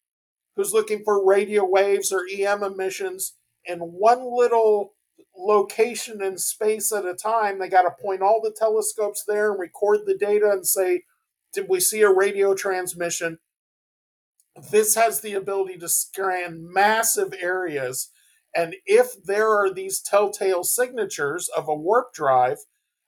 who's 0.57 0.73
looking 0.73 1.03
for 1.05 1.25
radio 1.25 1.65
waves 1.65 2.13
or 2.13 2.27
EM 2.31 2.63
emissions 2.63 3.35
in 3.65 3.79
one 3.79 4.37
little 4.37 4.95
location 5.41 6.23
and 6.23 6.41
space 6.41 6.93
at 6.93 7.07
a 7.07 7.15
time. 7.15 7.59
They 7.59 7.69
got 7.69 7.83
to 7.83 8.03
point 8.03 8.23
all 8.23 8.41
the 8.43 8.55
telescopes 8.57 9.25
there 9.27 9.51
and 9.51 9.61
record 9.61 10.01
the 10.07 10.17
data 10.17 10.51
and 10.51 10.67
say, 10.67 11.05
did 11.53 11.67
we 11.69 11.81
see 11.81 12.03
a 12.03 12.13
radio 12.13 12.55
transmission? 12.55 13.39
This 14.71 14.95
has 14.95 15.21
the 15.21 15.35
ability 15.35 15.79
to 15.79 15.89
scan 15.89 16.73
massive 16.73 17.33
areas. 17.41 18.11
And 18.55 18.77
if 18.85 19.23
there 19.25 19.49
are 19.49 19.73
these 19.73 20.01
telltale 20.01 20.65
signatures 20.65 21.49
of 21.57 21.69
a 21.69 21.75
warp 21.75 22.13
drive, 22.13 22.59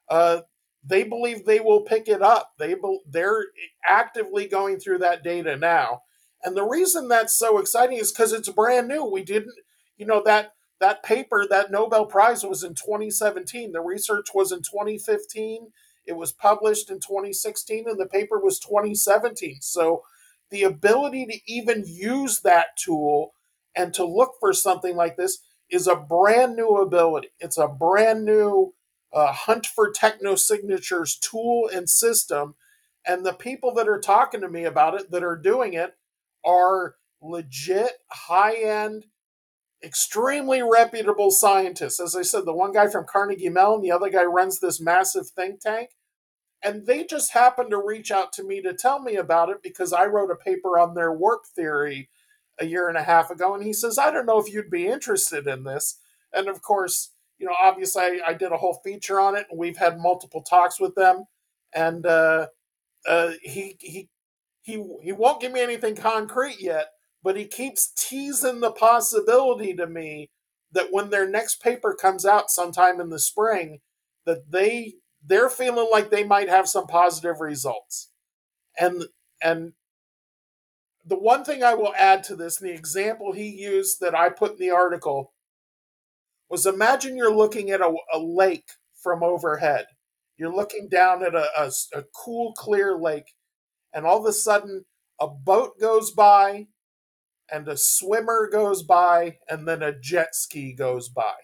uh, 0.09 0.43
they 0.85 1.05
believe 1.05 1.45
they 1.45 1.61
will 1.61 1.83
pick 1.83 2.09
it 2.09 2.23
up. 2.23 2.53
They 2.59 2.75
they're 3.09 3.45
actively 3.87 4.47
going 4.47 4.79
through 4.79 4.99
that 4.99 5.23
data 5.23 5.57
now. 5.57 6.03
And 6.43 6.57
the 6.57 6.65
reason 6.65 7.09
that's 7.09 7.35
so 7.35 7.59
exciting 7.59 7.99
is 7.99 8.11
because 8.11 8.33
it's 8.33 8.49
brand 8.49 8.89
new. 8.89 9.05
We 9.05 9.23
didn't, 9.23 9.55
you 9.97 10.07
know, 10.07 10.23
that 10.25 10.53
that 10.83 11.05
paper, 11.05 11.47
that 11.49 11.71
Nobel 11.71 12.07
Prize 12.07 12.43
was 12.43 12.65
in 12.65 12.75
2017. 12.75 13.71
The 13.71 13.81
research 13.81 14.27
was 14.35 14.51
in 14.51 14.63
2015. 14.63 15.69
It 16.07 16.17
was 16.17 16.33
published 16.33 16.91
in 16.91 16.99
2016, 16.99 17.89
and 17.89 18.01
the 18.01 18.07
paper 18.07 18.41
was 18.41 18.59
2017. 18.59 19.59
So 19.61 20.03
the 20.51 20.65
ability 20.65 21.27
to 21.27 21.39
even 21.47 21.85
use 21.87 22.41
that 22.41 22.77
tool 22.77 23.33
and 23.77 23.95
to 23.95 24.05
look 24.05 24.33
for 24.41 24.53
something 24.53 24.97
like 24.97 25.17
this 25.17 25.39
is 25.71 25.87
a 25.87 25.95
brand 25.95 26.57
new 26.57 26.77
ability. 26.79 27.29
It's 27.39 27.59
a 27.59 27.69
brand 27.69 28.25
new 28.25 28.75
uh, 29.13 29.33
hunt 29.33 29.67
for 29.67 29.93
techno 29.93 30.35
signatures 30.35 31.17
tool 31.17 31.71
and 31.73 31.89
system. 31.89 32.57
And 33.07 33.25
the 33.25 33.35
people 33.35 33.73
that 33.75 33.89
are 33.89 34.01
talking 34.01 34.41
to 34.41 34.49
me 34.49 34.65
about 34.65 35.01
it, 35.01 35.13
that 35.13 35.23
are 35.23 35.37
doing 35.37 35.75
it, 35.75 35.95
are 36.45 36.97
legit 37.21 37.93
high 38.11 38.57
end 38.57 39.05
extremely 39.83 40.63
reputable 40.63 41.31
scientists. 41.31 42.01
As 42.01 42.15
I 42.15 42.23
said, 42.23 42.45
the 42.45 42.53
one 42.53 42.73
guy 42.73 42.89
from 42.89 43.07
Carnegie 43.07 43.49
Mellon, 43.49 43.83
the 43.83 43.93
other 43.93 44.11
guy 44.11 44.25
runs 44.25 44.61
this 44.61 44.81
massive 44.81 45.29
think 45.29 45.61
tank. 45.61 45.91
And 46.65 46.87
they 46.87 47.05
just 47.05 47.33
happened 47.33 47.71
to 47.71 47.83
reach 47.85 48.13
out 48.13 48.33
to 48.35 48.45
me 48.45 48.63
to 48.63 48.73
tell 48.73 49.01
me 49.01 49.17
about 49.17 49.49
it 49.49 49.63
because 49.63 49.93
I 49.93 50.07
wrote 50.07 50.31
a 50.31 50.37
paper 50.37 50.79
on 50.79 50.95
their 50.95 51.13
warp 51.13 51.45
theory 51.45 52.09
a 52.61 52.67
year 52.67 52.89
and 52.89 52.97
a 52.97 53.03
half 53.03 53.31
ago. 53.31 53.55
And 53.55 53.65
he 53.65 53.73
says, 53.73 53.99
I 53.99 54.13
don't 54.13 54.27
know 54.27 54.39
if 54.39 54.53
you'd 54.53 54.71
be 54.71 54.87
interested 54.87 55.47
in 55.49 55.65
this. 55.65 55.99
And 56.33 56.49
of 56.49 56.63
course, 56.63 57.11
you 57.39 57.47
know, 57.47 57.55
obviously 57.61 58.03
I, 58.03 58.21
I 58.29 58.35
did 58.35 58.53
a 58.53 58.59
whole 58.59 58.81
feature 58.85 59.19
on 59.19 59.35
it 59.35 59.47
and 59.51 59.59
we've 59.59 59.77
had 59.77 59.99
multiple 59.99 60.43
talks 60.43 60.79
with 60.79 60.95
them. 60.95 61.25
And 61.75 62.07
uh, 62.07 62.47
uh, 63.07 63.33
he, 63.43 63.77
he, 63.81 64.09
he, 64.61 64.85
he 65.03 65.13
won't 65.13 65.41
give 65.41 65.51
me 65.51 65.61
anything 65.61 65.97
concrete 65.97 66.61
yet, 66.61 66.92
but 67.23 67.37
he 67.37 67.47
keeps 67.47 67.93
teasing 67.97 68.61
the 68.61 68.73
possibility 68.73 69.75
to 69.75 69.87
me 69.87 70.31
that 70.73 70.89
when 70.91 71.11
their 71.11 71.29
next 71.29 71.63
paper 71.63 71.95
comes 71.95 72.25
out 72.25 72.51
sometime 72.51 73.01
in 73.01 73.11
the 73.11 73.19
spring 73.19 73.81
that 74.27 74.51
they 74.51 74.95
they're 75.25 75.51
feeling 75.51 75.89
like 75.93 76.11
they 76.11 76.25
might 76.25 76.49
have 76.49 76.69
some 76.69 76.87
positive 76.87 77.41
results. 77.41 78.11
And 78.79 79.05
and 79.43 79.73
the 81.05 81.19
one 81.19 81.45
thing 81.45 81.65
i 81.65 81.75
will 81.75 81.93
add 81.99 82.23
to 82.23 82.37
this 82.37 82.61
and 82.61 82.71
the 82.71 82.75
example 82.75 83.33
he 83.33 83.49
used 83.49 83.99
that 84.01 84.15
i 84.15 84.29
put 84.29 84.53
in 84.53 84.59
the 84.59 84.71
article 84.71 85.33
was 86.49 86.65
imagine 86.67 87.17
you're 87.17 87.35
looking 87.35 87.71
at 87.71 87.81
a, 87.81 87.93
a 88.13 88.19
lake 88.19 88.69
from 89.03 89.23
overhead. 89.23 89.87
You're 90.37 90.55
looking 90.55 90.89
down 90.89 91.25
at 91.25 91.35
a, 91.35 91.47
a, 91.59 91.71
a 91.95 92.05
cool 92.15 92.53
clear 92.53 92.97
lake 92.97 93.33
and 93.93 94.07
all 94.07 94.19
of 94.19 94.27
a 94.27 94.33
sudden 94.33 94.85
a 95.21 95.29
boat 95.29 95.81
goes 95.81 96.11
by 96.11 96.67
and 97.51 97.69
a 97.69 97.77
swimmer 97.77 98.49
goes 98.51 98.83
by 98.83 99.39
and 99.49 99.67
then 99.67 99.83
a 99.83 99.99
jet 99.99 100.35
ski 100.35 100.73
goes 100.73 101.09
by. 101.09 101.35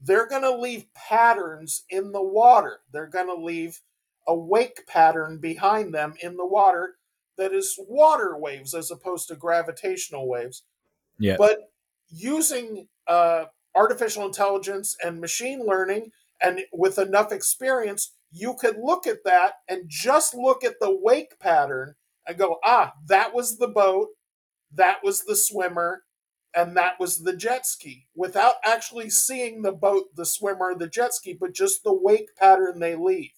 They're 0.00 0.28
going 0.28 0.42
to 0.42 0.56
leave 0.56 0.92
patterns 0.94 1.84
in 1.90 2.12
the 2.12 2.22
water. 2.22 2.80
They're 2.92 3.06
going 3.06 3.26
to 3.26 3.44
leave 3.44 3.80
a 4.26 4.34
wake 4.34 4.86
pattern 4.86 5.38
behind 5.38 5.92
them 5.92 6.14
in 6.22 6.36
the 6.36 6.46
water 6.46 6.94
that 7.36 7.52
is 7.52 7.78
water 7.88 8.36
waves 8.36 8.74
as 8.74 8.90
opposed 8.90 9.28
to 9.28 9.36
gravitational 9.36 10.28
waves. 10.28 10.64
Yeah. 11.18 11.36
But 11.38 11.70
using 12.08 12.88
uh, 13.06 13.44
artificial 13.74 14.26
intelligence 14.26 14.96
and 15.04 15.20
machine 15.20 15.64
learning 15.66 16.10
and 16.40 16.60
with 16.72 16.98
enough 16.98 17.32
experience, 17.32 18.12
you 18.30 18.54
could 18.60 18.76
look 18.76 19.06
at 19.06 19.24
that 19.24 19.54
and 19.68 19.84
just 19.88 20.34
look 20.34 20.64
at 20.64 20.78
the 20.80 20.96
wake 21.00 21.38
pattern 21.40 21.94
and 22.26 22.36
go, 22.36 22.58
ah, 22.64 22.92
that 23.06 23.34
was 23.34 23.56
the 23.56 23.68
boat 23.68 24.08
that 24.72 24.98
was 25.02 25.24
the 25.24 25.36
swimmer 25.36 26.02
and 26.54 26.76
that 26.76 26.98
was 26.98 27.18
the 27.18 27.36
jet 27.36 27.66
ski 27.66 28.06
without 28.14 28.54
actually 28.64 29.10
seeing 29.10 29.62
the 29.62 29.72
boat, 29.72 30.14
the 30.16 30.26
swimmer, 30.26 30.74
the 30.74 30.88
jet 30.88 31.14
ski, 31.14 31.36
but 31.38 31.54
just 31.54 31.84
the 31.84 31.92
wake 31.92 32.34
pattern 32.36 32.80
they 32.80 32.96
leave. 32.96 33.32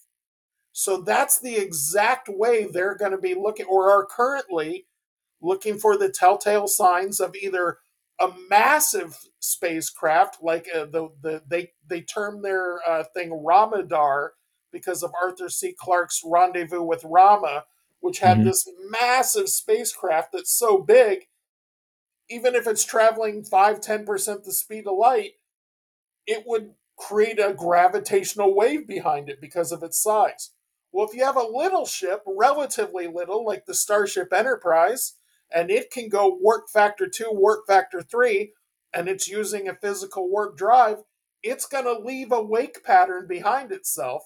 So 0.71 1.01
that's 1.01 1.39
the 1.39 1.57
exact 1.57 2.29
way 2.29 2.65
they're 2.65 2.95
going 2.95 3.11
to 3.11 3.17
be 3.17 3.35
looking 3.35 3.65
or 3.65 3.91
are 3.91 4.05
currently 4.05 4.87
looking 5.41 5.77
for 5.77 5.97
the 5.97 6.09
telltale 6.09 6.67
signs 6.67 7.19
of 7.19 7.35
either 7.35 7.79
a 8.19 8.29
massive 8.49 9.17
spacecraft 9.39 10.37
like 10.41 10.67
uh, 10.73 10.85
the, 10.85 11.09
the 11.21 11.41
they 11.47 11.71
they 11.87 12.01
term 12.01 12.41
their 12.41 12.79
uh, 12.87 13.03
thing 13.15 13.43
Ramadar 13.43 14.33
because 14.71 15.03
of 15.03 15.11
Arthur 15.21 15.49
C. 15.49 15.75
Clarke's 15.77 16.21
rendezvous 16.23 16.83
with 16.83 17.03
Rama 17.03 17.65
which 18.01 18.19
had 18.19 18.37
mm-hmm. 18.37 18.47
this 18.47 18.69
massive 18.89 19.47
spacecraft 19.47 20.33
that's 20.33 20.51
so 20.51 20.79
big, 20.79 21.27
even 22.31 22.55
if 22.55 22.65
it's 22.65 22.85
traveling 22.85 23.43
5 23.43 23.81
10% 23.81 24.43
the 24.43 24.53
speed 24.53 24.87
of 24.87 24.97
light 24.97 25.33
it 26.25 26.43
would 26.47 26.73
create 26.97 27.39
a 27.39 27.53
gravitational 27.53 28.55
wave 28.55 28.87
behind 28.87 29.29
it 29.29 29.41
because 29.41 29.71
of 29.71 29.83
its 29.83 30.01
size 30.01 30.51
well 30.91 31.05
if 31.07 31.15
you 31.15 31.23
have 31.23 31.35
a 31.35 31.47
little 31.47 31.85
ship 31.85 32.21
relatively 32.25 33.07
little 33.07 33.45
like 33.45 33.65
the 33.65 33.73
starship 33.73 34.31
enterprise 34.31 35.15
and 35.53 35.69
it 35.69 35.91
can 35.91 36.07
go 36.07 36.37
warp 36.39 36.69
factor 36.69 37.07
2 37.07 37.29
warp 37.31 37.67
factor 37.67 38.01
3 38.01 38.53
and 38.93 39.07
it's 39.07 39.27
using 39.27 39.67
a 39.67 39.75
physical 39.75 40.29
warp 40.29 40.57
drive 40.57 40.99
it's 41.43 41.65
going 41.65 41.85
to 41.85 41.97
leave 41.97 42.31
a 42.31 42.41
wake 42.41 42.83
pattern 42.83 43.25
behind 43.27 43.71
itself 43.71 44.23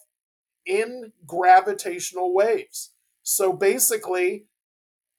in 0.66 1.14
gravitational 1.26 2.34
waves 2.34 2.92
so 3.26 3.52
basically 3.52 4.46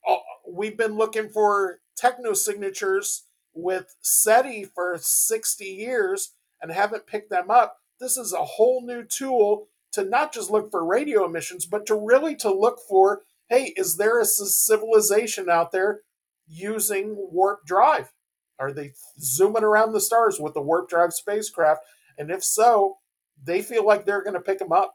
uh, 0.08 0.16
we've 0.48 0.78
been 0.78 0.96
looking 0.96 1.28
for 1.28 1.80
techno 1.96 2.34
signatures 2.34 3.24
with 3.52 3.96
SETI 4.00 4.64
for 4.64 4.96
60 4.96 5.64
years 5.64 6.34
and 6.62 6.70
haven't 6.70 7.08
picked 7.08 7.30
them 7.30 7.50
up. 7.50 7.78
This 7.98 8.16
is 8.16 8.32
a 8.32 8.44
whole 8.44 8.86
new 8.86 9.02
tool 9.02 9.66
to 9.92 10.04
not 10.04 10.32
just 10.32 10.50
look 10.50 10.70
for 10.70 10.84
radio 10.84 11.24
emissions, 11.24 11.66
but 11.66 11.84
to 11.86 11.96
really 11.96 12.36
to 12.36 12.52
look 12.52 12.78
for, 12.88 13.22
hey, 13.48 13.72
is 13.76 13.96
there 13.96 14.20
a 14.20 14.24
civilization 14.24 15.50
out 15.50 15.72
there 15.72 16.02
using 16.46 17.16
warp 17.16 17.66
drive? 17.66 18.12
Are 18.58 18.72
they 18.72 18.92
zooming 19.18 19.64
around 19.64 19.92
the 19.92 20.00
stars 20.00 20.38
with 20.38 20.54
the 20.54 20.62
warp 20.62 20.88
drive 20.88 21.12
spacecraft? 21.12 21.80
And 22.16 22.30
if 22.30 22.44
so, 22.44 22.98
they 23.42 23.62
feel 23.62 23.84
like 23.84 24.06
they're 24.06 24.22
going 24.22 24.34
to 24.34 24.40
pick 24.40 24.60
them 24.60 24.72
up. 24.72 24.94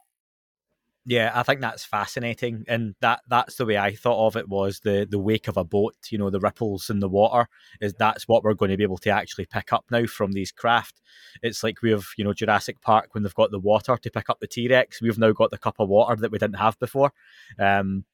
Yeah, 1.04 1.32
I 1.34 1.42
think 1.42 1.60
that's 1.60 1.84
fascinating, 1.84 2.64
and 2.68 2.94
that 3.00 3.22
that's 3.28 3.56
the 3.56 3.66
way 3.66 3.76
I 3.76 3.92
thought 3.92 4.24
of 4.28 4.36
it 4.36 4.48
was 4.48 4.78
the 4.80 5.04
the 5.10 5.18
wake 5.18 5.48
of 5.48 5.56
a 5.56 5.64
boat. 5.64 5.96
You 6.10 6.18
know, 6.18 6.30
the 6.30 6.38
ripples 6.38 6.90
in 6.90 7.00
the 7.00 7.08
water 7.08 7.48
is 7.80 7.92
that's 7.94 8.28
what 8.28 8.44
we're 8.44 8.54
going 8.54 8.70
to 8.70 8.76
be 8.76 8.84
able 8.84 8.98
to 8.98 9.10
actually 9.10 9.46
pick 9.46 9.72
up 9.72 9.84
now 9.90 10.06
from 10.06 10.30
these 10.30 10.52
craft. 10.52 11.00
It's 11.42 11.64
like 11.64 11.82
we 11.82 11.90
have 11.90 12.06
you 12.16 12.22
know 12.24 12.32
Jurassic 12.32 12.80
Park 12.82 13.14
when 13.14 13.24
they've 13.24 13.34
got 13.34 13.50
the 13.50 13.58
water 13.58 13.96
to 13.96 14.10
pick 14.12 14.30
up 14.30 14.38
the 14.38 14.46
T 14.46 14.68
Rex. 14.68 15.02
We've 15.02 15.18
now 15.18 15.32
got 15.32 15.50
the 15.50 15.58
cup 15.58 15.76
of 15.80 15.88
water 15.88 16.14
that 16.14 16.30
we 16.30 16.38
didn't 16.38 16.58
have 16.60 16.78
before. 16.78 17.12
Um, 17.58 18.04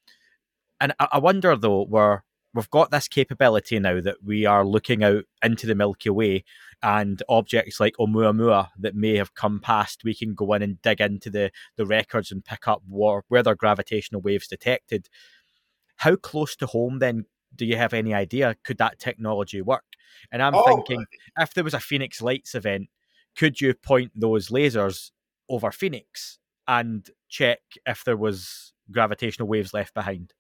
and 0.81 0.95
I, 0.99 1.09
I 1.13 1.19
wonder 1.19 1.57
though, 1.57 1.85
we're 1.85 2.21
we've 2.55 2.71
got 2.71 2.91
this 2.91 3.09
capability 3.09 3.79
now 3.79 4.01
that 4.01 4.17
we 4.25 4.47
are 4.47 4.65
looking 4.67 5.05
out 5.05 5.25
into 5.43 5.67
the 5.67 5.75
Milky 5.75 6.11
Way 6.11 6.45
and 6.83 7.23
objects 7.29 7.81
like 7.81 7.97
Oumuamua 7.97 8.69
that 8.79 8.95
may 8.95 9.17
have 9.17 9.35
come 9.35 9.61
past, 9.61 10.05
we 10.05 10.15
can 10.15 10.35
go 10.35 10.53
in 10.55 10.63
and 10.63 10.81
dig 10.83 11.01
into 11.01 11.31
the, 11.31 11.51
the 11.77 11.87
records 11.87 12.31
and 12.31 12.45
pick 12.45 12.69
up 12.69 12.83
war, 12.89 13.25
whether 13.29 13.55
gravitational 13.55 14.21
waves 14.21 14.47
detected. 14.47 15.09
How 15.97 16.17
close 16.17 16.55
to 16.57 16.67
home 16.67 17.01
then 17.01 17.27
do 17.55 17.65
you 17.67 17.77
have 17.77 17.95
any 17.95 18.15
idea 18.15 18.57
could 18.65 18.79
that 18.79 18.99
technology 18.99 19.61
work? 19.61 19.85
And 20.31 20.43
I'm 20.43 20.55
oh, 20.55 20.65
thinking 20.65 21.07
if 21.39 21.55
there 21.55 21.65
was 21.65 21.75
a 21.75 21.81
Phoenix 21.81 22.23
Lights 22.23 22.55
event, 22.55 22.89
could 23.37 23.61
you 23.61 23.75
point 23.75 24.13
those 24.15 24.49
lasers 24.49 25.11
over 25.49 25.73
Phoenix 25.73 26.39
and 26.67 27.09
check 27.29 27.61
if 27.87 28.05
there 28.05 28.17
was 28.17 28.73
gravitational 28.91 29.49
waves 29.49 29.75
left 29.75 29.95
behind? 29.95 30.35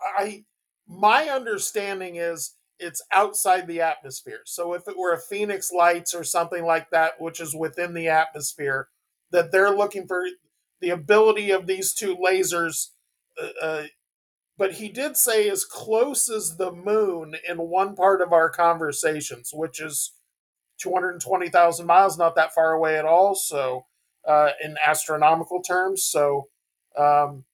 I 0.00 0.44
my 0.86 1.28
understanding 1.28 2.16
is 2.16 2.54
it's 2.78 3.02
outside 3.12 3.66
the 3.66 3.80
atmosphere. 3.80 4.40
So 4.44 4.74
if 4.74 4.86
it 4.88 4.98
were 4.98 5.12
a 5.12 5.20
Phoenix 5.20 5.72
Lights 5.72 6.14
or 6.14 6.24
something 6.24 6.64
like 6.64 6.90
that, 6.90 7.20
which 7.20 7.40
is 7.40 7.54
within 7.54 7.94
the 7.94 8.08
atmosphere, 8.08 8.88
that 9.30 9.52
they're 9.52 9.74
looking 9.74 10.06
for 10.06 10.24
the 10.80 10.90
ability 10.90 11.50
of 11.50 11.66
these 11.66 11.92
two 11.92 12.16
lasers. 12.16 12.88
Uh, 13.40 13.64
uh, 13.64 13.82
but 14.56 14.74
he 14.74 14.88
did 14.88 15.16
say 15.16 15.48
as 15.48 15.64
close 15.64 16.28
as 16.28 16.56
the 16.56 16.72
moon 16.72 17.34
in 17.48 17.58
one 17.58 17.94
part 17.94 18.20
of 18.20 18.32
our 18.32 18.50
conversations, 18.50 19.50
which 19.52 19.80
is 19.80 20.12
220,000 20.78 21.86
miles, 21.86 22.18
not 22.18 22.34
that 22.36 22.54
far 22.54 22.72
away 22.72 22.98
at 22.98 23.04
all. 23.04 23.34
So, 23.34 23.86
uh, 24.26 24.50
in 24.62 24.76
astronomical 24.84 25.62
terms, 25.62 26.02
so 26.04 26.48
um, 26.98 27.44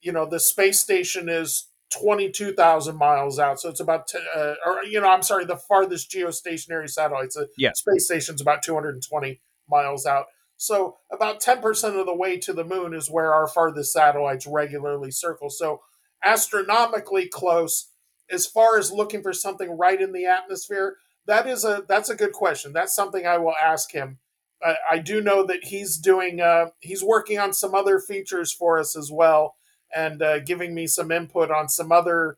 you 0.00 0.12
know 0.12 0.26
the 0.26 0.40
space 0.40 0.80
station 0.80 1.28
is 1.28 1.67
22,000 1.90 2.96
miles 2.96 3.38
out. 3.38 3.60
So 3.60 3.68
it's 3.68 3.80
about, 3.80 4.08
t- 4.08 4.18
uh, 4.34 4.54
or, 4.64 4.84
you 4.84 5.00
know, 5.00 5.08
I'm 5.08 5.22
sorry, 5.22 5.44
the 5.44 5.56
farthest 5.56 6.10
geostationary 6.10 6.88
satellite. 6.88 7.32
So 7.32 7.46
yeah. 7.56 7.72
space 7.74 8.06
station's 8.06 8.40
about 8.40 8.62
220 8.62 9.40
miles 9.68 10.06
out. 10.06 10.26
So 10.56 10.96
about 11.12 11.40
10% 11.40 11.98
of 11.98 12.06
the 12.06 12.14
way 12.14 12.36
to 12.38 12.52
the 12.52 12.64
moon 12.64 12.92
is 12.92 13.10
where 13.10 13.32
our 13.32 13.46
farthest 13.46 13.92
satellites 13.92 14.46
regularly 14.46 15.10
circle. 15.10 15.50
So 15.50 15.80
astronomically 16.22 17.26
close 17.26 17.90
as 18.30 18.46
far 18.46 18.78
as 18.78 18.92
looking 18.92 19.22
for 19.22 19.32
something 19.32 19.78
right 19.78 20.00
in 20.00 20.12
the 20.12 20.26
atmosphere. 20.26 20.96
That 21.26 21.46
is 21.46 21.64
a, 21.64 21.84
that's 21.88 22.10
a 22.10 22.16
good 22.16 22.32
question. 22.32 22.72
That's 22.72 22.94
something 22.94 23.26
I 23.26 23.38
will 23.38 23.54
ask 23.62 23.92
him. 23.92 24.18
I, 24.62 24.76
I 24.90 24.98
do 24.98 25.20
know 25.20 25.46
that 25.46 25.64
he's 25.64 25.96
doing, 25.96 26.40
uh, 26.40 26.66
he's 26.80 27.04
working 27.04 27.38
on 27.38 27.52
some 27.52 27.74
other 27.74 28.00
features 28.00 28.52
for 28.52 28.78
us 28.78 28.96
as 28.96 29.10
well 29.12 29.54
and 29.94 30.22
uh, 30.22 30.40
giving 30.40 30.74
me 30.74 30.86
some 30.86 31.10
input 31.10 31.50
on 31.50 31.68
some 31.68 31.92
other. 31.92 32.36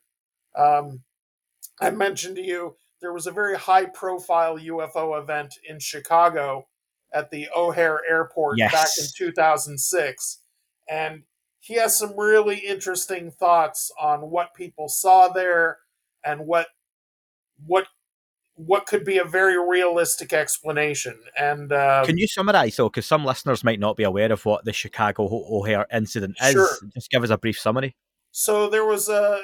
Um, 0.57 1.03
I 1.80 1.90
mentioned 1.90 2.36
to 2.36 2.42
you 2.42 2.76
there 3.01 3.12
was 3.12 3.26
a 3.26 3.32
very 3.32 3.57
high 3.57 3.86
profile 3.86 4.59
UFO 4.59 5.20
event 5.20 5.55
in 5.68 5.78
Chicago 5.78 6.66
at 7.12 7.30
the 7.30 7.48
O'Hare 7.57 8.01
Airport 8.09 8.59
yes. 8.59 8.72
back 8.72 8.88
in 8.98 9.11
2006. 9.16 10.38
And 10.88 11.22
he 11.61 11.74
has 11.74 11.96
some 11.96 12.18
really 12.18 12.59
interesting 12.59 13.30
thoughts 13.30 13.90
on 14.01 14.30
what 14.30 14.55
people 14.55 14.88
saw 14.88 15.28
there 15.28 15.78
and 16.24 16.46
what 16.46 16.68
what 17.66 17.86
what 18.66 18.86
could 18.86 19.04
be 19.04 19.18
a 19.18 19.24
very 19.24 19.58
realistic 19.58 20.32
explanation. 20.32 21.18
And 21.38 21.72
uh, 21.72 22.04
can 22.04 22.18
you 22.18 22.26
summarize 22.26 22.76
though, 22.76 22.88
because 22.88 23.06
some 23.06 23.24
listeners 23.24 23.64
might 23.64 23.80
not 23.80 23.96
be 23.96 24.04
aware 24.04 24.32
of 24.32 24.44
what 24.44 24.64
the 24.64 24.72
Chicago 24.72 25.28
O'Hare 25.30 25.86
incident 25.92 26.36
is? 26.42 26.52
Sure. 26.52 26.68
Just 26.94 27.11
give 27.11 27.24
us 27.24 27.30
a 27.30 27.38
brief 27.38 27.58
summary. 27.58 27.96
So 28.32 28.68
there 28.70 28.84
was 28.84 29.08
a 29.08 29.40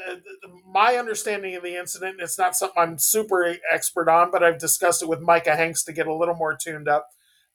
my 0.71 0.97
understanding 0.97 1.57
of 1.57 1.63
the 1.63 1.77
incident. 1.77 2.21
It's 2.21 2.39
not 2.39 2.55
something 2.55 2.81
I'm 2.81 2.99
super 2.99 3.57
expert 3.73 4.09
on, 4.09 4.31
but 4.31 4.45
I've 4.45 4.59
discussed 4.59 5.03
it 5.03 5.09
with 5.09 5.21
Micah 5.21 5.57
Hanks 5.57 5.83
to 5.85 5.93
get 5.93 6.07
a 6.07 6.15
little 6.15 6.37
more 6.37 6.57
tuned 6.57 6.89
up. 6.89 7.09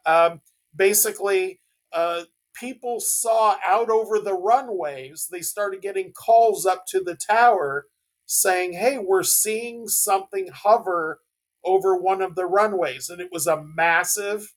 Um, 0.05 0.41
basically, 0.75 1.61
uh, 1.93 2.23
people 2.53 2.99
saw 2.99 3.55
out 3.65 3.89
over 3.89 4.19
the 4.19 4.33
runways. 4.33 5.29
They 5.31 5.41
started 5.41 5.81
getting 5.81 6.11
calls 6.11 6.65
up 6.65 6.85
to 6.87 6.99
the 6.99 7.15
tower 7.15 7.85
saying, 8.25 8.73
"Hey, 8.73 8.97
we're 8.97 9.23
seeing 9.23 9.87
something 9.87 10.49
hover 10.53 11.21
over 11.63 11.95
one 11.95 12.21
of 12.21 12.35
the 12.35 12.45
runways, 12.45 13.09
and 13.09 13.21
it 13.21 13.29
was 13.31 13.47
a 13.47 13.63
massive 13.63 14.53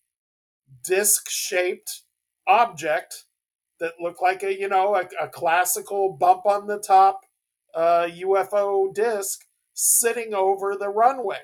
disc 0.82 1.28
shaped 1.28 2.02
object 2.46 3.24
that 3.80 3.94
looked 4.00 4.22
like 4.22 4.42
a 4.42 4.59
you 4.59 4.68
know 4.68 4.94
a, 4.94 5.09
a 5.24 5.28
classical 5.28 6.16
bump 6.18 6.46
on 6.46 6.66
the 6.66 6.78
top 6.78 7.20
uh, 7.74 8.09
UFO 8.20 8.92
disc 8.94 9.40
sitting 9.74 10.34
over 10.34 10.76
the 10.76 10.88
runway, 10.88 11.40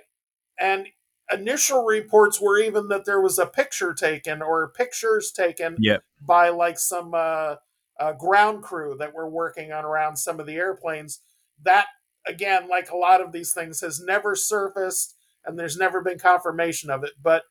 and 0.58 0.86
initial 1.32 1.84
reports 1.84 2.40
were 2.40 2.58
even 2.58 2.88
that 2.88 3.04
there 3.04 3.20
was 3.20 3.38
a 3.38 3.46
picture 3.46 3.94
taken 3.94 4.42
or 4.42 4.72
pictures 4.72 5.30
taken 5.30 5.76
yep. 5.78 6.02
by 6.20 6.48
like 6.48 6.78
some 6.78 7.12
uh, 7.14 7.56
uh, 7.98 8.12
ground 8.12 8.62
crew 8.62 8.96
that 8.98 9.14
were 9.14 9.28
working 9.28 9.72
on 9.72 9.84
around 9.84 10.16
some 10.16 10.40
of 10.40 10.46
the 10.46 10.56
airplanes. 10.56 11.20
That 11.62 11.86
again, 12.26 12.68
like 12.68 12.90
a 12.90 12.96
lot 12.96 13.20
of 13.20 13.32
these 13.32 13.52
things, 13.52 13.80
has 13.80 14.00
never 14.00 14.34
surfaced 14.34 15.14
and 15.44 15.58
there's 15.58 15.76
never 15.76 16.00
been 16.02 16.18
confirmation 16.18 16.90
of 16.90 17.04
it. 17.04 17.12
But 17.22 17.44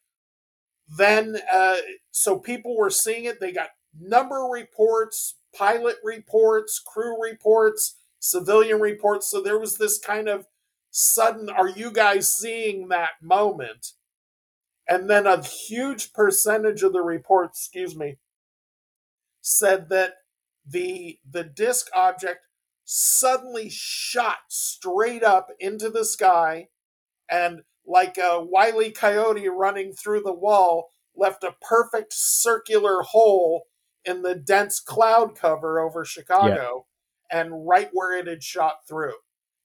then, 0.97 1.37
uh, 1.51 1.77
so 2.11 2.39
people 2.39 2.77
were 2.77 2.89
seeing 2.89 3.25
it. 3.25 3.39
They 3.39 3.51
got 3.51 3.69
number 3.99 4.47
reports, 4.51 5.35
pilot 5.55 5.97
reports, 6.03 6.79
crew 6.79 7.21
reports, 7.21 7.95
civilian 8.19 8.79
reports. 8.79 9.29
So 9.29 9.41
there 9.41 9.59
was 9.59 9.77
this 9.77 9.99
kind 9.99 10.27
of 10.27 10.45
sudden, 10.91 11.49
are 11.49 11.69
you 11.69 11.91
guys 11.91 12.33
seeing 12.33 12.87
that 12.89 13.11
moment? 13.21 13.93
And 14.87 15.09
then 15.09 15.27
a 15.27 15.43
huge 15.43 16.13
percentage 16.13 16.81
of 16.81 16.93
the 16.93 17.01
reports, 17.01 17.59
excuse 17.59 17.95
me, 17.95 18.17
said 19.41 19.89
that 19.89 20.13
the 20.65 21.19
the 21.29 21.43
disk 21.43 21.87
object 21.95 22.41
suddenly 22.85 23.69
shot 23.69 24.37
straight 24.49 25.23
up 25.23 25.49
into 25.59 25.89
the 25.89 26.03
sky 26.03 26.67
and 27.29 27.61
like 27.85 28.17
a 28.17 28.43
wily 28.43 28.91
coyote 28.91 29.47
running 29.47 29.93
through 29.93 30.21
the 30.21 30.33
wall, 30.33 30.89
left 31.15 31.43
a 31.43 31.55
perfect 31.61 32.13
circular 32.13 33.01
hole 33.01 33.63
in 34.05 34.21
the 34.21 34.35
dense 34.35 34.79
cloud 34.79 35.35
cover 35.35 35.79
over 35.79 36.05
Chicago 36.05 36.85
yeah. 37.31 37.39
and 37.39 37.67
right 37.67 37.89
where 37.91 38.17
it 38.17 38.27
had 38.27 38.43
shot 38.43 38.87
through. 38.87 39.13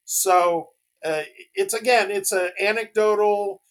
So 0.05 0.71
uh, 1.05 1.23
it's 1.55 1.75
again, 1.75 2.11
it's 2.11 2.33
an 2.33 2.51
anecdotal 2.61 3.63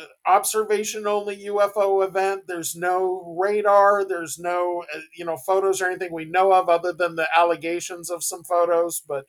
uh, 0.00 0.04
observation 0.26 1.06
only 1.06 1.44
UFO 1.46 2.06
event. 2.06 2.42
There's 2.46 2.76
no 2.76 3.34
radar, 3.38 4.04
there's 4.04 4.38
no 4.38 4.84
uh, 4.94 5.00
you 5.16 5.24
know 5.24 5.36
photos 5.36 5.80
or 5.80 5.86
anything 5.86 6.12
we 6.12 6.24
know 6.24 6.52
of 6.52 6.68
other 6.68 6.92
than 6.92 7.16
the 7.16 7.28
allegations 7.36 8.10
of 8.10 8.24
some 8.24 8.44
photos, 8.44 9.00
but 9.06 9.26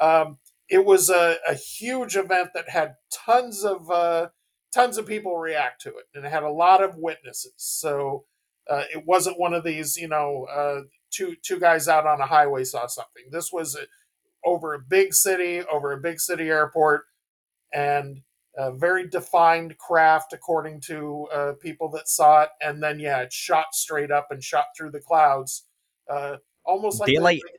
um, 0.00 0.38
it 0.68 0.84
was 0.84 1.10
a, 1.10 1.36
a 1.48 1.54
huge 1.54 2.16
event 2.16 2.50
that 2.54 2.68
had 2.70 2.96
tons 3.12 3.64
of 3.64 3.90
uh, 3.90 4.28
tons 4.72 4.98
of 4.98 5.06
people 5.06 5.36
react 5.38 5.80
to 5.82 5.90
it, 5.90 6.06
and 6.14 6.24
it 6.24 6.30
had 6.32 6.42
a 6.42 6.50
lot 6.50 6.82
of 6.82 6.96
witnesses. 6.96 7.54
So 7.56 8.24
uh, 8.70 8.84
it 8.94 9.04
wasn't 9.06 9.40
one 9.40 9.54
of 9.54 9.64
these, 9.64 9.96
you 9.96 10.08
know, 10.08 10.46
uh, 10.50 10.82
two 11.10 11.36
two 11.42 11.58
guys 11.58 11.88
out 11.88 12.06
on 12.06 12.20
a 12.20 12.26
highway 12.26 12.64
saw 12.64 12.86
something. 12.86 13.24
This 13.30 13.50
was 13.52 13.74
a, 13.76 13.86
over 14.44 14.74
a 14.74 14.78
big 14.78 15.14
city, 15.14 15.62
over 15.72 15.92
a 15.92 16.00
big 16.00 16.20
city 16.20 16.48
airport, 16.48 17.04
and 17.72 18.22
a 18.56 18.72
very 18.72 19.08
defined 19.08 19.78
craft 19.78 20.32
according 20.32 20.80
to 20.80 21.28
uh, 21.32 21.52
people 21.60 21.88
that 21.90 22.08
saw 22.08 22.42
it. 22.42 22.50
And 22.60 22.82
then, 22.82 22.98
yeah, 22.98 23.20
it 23.20 23.32
shot 23.32 23.66
straight 23.72 24.10
up 24.10 24.28
and 24.30 24.42
shot 24.42 24.66
through 24.76 24.90
the 24.90 25.00
clouds, 25.00 25.66
uh, 26.10 26.36
almost 26.64 27.00
like 27.00 27.08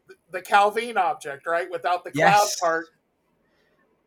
the, 0.08 0.16
the 0.32 0.42
Calvine 0.42 0.98
object, 0.98 1.48
right? 1.48 1.72
Without 1.72 2.04
the 2.04 2.12
Yes. 2.14 2.58
cloud 2.60 2.70
part. 2.70 2.86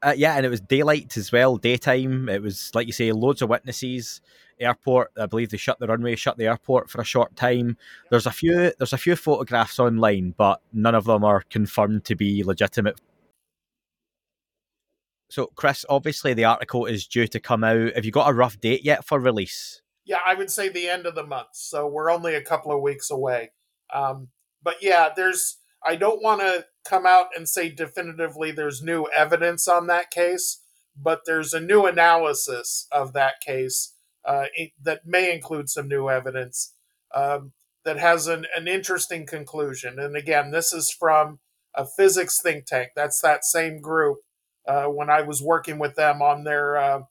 Uh, 0.02 0.14
yeah, 0.16 0.34
and 0.34 0.44
it 0.44 0.48
was 0.48 0.60
daylight 0.60 1.16
as 1.16 1.30
well, 1.30 1.56
daytime. 1.56 2.28
It 2.28 2.42
was 2.42 2.72
like 2.74 2.86
you 2.86 2.92
say, 2.92 3.12
loads 3.12 3.40
of 3.40 3.48
witnesses. 3.48 4.20
Airport, 4.58 5.10
I 5.18 5.26
believe 5.26 5.50
they 5.50 5.56
shut 5.56 5.78
the 5.80 5.86
runway, 5.86 6.14
shut 6.14 6.36
the 6.36 6.46
airport 6.46 6.88
for 6.88 7.00
a 7.00 7.04
short 7.04 7.34
time. 7.34 7.76
There's 8.10 8.26
a 8.26 8.30
few, 8.30 8.72
there's 8.78 8.92
a 8.92 8.98
few 8.98 9.16
photographs 9.16 9.78
online, 9.80 10.34
but 10.36 10.60
none 10.72 10.94
of 10.94 11.04
them 11.04 11.24
are 11.24 11.42
confirmed 11.50 12.04
to 12.04 12.14
be 12.14 12.44
legitimate. 12.44 13.00
So, 15.30 15.46
Chris, 15.56 15.84
obviously 15.88 16.34
the 16.34 16.44
article 16.44 16.84
is 16.84 17.06
due 17.06 17.26
to 17.28 17.40
come 17.40 17.64
out. 17.64 17.94
Have 17.94 18.04
you 18.04 18.12
got 18.12 18.30
a 18.30 18.34
rough 18.34 18.60
date 18.60 18.84
yet 18.84 19.04
for 19.04 19.18
release? 19.18 19.80
Yeah, 20.04 20.18
I 20.24 20.34
would 20.34 20.50
say 20.50 20.68
the 20.68 20.88
end 20.88 21.06
of 21.06 21.14
the 21.14 21.26
month. 21.26 21.48
So 21.52 21.86
we're 21.86 22.10
only 22.12 22.34
a 22.34 22.42
couple 22.42 22.70
of 22.70 22.82
weeks 22.82 23.10
away. 23.10 23.52
Um, 23.92 24.28
but 24.62 24.76
yeah, 24.82 25.08
there's. 25.16 25.58
I 25.84 25.96
don't 25.96 26.22
want 26.22 26.40
to 26.40 26.66
come 26.84 27.06
out 27.06 27.28
and 27.36 27.48
say 27.48 27.68
definitively 27.68 28.52
there's 28.52 28.82
new 28.82 29.06
evidence 29.16 29.66
on 29.68 29.86
that 29.88 30.10
case, 30.10 30.62
but 31.00 31.22
there's 31.26 31.52
a 31.52 31.60
new 31.60 31.86
analysis 31.86 32.86
of 32.92 33.12
that 33.14 33.40
case 33.44 33.94
uh, 34.24 34.44
that 34.80 35.06
may 35.06 35.34
include 35.34 35.68
some 35.68 35.88
new 35.88 36.08
evidence 36.08 36.74
um, 37.14 37.52
that 37.84 37.98
has 37.98 38.26
an, 38.26 38.46
an 38.56 38.68
interesting 38.68 39.26
conclusion. 39.26 39.98
And 39.98 40.16
again, 40.16 40.50
this 40.50 40.72
is 40.72 40.90
from 40.90 41.40
a 41.74 41.84
physics 41.84 42.40
think 42.40 42.66
tank. 42.66 42.90
That's 42.94 43.20
that 43.22 43.44
same 43.44 43.80
group. 43.80 44.18
Uh, 44.66 44.84
when 44.84 45.10
I 45.10 45.22
was 45.22 45.42
working 45.42 45.80
with 45.80 45.96
them 45.96 46.22
on 46.22 46.44
their 46.44 46.76
uh, 46.76 47.02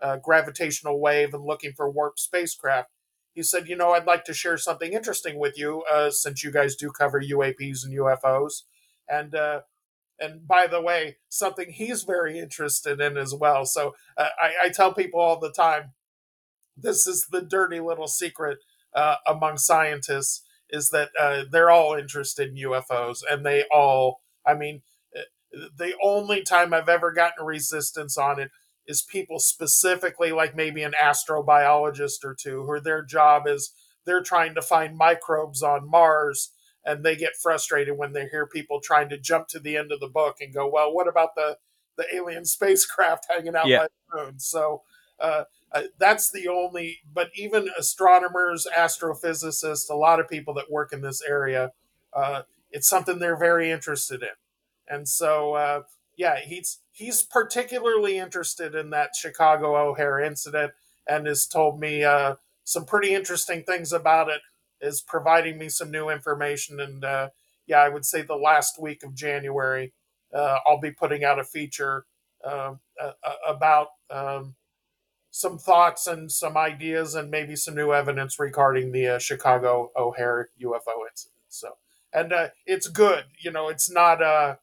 uh, 0.00 0.16
gravitational 0.16 1.00
wave 1.00 1.34
and 1.34 1.44
looking 1.44 1.72
for 1.76 1.90
warp 1.90 2.18
spacecraft. 2.18 2.90
He 3.32 3.42
said, 3.42 3.68
You 3.68 3.76
know, 3.76 3.92
I'd 3.92 4.06
like 4.06 4.24
to 4.24 4.34
share 4.34 4.56
something 4.56 4.92
interesting 4.92 5.38
with 5.38 5.58
you 5.58 5.82
uh, 5.90 6.10
since 6.10 6.42
you 6.42 6.50
guys 6.50 6.76
do 6.76 6.90
cover 6.90 7.20
UAPs 7.20 7.84
and 7.84 7.94
UFOs. 7.94 8.62
And, 9.08 9.34
uh, 9.34 9.60
and 10.18 10.46
by 10.46 10.66
the 10.66 10.80
way, 10.80 11.16
something 11.28 11.70
he's 11.70 12.02
very 12.02 12.38
interested 12.38 13.00
in 13.00 13.16
as 13.16 13.34
well. 13.34 13.64
So 13.64 13.94
uh, 14.16 14.28
I, 14.40 14.66
I 14.66 14.68
tell 14.68 14.92
people 14.92 15.20
all 15.20 15.38
the 15.38 15.52
time 15.52 15.92
this 16.76 17.06
is 17.06 17.26
the 17.30 17.42
dirty 17.42 17.80
little 17.80 18.08
secret 18.08 18.58
uh, 18.94 19.16
among 19.26 19.58
scientists 19.58 20.42
is 20.70 20.90
that 20.90 21.10
uh, 21.18 21.44
they're 21.50 21.70
all 21.70 21.94
interested 21.94 22.50
in 22.50 22.70
UFOs 22.70 23.18
and 23.28 23.44
they 23.44 23.64
all, 23.72 24.20
I 24.46 24.54
mean, 24.54 24.82
uh, 25.16 25.22
the 25.76 25.94
only 26.02 26.42
time 26.42 26.72
I've 26.72 26.88
ever 26.88 27.12
gotten 27.12 27.44
resistance 27.44 28.16
on 28.16 28.40
it 28.40 28.50
is 28.90 29.02
people 29.02 29.38
specifically 29.38 30.32
like 30.32 30.56
maybe 30.56 30.82
an 30.82 30.94
astrobiologist 31.02 32.24
or 32.24 32.34
two 32.34 32.64
who 32.66 32.80
their 32.80 33.02
job 33.04 33.44
is 33.46 33.72
they're 34.04 34.22
trying 34.22 34.54
to 34.54 34.62
find 34.62 34.96
microbes 34.96 35.62
on 35.62 35.88
Mars 35.88 36.52
and 36.84 37.04
they 37.04 37.16
get 37.16 37.36
frustrated 37.40 37.96
when 37.98 38.12
they 38.12 38.26
hear 38.28 38.46
people 38.46 38.80
trying 38.80 39.08
to 39.10 39.18
jump 39.18 39.48
to 39.48 39.60
the 39.60 39.76
end 39.76 39.92
of 39.92 40.00
the 40.00 40.08
book 40.08 40.36
and 40.40 40.54
go, 40.54 40.68
well, 40.68 40.92
what 40.92 41.08
about 41.08 41.34
the 41.36 41.58
the 41.96 42.06
alien 42.14 42.44
spacecraft 42.46 43.26
hanging 43.30 43.56
out 43.56 43.68
Yeah. 43.68 43.78
by 43.80 43.86
the 43.86 44.24
moon? 44.24 44.40
So 44.40 44.82
uh, 45.20 45.44
uh, 45.72 45.82
that's 45.98 46.30
the 46.30 46.48
only. 46.48 47.00
But 47.12 47.30
even 47.34 47.68
astronomers, 47.78 48.66
astrophysicists, 48.76 49.90
a 49.90 49.94
lot 49.94 50.20
of 50.20 50.28
people 50.28 50.54
that 50.54 50.70
work 50.70 50.92
in 50.92 51.02
this 51.02 51.22
area, 51.22 51.72
uh, 52.14 52.42
it's 52.70 52.88
something 52.88 53.18
they're 53.18 53.36
very 53.38 53.70
interested 53.70 54.22
in. 54.22 54.30
And 54.88 55.08
so, 55.08 55.54
uh, 55.54 55.82
yeah, 56.20 56.38
he's 56.38 56.80
he's 56.92 57.22
particularly 57.22 58.18
interested 58.18 58.74
in 58.74 58.90
that 58.90 59.16
Chicago 59.16 59.74
O'Hare 59.74 60.20
incident, 60.20 60.72
and 61.08 61.26
has 61.26 61.46
told 61.46 61.80
me 61.80 62.04
uh, 62.04 62.34
some 62.62 62.84
pretty 62.84 63.14
interesting 63.14 63.62
things 63.62 63.90
about 63.90 64.28
it. 64.28 64.42
Is 64.82 65.00
providing 65.00 65.56
me 65.56 65.70
some 65.70 65.90
new 65.90 66.10
information, 66.10 66.78
and 66.78 67.02
uh, 67.02 67.30
yeah, 67.66 67.78
I 67.78 67.88
would 67.88 68.04
say 68.04 68.20
the 68.20 68.36
last 68.36 68.78
week 68.78 69.02
of 69.02 69.14
January, 69.14 69.94
uh, 70.34 70.58
I'll 70.66 70.78
be 70.78 70.90
putting 70.90 71.24
out 71.24 71.38
a 71.38 71.44
feature 71.44 72.04
um, 72.44 72.80
about 73.48 73.88
um, 74.10 74.56
some 75.30 75.56
thoughts 75.56 76.06
and 76.06 76.30
some 76.30 76.58
ideas, 76.58 77.14
and 77.14 77.30
maybe 77.30 77.56
some 77.56 77.74
new 77.74 77.94
evidence 77.94 78.38
regarding 78.38 78.92
the 78.92 79.08
uh, 79.08 79.18
Chicago 79.18 79.90
O'Hare 79.96 80.50
UFO 80.62 81.08
incident. 81.10 81.40
So, 81.48 81.78
and 82.12 82.30
uh, 82.30 82.48
it's 82.66 82.88
good, 82.88 83.24
you 83.38 83.50
know, 83.50 83.70
it's 83.70 83.90
not 83.90 84.22
uh, 84.22 84.56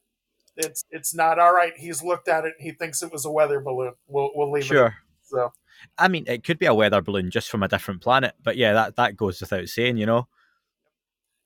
it's 0.58 0.84
it's 0.89 1.14
not 1.16 1.39
all 1.39 1.53
right. 1.53 1.74
He's 1.78 2.03
looked 2.03 2.28
at 2.28 2.45
it. 2.45 2.53
He 2.60 2.72
thinks 2.72 3.01
it 3.03 3.12
was 3.12 3.26
a 3.26 3.32
weather 3.32 3.60
balloon. 3.60 3.93
We'll 4.08 4.32
we'll 4.36 4.51
leave 4.51 4.64
it. 4.64 4.68
Sure. 4.68 4.95
So 5.24 5.53
I 5.97 6.08
mean, 6.08 6.26
it 6.28 6.43
could 6.43 6.58
be 6.60 6.66
a 6.66 6.74
weather 6.74 7.01
balloon 7.01 7.30
just 7.32 7.49
from 7.49 7.64
a 7.64 7.68
different 7.68 8.01
planet, 8.01 8.34
but 8.43 8.58
yeah, 8.58 8.74
that, 8.74 8.95
that 8.95 9.16
goes 9.16 9.39
without 9.39 9.68
saying, 9.68 9.97
you 9.97 10.05
know. 10.08 10.28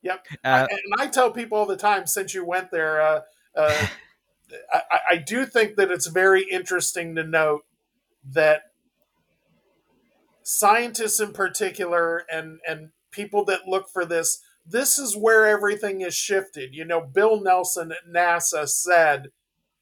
Yep. 0.04 0.26
Uh, 0.44 0.68
and 0.70 0.80
I 1.00 1.08
tell 1.08 1.32
people 1.32 1.58
all 1.58 1.66
the 1.66 1.76
time 1.78 2.08
since 2.08 2.34
you 2.34 2.46
went 2.46 2.72
there, 2.72 3.02
uh, 3.02 3.22
uh, 3.56 3.88
I, 4.74 4.82
I- 4.92 5.00
I 5.12 5.18
do 5.18 5.46
think 5.46 5.76
that 5.76 5.92
it's 5.92 6.08
very 6.08 6.44
interesting 6.50 7.16
to 7.16 7.24
note 7.24 7.66
that 8.32 8.62
scientists 10.44 11.20
in 11.20 11.34
particular 11.34 12.24
and 12.32 12.60
and 12.68 12.90
people 13.12 13.46
that 13.46 13.68
look 13.68 13.90
for 13.90 14.06
this 14.06 14.42
this 14.66 14.98
is 14.98 15.16
where 15.18 15.46
everything 15.46 16.02
is 16.02 16.16
shifted. 16.16 16.74
You 16.74 16.86
know 16.86 17.02
bill 17.02 17.42
nelson 17.42 17.92
at 17.92 18.08
nasa 18.14 18.68
said 18.68 19.28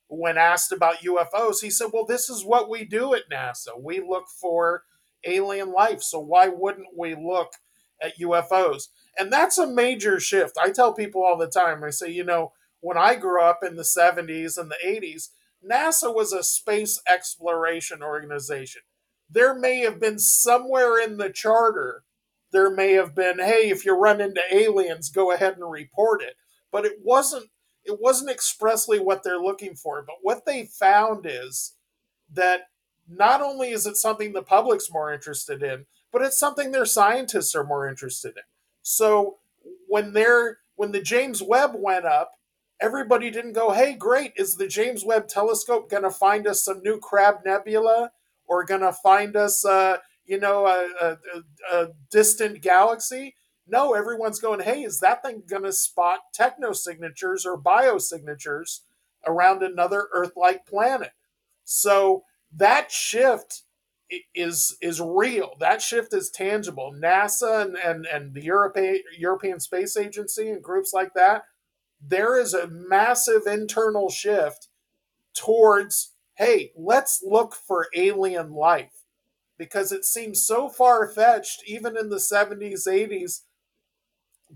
when 0.07 0.37
asked 0.37 0.71
about 0.71 0.99
ufos 0.99 1.61
he 1.61 1.69
said 1.69 1.89
well 1.93 2.05
this 2.05 2.29
is 2.29 2.45
what 2.45 2.69
we 2.69 2.85
do 2.85 3.13
at 3.13 3.29
nasa. 3.31 3.79
We 3.79 3.99
look 3.99 4.25
for 4.27 4.83
alien 5.25 5.71
life. 5.71 6.01
So 6.01 6.19
why 6.19 6.47
wouldn't 6.47 6.97
we 6.97 7.15
look 7.15 7.53
at 8.01 8.17
ufos 8.19 8.87
and 9.17 9.31
that's 9.31 9.57
a 9.57 9.67
major 9.67 10.19
shift. 10.19 10.57
I 10.61 10.71
tell 10.71 10.93
people 10.93 11.23
all 11.23 11.37
the 11.37 11.47
time 11.47 11.83
i 11.83 11.89
say 11.89 12.09
you 12.09 12.23
know 12.23 12.53
when 12.81 12.97
i 12.97 13.15
grew 13.15 13.41
up 13.41 13.59
in 13.61 13.75
the 13.75 13.83
70s 13.83 14.57
and 14.57 14.71
the 14.71 14.77
80s 14.85 15.29
nasa 15.67 16.13
was 16.13 16.31
a 16.33 16.43
space 16.43 17.01
exploration 17.07 18.01
organization. 18.01 18.81
There 19.29 19.53
may 19.53 19.79
have 19.79 19.99
been 19.99 20.19
somewhere 20.19 20.99
in 20.99 21.17
the 21.17 21.29
charter 21.29 22.03
there 22.51 22.69
may 22.69 22.93
have 22.93 23.15
been 23.15 23.39
hey 23.39 23.69
if 23.69 23.85
you 23.85 23.93
run 23.93 24.21
into 24.21 24.41
aliens 24.51 25.09
go 25.09 25.31
ahead 25.31 25.55
and 25.57 25.69
report 25.69 26.21
it. 26.21 26.35
But 26.71 26.85
it 26.85 26.99
wasn't 27.03 27.49
it 27.83 27.99
wasn't 27.99 28.31
expressly 28.31 28.99
what 28.99 29.23
they're 29.23 29.39
looking 29.39 29.75
for. 29.75 30.03
But 30.05 30.17
what 30.21 30.45
they 30.45 30.65
found 30.65 31.25
is 31.25 31.73
that 32.33 32.61
not 33.07 33.41
only 33.41 33.71
is 33.71 33.85
it 33.85 33.97
something 33.97 34.33
the 34.33 34.43
public's 34.43 34.91
more 34.91 35.11
interested 35.13 35.63
in 35.63 35.85
but 36.11 36.21
it's 36.21 36.37
something 36.39 36.71
their 36.71 36.85
scientists 36.85 37.55
are 37.55 37.63
more 37.63 37.87
interested 37.87 38.35
in. 38.35 38.43
So 38.81 39.37
when 39.87 40.13
they're 40.13 40.59
when 40.75 40.91
the 40.91 41.01
james 41.01 41.41
webb 41.41 41.71
went 41.75 42.05
up 42.05 42.33
everybody 42.81 43.29
didn't 43.29 43.53
go 43.53 43.71
hey 43.71 43.93
great 43.93 44.31
is 44.37 44.55
the 44.55 44.67
james 44.67 45.03
webb 45.03 45.27
telescope 45.27 45.89
going 45.89 46.03
to 46.03 46.09
find 46.09 46.47
us 46.47 46.63
some 46.63 46.81
new 46.81 46.97
crab 46.99 47.35
nebula 47.45 48.11
or 48.47 48.63
going 48.63 48.81
to 48.81 48.93
find 48.93 49.35
us 49.35 49.65
uh, 49.65 49.97
you 50.29 50.39
know 50.39 50.65
a, 50.67 50.87
a, 51.01 51.17
a, 51.71 51.87
distant 52.11 52.61
galaxy? 52.61 53.35
No 53.67 53.93
everyone's 53.93 54.39
going 54.39 54.61
hey 54.61 54.83
is 54.83 54.99
that 54.99 55.23
thing 55.23 55.43
going 55.47 55.63
to 55.63 55.73
spot 55.73 56.19
technosignatures 56.37 57.45
or 57.45 57.61
biosignatures 57.61 58.81
around 59.27 59.63
another 59.63 60.07
earth-like 60.13 60.65
planet? 60.65 61.11
So 61.65 62.23
that 62.55 62.91
shift 62.91 63.63
is 64.33 64.77
is 64.81 65.01
real. 65.01 65.55
That 65.59 65.81
shift 65.81 66.13
is 66.13 66.29
tangible. 66.29 66.95
Nasa 66.97 67.65
and 67.65 67.75
and, 67.75 68.05
and 68.05 68.33
the 68.33 68.43
european 68.43 69.01
european 69.17 69.59
space 69.59 69.97
agency 69.97 70.49
and 70.49 70.63
groups 70.63 70.93
like 70.93 71.13
that 71.15 71.43
there 72.01 72.39
is 72.39 72.53
a 72.53 72.67
massive 72.67 73.43
internal 73.45 74.09
shift 74.09 74.67
towards 75.33 76.13
hey 76.35 76.71
let's 76.75 77.21
look 77.25 77.53
for 77.53 77.87
alien 77.95 78.51
life 78.51 78.98
because 79.59 79.91
it 79.91 80.05
seems 80.05 80.41
so 80.43 80.69
far-fetched 80.69 81.61
even 81.67 81.95
in 81.95 82.09
the 82.09 82.15
70s 82.15 82.87
80s 82.87 83.41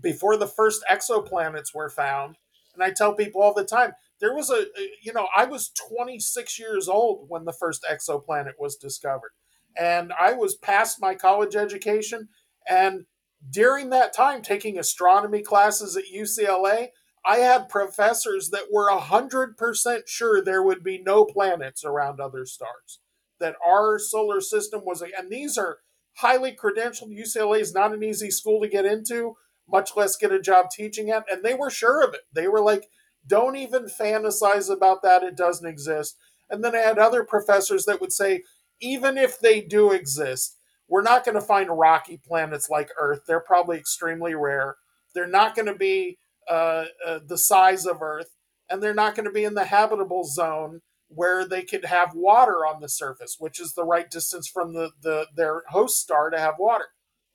before 0.00 0.36
the 0.36 0.48
first 0.48 0.82
exoplanets 0.90 1.72
were 1.72 1.90
found. 1.90 2.36
And 2.74 2.82
i 2.82 2.90
tell 2.90 3.14
people 3.14 3.40
all 3.40 3.54
the 3.54 3.64
time 3.64 3.92
there 4.20 4.34
was 4.34 4.50
a 4.50 4.64
you 5.00 5.12
know 5.12 5.28
i 5.36 5.44
was 5.44 5.70
26 5.88 6.58
years 6.58 6.88
old 6.88 7.26
when 7.28 7.44
the 7.44 7.52
first 7.52 7.86
exoplanet 7.88 8.54
was 8.58 8.74
discovered. 8.74 9.30
And 9.78 10.12
i 10.18 10.32
was 10.32 10.56
past 10.56 11.00
my 11.00 11.14
college 11.14 11.54
education. 11.54 12.28
And 12.68 13.04
during 13.50 13.90
that 13.90 14.14
time 14.14 14.42
taking 14.42 14.78
astronomy 14.78 15.42
classes 15.42 15.96
at 15.96 16.04
ucla 16.12 16.88
I 17.26 17.38
had 17.38 17.68
professors 17.70 18.50
that 18.50 18.70
were 18.70 18.90
100% 18.90 20.02
sure 20.06 20.42
there 20.42 20.62
would 20.62 20.84
be 20.84 20.98
no 20.98 21.24
planets 21.24 21.82
around 21.84 22.20
other 22.20 22.44
stars, 22.44 22.98
that 23.40 23.56
our 23.66 23.98
solar 23.98 24.40
system 24.40 24.82
was, 24.84 25.02
and 25.02 25.30
these 25.30 25.58
are 25.58 25.78
highly 26.18 26.52
credentialed. 26.52 27.16
UCLA 27.16 27.60
is 27.60 27.74
not 27.74 27.92
an 27.92 28.02
easy 28.02 28.30
school 28.30 28.60
to 28.60 28.68
get 28.68 28.84
into, 28.84 29.34
much 29.68 29.90
less 29.96 30.16
get 30.16 30.32
a 30.32 30.40
job 30.40 30.66
teaching 30.70 31.10
at, 31.10 31.24
and 31.30 31.42
they 31.42 31.54
were 31.54 31.70
sure 31.70 32.06
of 32.06 32.14
it. 32.14 32.22
They 32.32 32.48
were 32.48 32.60
like, 32.60 32.86
don't 33.26 33.56
even 33.56 33.86
fantasize 33.86 34.70
about 34.70 35.02
that, 35.02 35.22
it 35.22 35.36
doesn't 35.36 35.68
exist. 35.68 36.16
And 36.50 36.62
then 36.62 36.74
I 36.74 36.80
had 36.80 36.98
other 36.98 37.24
professors 37.24 37.84
that 37.86 38.00
would 38.00 38.12
say, 38.12 38.42
even 38.80 39.16
if 39.16 39.40
they 39.40 39.60
do 39.60 39.92
exist, 39.92 40.58
we're 40.88 41.02
not 41.02 41.24
going 41.24 41.34
to 41.34 41.40
find 41.40 41.70
rocky 41.70 42.20
planets 42.26 42.68
like 42.68 42.90
Earth. 43.00 43.20
They're 43.26 43.40
probably 43.40 43.78
extremely 43.78 44.34
rare. 44.34 44.76
They're 45.14 45.26
not 45.26 45.54
going 45.54 45.66
to 45.66 45.74
be 45.74 46.18
uh, 46.50 46.84
uh, 47.06 47.20
the 47.26 47.38
size 47.38 47.86
of 47.86 48.02
Earth, 48.02 48.36
and 48.68 48.82
they're 48.82 48.94
not 48.94 49.14
going 49.14 49.24
to 49.24 49.32
be 49.32 49.44
in 49.44 49.54
the 49.54 49.64
habitable 49.64 50.24
zone 50.24 50.80
where 51.14 51.46
they 51.46 51.62
could 51.62 51.84
have 51.84 52.14
water 52.14 52.66
on 52.66 52.80
the 52.80 52.88
surface, 52.88 53.36
which 53.38 53.60
is 53.60 53.72
the 53.72 53.84
right 53.84 54.10
distance 54.10 54.48
from 54.48 54.74
the, 54.74 54.90
the 55.02 55.26
their 55.36 55.62
host 55.68 56.00
star 56.00 56.30
to 56.30 56.38
have 56.38 56.54
water. 56.58 56.86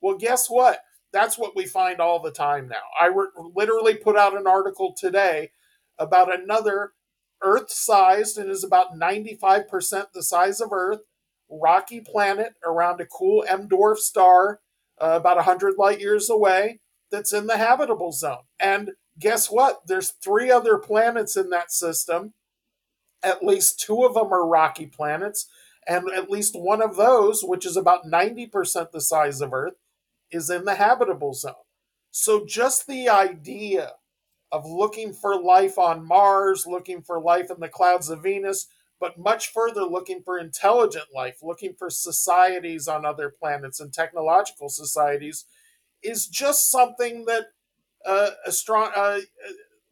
Well, 0.01 0.17
guess 0.17 0.49
what? 0.49 0.79
That's 1.11 1.37
what 1.37 1.55
we 1.55 1.65
find 1.65 1.99
all 1.99 2.21
the 2.21 2.31
time 2.31 2.67
now. 2.67 2.83
I 2.99 3.07
re- 3.07 3.27
literally 3.55 3.95
put 3.95 4.15
out 4.15 4.37
an 4.37 4.47
article 4.47 4.93
today 4.97 5.51
about 5.97 6.33
another 6.33 6.91
Earth 7.41 7.71
sized 7.71 8.37
and 8.37 8.49
is 8.49 8.63
about 8.63 8.93
95% 8.99 10.05
the 10.13 10.23
size 10.23 10.59
of 10.61 10.71
Earth 10.71 10.99
rocky 11.49 11.99
planet 11.99 12.53
around 12.65 13.01
a 13.01 13.05
cool 13.05 13.43
M 13.47 13.67
dwarf 13.67 13.97
star 13.97 14.59
uh, 15.01 15.17
about 15.19 15.37
100 15.37 15.75
light 15.77 15.99
years 15.99 16.29
away 16.29 16.79
that's 17.11 17.33
in 17.33 17.47
the 17.47 17.57
habitable 17.57 18.11
zone. 18.11 18.43
And 18.59 18.91
guess 19.17 19.47
what? 19.49 19.81
There's 19.87 20.11
three 20.11 20.51
other 20.51 20.77
planets 20.77 21.35
in 21.35 21.49
that 21.49 21.71
system. 21.71 22.33
At 23.23 23.43
least 23.43 23.79
two 23.79 24.03
of 24.05 24.13
them 24.13 24.31
are 24.33 24.47
rocky 24.47 24.85
planets. 24.85 25.47
And 25.87 26.09
at 26.09 26.29
least 26.29 26.53
one 26.55 26.81
of 26.81 26.95
those, 26.95 27.41
which 27.43 27.65
is 27.65 27.75
about 27.75 28.05
90% 28.05 28.91
the 28.91 29.01
size 29.01 29.41
of 29.41 29.53
Earth, 29.53 29.75
is 30.31 30.49
in 30.49 30.65
the 30.65 30.75
habitable 30.75 31.33
zone. 31.33 31.53
So 32.11 32.45
just 32.45 32.87
the 32.87 33.09
idea 33.09 33.93
of 34.51 34.65
looking 34.65 35.13
for 35.13 35.39
life 35.41 35.77
on 35.77 36.05
Mars, 36.05 36.65
looking 36.67 37.01
for 37.01 37.21
life 37.21 37.51
in 37.51 37.59
the 37.59 37.69
clouds 37.69 38.09
of 38.09 38.23
Venus, 38.23 38.67
but 38.99 39.17
much 39.17 39.51
further 39.51 39.83
looking 39.83 40.21
for 40.23 40.37
intelligent 40.37 41.05
life, 41.15 41.37
looking 41.41 41.73
for 41.77 41.89
societies 41.89 42.87
on 42.87 43.05
other 43.05 43.29
planets 43.29 43.79
and 43.79 43.93
technological 43.93 44.69
societies 44.69 45.45
is 46.03 46.27
just 46.27 46.71
something 46.71 47.25
that 47.25 47.47
uh, 48.05 48.31
astro- 48.47 48.91
uh, 48.95 49.19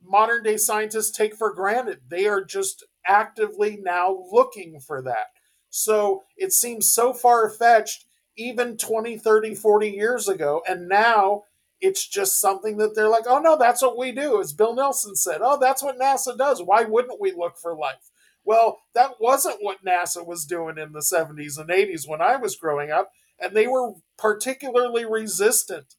modern 0.03 0.43
day 0.43 0.57
scientists 0.57 1.11
take 1.11 1.35
for 1.35 1.53
granted. 1.53 1.99
They 2.09 2.27
are 2.27 2.43
just 2.43 2.83
actively 3.07 3.77
now 3.81 4.25
looking 4.31 4.79
for 4.79 5.01
that. 5.01 5.27
So 5.69 6.23
it 6.37 6.53
seems 6.53 6.89
so 6.89 7.13
far 7.13 7.49
fetched 7.49 8.05
even 8.37 8.77
20, 8.77 9.17
30, 9.17 9.55
40 9.55 9.89
years 9.89 10.27
ago. 10.27 10.61
And 10.67 10.87
now 10.87 11.43
it's 11.79 12.07
just 12.07 12.39
something 12.39 12.77
that 12.77 12.95
they're 12.95 13.09
like, 13.09 13.25
oh 13.27 13.39
no, 13.39 13.57
that's 13.57 13.81
what 13.81 13.97
we 13.97 14.11
do. 14.11 14.39
As 14.41 14.53
Bill 14.53 14.75
Nelson 14.75 15.15
said, 15.15 15.39
oh, 15.41 15.57
that's 15.59 15.83
what 15.83 15.99
NASA 15.99 16.37
does. 16.37 16.61
Why 16.61 16.83
wouldn't 16.83 17.21
we 17.21 17.31
look 17.31 17.57
for 17.57 17.75
life? 17.75 18.11
Well, 18.43 18.79
that 18.95 19.19
wasn't 19.19 19.57
what 19.59 19.83
NASA 19.85 20.25
was 20.25 20.45
doing 20.45 20.77
in 20.77 20.93
the 20.93 20.99
70s 20.99 21.59
and 21.59 21.69
80s 21.69 22.07
when 22.07 22.21
I 22.21 22.37
was 22.37 22.55
growing 22.55 22.91
up. 22.91 23.11
And 23.39 23.55
they 23.55 23.67
were 23.67 23.93
particularly 24.17 25.05
resistant 25.05 25.95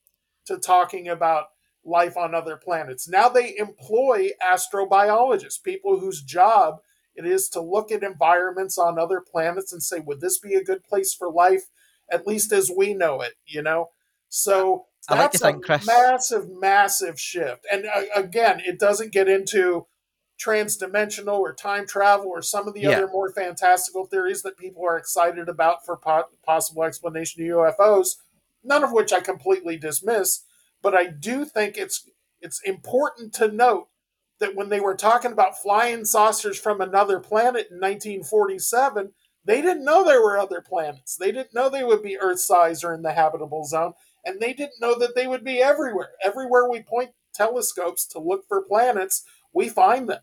to 0.46 0.56
talking 0.56 1.08
about 1.08 1.48
life 1.84 2.16
on 2.16 2.34
other 2.34 2.56
planets. 2.56 3.08
Now 3.08 3.28
they 3.28 3.56
employ 3.56 4.30
astrobiologists, 4.42 5.62
people 5.62 6.00
whose 6.00 6.22
job 6.22 6.78
it 7.18 7.26
is 7.26 7.48
to 7.50 7.60
look 7.60 7.90
at 7.90 8.04
environments 8.04 8.78
on 8.78 8.98
other 8.98 9.20
planets 9.20 9.72
and 9.72 9.82
say, 9.82 9.98
would 9.98 10.20
this 10.20 10.38
be 10.38 10.54
a 10.54 10.62
good 10.62 10.84
place 10.84 11.12
for 11.12 11.30
life, 11.30 11.64
at 12.08 12.26
least 12.28 12.52
as 12.52 12.70
we 12.74 12.94
know 12.94 13.20
it, 13.20 13.34
you 13.44 13.60
know? 13.60 13.90
So 14.28 14.86
that's 15.08 15.42
like 15.42 15.56
a 15.68 15.80
massive, 15.84 16.48
massive 16.48 17.18
shift. 17.18 17.66
And 17.72 17.86
uh, 17.86 18.02
again, 18.14 18.62
it 18.64 18.78
doesn't 18.78 19.12
get 19.12 19.28
into 19.28 19.86
transdimensional 20.40 21.40
or 21.40 21.52
time 21.52 21.88
travel 21.88 22.28
or 22.28 22.40
some 22.40 22.68
of 22.68 22.74
the 22.74 22.82
yeah. 22.82 22.90
other 22.90 23.08
more 23.08 23.32
fantastical 23.32 24.06
theories 24.06 24.42
that 24.42 24.56
people 24.56 24.84
are 24.86 24.96
excited 24.96 25.48
about 25.48 25.84
for 25.84 25.96
po- 25.96 26.28
possible 26.46 26.84
explanation 26.84 27.42
of 27.42 27.48
UFOs, 27.48 28.10
none 28.62 28.84
of 28.84 28.92
which 28.92 29.12
I 29.12 29.18
completely 29.18 29.76
dismiss, 29.76 30.44
but 30.82 30.94
I 30.94 31.06
do 31.06 31.44
think 31.44 31.76
it's 31.76 32.08
it's 32.40 32.60
important 32.62 33.34
to 33.34 33.48
note 33.48 33.87
that 34.40 34.54
when 34.54 34.68
they 34.68 34.80
were 34.80 34.94
talking 34.94 35.32
about 35.32 35.60
flying 35.60 36.04
saucers 36.04 36.58
from 36.58 36.80
another 36.80 37.18
planet 37.18 37.68
in 37.70 37.76
1947, 37.76 39.12
they 39.44 39.62
didn't 39.62 39.84
know 39.84 40.04
there 40.04 40.22
were 40.22 40.38
other 40.38 40.60
planets. 40.60 41.16
They 41.16 41.32
didn't 41.32 41.54
know 41.54 41.68
they 41.68 41.84
would 41.84 42.02
be 42.02 42.18
Earth 42.18 42.40
size 42.40 42.84
or 42.84 42.92
in 42.92 43.02
the 43.02 43.12
habitable 43.12 43.64
zone, 43.64 43.94
and 44.24 44.40
they 44.40 44.52
didn't 44.52 44.80
know 44.80 44.98
that 44.98 45.14
they 45.14 45.26
would 45.26 45.44
be 45.44 45.60
everywhere. 45.60 46.10
Everywhere 46.24 46.68
we 46.68 46.82
point 46.82 47.10
telescopes 47.34 48.06
to 48.08 48.18
look 48.18 48.46
for 48.46 48.62
planets, 48.62 49.24
we 49.52 49.68
find 49.68 50.08
them. 50.08 50.20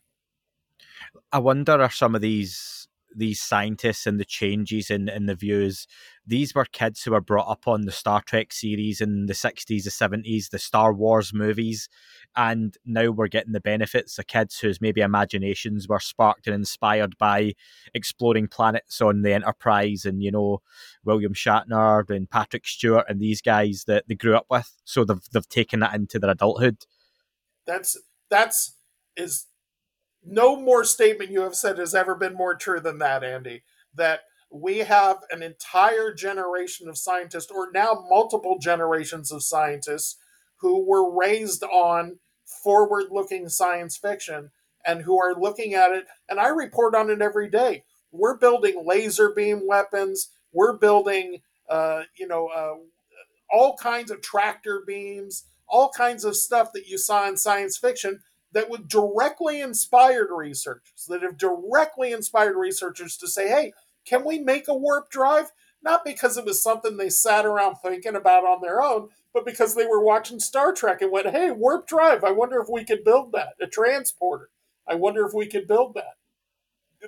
I 1.32 1.40
wonder 1.40 1.82
if 1.82 1.96
some 1.96 2.16
of 2.16 2.22
these 2.22 2.88
these 3.16 3.42
scientists 3.42 4.06
and 4.06 4.20
the 4.20 4.26
changes 4.26 4.90
in, 4.90 5.08
in 5.08 5.26
the 5.26 5.36
views, 5.36 5.88
these 6.28 6.56
were 6.56 6.66
kids 6.66 7.04
who 7.04 7.12
were 7.12 7.22
brought 7.22 7.50
up 7.50 7.68
on 7.68 7.82
the 7.82 7.92
Star 7.92 8.22
Trek 8.22 8.52
series 8.52 9.00
in 9.00 9.28
the 9.28 9.34
60s, 9.34 9.84
the 9.84 9.90
70s, 9.90 10.50
the 10.50 10.60
Star 10.60 10.94
Wars 10.94 11.34
movies, 11.34 11.88
and 12.36 12.76
now 12.86 13.12
we're 13.12 13.28
getting 13.28 13.54
the 13.54 13.60
benefits 13.60 14.18
of 14.18 14.28
kids 14.28 14.60
whose 14.60 14.82
maybe 14.82 15.02
imaginations 15.02 15.88
were 15.88 16.00
sparked 16.00 16.48
and 16.48 16.56
inspired 16.56 17.18
by 17.18 17.54
exploring 17.94 18.48
planets 18.48 19.02
on 19.02 19.22
the 19.22 19.34
Enterprise 19.34 20.06
and, 20.06 20.24
you 20.24 20.32
know, 20.32 20.62
William 21.04 21.34
Shatner 21.34 22.10
and 22.10 22.30
Patrick 22.30 22.68
Stewart 22.68 23.06
and 23.08 23.20
these 23.20 23.42
guys 23.42 23.84
that 23.88 24.08
they 24.08 24.16
grew 24.16 24.36
up 24.36 24.48
with. 24.50 24.72
So 24.84 25.06
they've, 25.06 25.22
they've 25.32 25.48
taken 25.48 25.80
that 25.82 25.94
into 25.94 26.20
their 26.20 26.32
adulthood. 26.32 26.78
That's, 27.68 27.98
that's, 28.30 28.76
is 29.16 29.46
no 30.26 30.60
more 30.60 30.84
statement 30.84 31.32
you 31.32 31.42
have 31.42 31.56
said 31.56 31.78
has 31.78 31.96
ever 31.96 32.16
been 32.16 32.34
more 32.34 32.56
true 32.56 32.80
than 32.80 32.98
that, 33.00 33.24
Andy. 33.24 33.64
That 33.94 34.22
we 34.50 34.80
have 34.80 35.18
an 35.32 35.44
entire 35.44 36.14
generation 36.14 36.88
of 36.88 36.98
scientists, 36.98 37.52
or 37.52 37.72
now 37.72 38.06
multiple 38.10 38.58
generations 38.60 39.32
of 39.32 39.44
scientists, 39.44 40.18
who 40.58 40.86
were 40.86 41.16
raised 41.16 41.64
on 41.64 42.20
forward 42.64 43.06
looking 43.12 43.50
science 43.50 43.98
fiction 43.98 44.52
and 44.86 45.02
who 45.02 45.20
are 45.20 45.34
looking 45.40 45.74
at 45.74 45.92
it. 45.92 46.06
And 46.30 46.40
I 46.40 46.48
report 46.48 46.96
on 46.96 47.10
it 47.10 47.22
every 47.22 47.50
day. 47.50 47.84
We're 48.12 48.38
building 48.38 48.84
laser 48.86 49.32
beam 49.36 49.68
weapons, 49.68 50.30
we're 50.54 50.78
building, 50.78 51.42
uh, 51.70 52.04
you 52.18 52.28
know, 52.28 52.48
uh, 52.48 52.76
all 53.52 53.76
kinds 53.76 54.10
of 54.10 54.22
tractor 54.22 54.84
beams, 54.86 55.46
all 55.68 55.90
kinds 55.90 56.24
of 56.24 56.36
stuff 56.36 56.72
that 56.74 56.88
you 56.88 56.98
saw 56.98 57.28
in 57.28 57.38
science 57.38 57.78
fiction 57.78 58.22
that 58.54 58.70
would 58.70 58.88
directly 58.88 59.60
inspired 59.60 60.30
researchers, 60.32 61.06
that 61.10 61.22
have 61.22 61.38
directly 61.38 62.14
inspired 62.14 62.56
researchers 62.56 63.18
to 63.18 63.28
say, 63.28 63.50
hey, 63.50 63.74
can 64.06 64.24
we 64.24 64.40
make 64.40 64.68
a 64.68 64.76
warp 64.76 65.10
drive? 65.10 65.52
Not 65.82 66.04
because 66.04 66.38
it 66.38 66.46
was 66.46 66.64
something 66.64 66.98
they 66.98 67.10
sat 67.10 67.46
around 67.46 67.76
thinking 67.76 68.16
about 68.16 68.44
on 68.44 68.62
their 68.62 68.82
own, 68.82 69.10
but 69.34 69.46
because 69.46 69.76
they 69.76 69.86
were 69.86 70.04
watching 70.04 70.40
Star 70.40 70.74
Trek 70.74 71.02
and 71.02 71.12
went, 71.12 71.28
hey, 71.28 71.52
warp 71.52 71.88
drive, 71.88 72.24
I 72.24 72.32
wonder 72.32 72.60
if 72.60 72.68
we 72.70 72.84
could 72.84 73.04
build 73.04 73.34
that. 73.34 73.54
A 73.62 73.68
transporter. 73.68 74.50
I 74.88 74.96
wonder 74.96 75.26
if 75.26 75.34
we 75.34 75.48
could 75.48 75.68
build 75.68 75.94
that. 75.96 76.16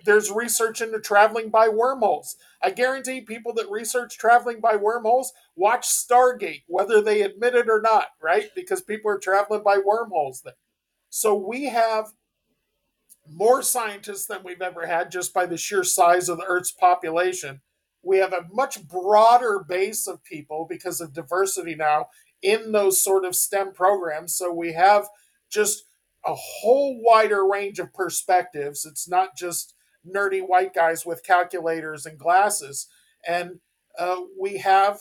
There's 0.06 0.30
research 0.30 0.82
into 0.82 1.00
traveling 1.00 1.50
by 1.50 1.70
wormholes. 1.70 2.36
I 2.62 2.70
guarantee 2.72 3.22
people 3.22 3.54
that 3.54 3.70
research 3.70 4.18
traveling 4.18 4.60
by 4.60 4.76
wormholes 4.76 5.34
watch 5.56 5.88
Stargate, 5.88 6.64
whether 6.68 7.02
they 7.02 7.22
admit 7.22 7.56
it 7.56 7.70
or 7.70 7.82
not, 7.82 8.08
right? 8.22 8.50
Because 8.54 8.82
people 8.82 9.10
are 9.10 9.18
traveling 9.18 9.64
by 9.64 9.80
wormholes 9.84 10.42
there. 10.42 10.54
So 11.10 11.34
we 11.36 11.66
have 11.66 12.14
more 13.30 13.62
scientists 13.62 14.26
than 14.26 14.44
we've 14.44 14.62
ever 14.62 14.88
had 14.88 15.12
just 15.12 15.34
by 15.34 15.46
the 15.46 15.58
sheer 15.58 15.84
size 15.84 16.30
of 16.30 16.38
the 16.38 16.46
Earth's 16.46 16.72
population. 16.72 17.62
We 18.04 18.18
have 18.18 18.34
a 18.34 18.48
much 18.52 18.88
broader 18.88 19.64
base 19.68 20.08
of 20.08 20.24
people 20.24 20.66
because 20.70 21.02
of 21.02 21.14
diversity 21.14 21.76
now 21.76 22.08
in 22.42 22.72
those 22.72 23.02
sort 23.02 23.26
of 23.26 23.36
STEM 23.36 23.74
programs. 23.74 24.36
So 24.36 24.52
we 24.52 24.74
have 24.74 25.08
just 25.50 25.84
a 26.26 26.36
whole 26.36 27.02
wider 27.02 27.46
range 27.46 27.80
of 27.80 27.94
perspectives. 27.94 28.86
It's 28.86 29.10
not 29.10 29.36
just 29.38 29.74
nerdy 30.08 30.42
white 30.42 30.74
guys 30.74 31.06
with 31.06 31.24
calculators 31.24 32.06
and 32.06 32.18
glasses. 32.18 32.88
And 33.28 33.60
uh, 33.98 34.22
we 34.40 34.58
have 34.58 35.00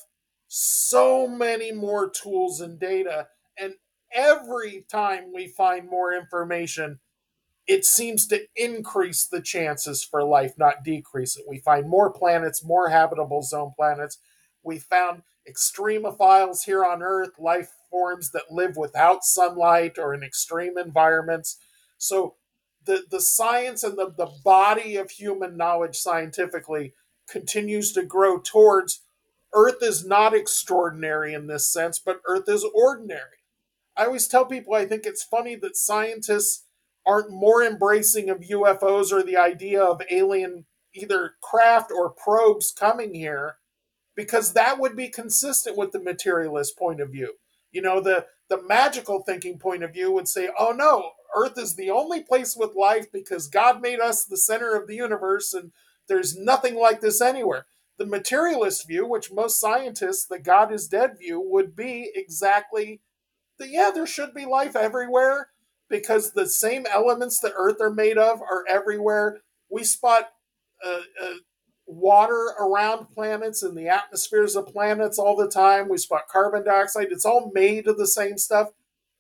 so 0.49 1.27
many 1.29 1.73
more 1.73 2.09
tools 2.09 2.61
and 2.61 2.79
data. 2.79 3.29
And 3.59 3.75
every 4.13 4.85
time 4.91 5.33
we 5.35 5.49
find 5.49 5.89
more 5.89 6.13
information, 6.15 7.01
it 7.67 7.85
seems 7.85 8.27
to 8.29 8.47
increase 8.55 9.27
the 9.27 9.41
chances 9.41 10.05
for 10.05 10.23
life, 10.23 10.55
not 10.57 10.85
decrease 10.85 11.37
it. 11.37 11.45
We 11.49 11.59
find 11.59 11.89
more 11.89 12.11
planets, 12.11 12.65
more 12.65 12.89
habitable 12.89 13.43
zone 13.43 13.73
planets. 13.77 14.19
We 14.63 14.79
found 14.79 15.23
extremophiles 15.49 16.65
here 16.65 16.85
on 16.85 17.03
Earth, 17.03 17.31
life 17.39 17.71
forms 17.91 18.31
that 18.33 18.51
live 18.53 18.77
without 18.77 19.25
sunlight 19.25 19.99
or 19.99 20.15
in 20.15 20.23
extreme 20.23 20.79
environments. 20.79 21.59
So 21.99 22.35
the, 22.85 23.05
the 23.11 23.21
science 23.21 23.83
and 23.83 23.99
the, 23.99 24.13
the 24.17 24.31
body 24.45 24.97
of 24.97 25.11
human 25.11 25.57
knowledge 25.57 25.97
scientifically 25.97 26.95
continues 27.29 27.93
to 27.93 28.05
grow 28.05 28.39
towards 28.39 29.01
Earth 29.53 29.83
is 29.83 30.05
not 30.05 30.35
extraordinary 30.35 31.33
in 31.33 31.47
this 31.47 31.73
sense, 31.73 31.99
but 31.99 32.21
Earth 32.29 32.49
is 32.49 32.65
ordinary. 32.75 33.43
I 33.97 34.05
always 34.05 34.29
tell 34.29 34.45
people 34.45 34.75
I 34.75 34.85
think 34.85 35.07
it's 35.07 35.25
funny 35.25 35.57
that 35.57 35.77
scientists 35.77 36.66
aren't 37.07 37.31
more 37.31 37.63
embracing 37.63 38.29
of 38.29 38.41
UFOs 38.41 39.13
or 39.13 39.23
the 39.23 39.37
idea 39.37 39.83
of 39.83 40.03
alien 40.11 40.67
either 40.95 41.35
craft 41.43 41.93
or 41.97 42.11
probes 42.11 42.73
coming 42.73 43.15
here 43.15 43.57
because 44.17 44.55
that 44.55 44.81
would 44.81 44.97
be 44.97 45.09
consistent 45.09 45.77
with 45.77 45.93
the 45.93 46.03
materialist 46.03 46.77
point 46.77 47.01
of 47.01 47.11
view. 47.11 47.35
You 47.71 47.83
know, 47.83 48.01
the 48.01 48.27
the 48.49 48.63
magical 48.63 49.23
thinking 49.23 49.59
point 49.59 49.83
of 49.83 49.93
view 49.93 50.11
would 50.13 50.29
say, 50.29 50.49
"Oh 50.59 50.73
no, 50.73 51.13
Earth 51.35 51.59
is 51.59 51.77
the 51.77 51.91
only 51.91 52.23
place 52.23 52.57
with 52.57 52.75
life 52.75 53.11
because 53.13 53.49
God 53.49 53.81
made 53.83 54.01
us 54.01 54.25
the 54.25 54.37
center 54.37 54.75
of 54.75 54.87
the 54.87 54.97
universe 54.97 55.53
and 55.53 55.73
there's 56.09 56.37
nothing 56.37 56.75
like 56.75 57.01
this 57.01 57.21
anywhere." 57.21 57.67
The 57.99 58.07
materialist 58.07 58.87
view, 58.87 59.07
which 59.07 59.33
most 59.33 59.61
scientists, 59.61 60.27
the 60.27 60.39
God 60.39 60.73
is 60.73 60.89
dead 60.89 61.19
view, 61.19 61.41
would 61.41 61.75
be 61.77 62.11
exactly 62.15 63.01
that 63.59 63.69
yeah, 63.69 63.91
there 63.93 64.07
should 64.07 64.35
be 64.35 64.45
life 64.47 64.77
everywhere 64.77 65.49
because 65.89 66.33
the 66.33 66.49
same 66.49 66.87
elements 66.93 67.39
that 67.41 67.53
Earth 67.57 67.81
are 67.81 67.93
made 67.93 68.19
of 68.19 68.41
are 68.41 68.65
everywhere. 68.69 69.41
We 69.71 69.85
spot 69.85 70.31
uh, 70.85 71.01
uh, 71.23 71.35
water 71.87 72.53
around 72.61 73.07
planets 73.15 73.63
and 73.63 73.77
the 73.77 73.89
atmospheres 73.89 74.57
of 74.57 74.67
planets 74.67 75.19
all 75.19 75.37
the 75.37 75.49
time. 75.49 75.89
We 75.89 75.99
spot 75.99 76.29
carbon 76.31 76.65
dioxide. 76.65 77.09
It's 77.11 77.25
all 77.25 77.51
made 77.55 77.87
of 77.87 77.99
the 77.99 78.07
same 78.07 78.39
stuff. 78.39 78.71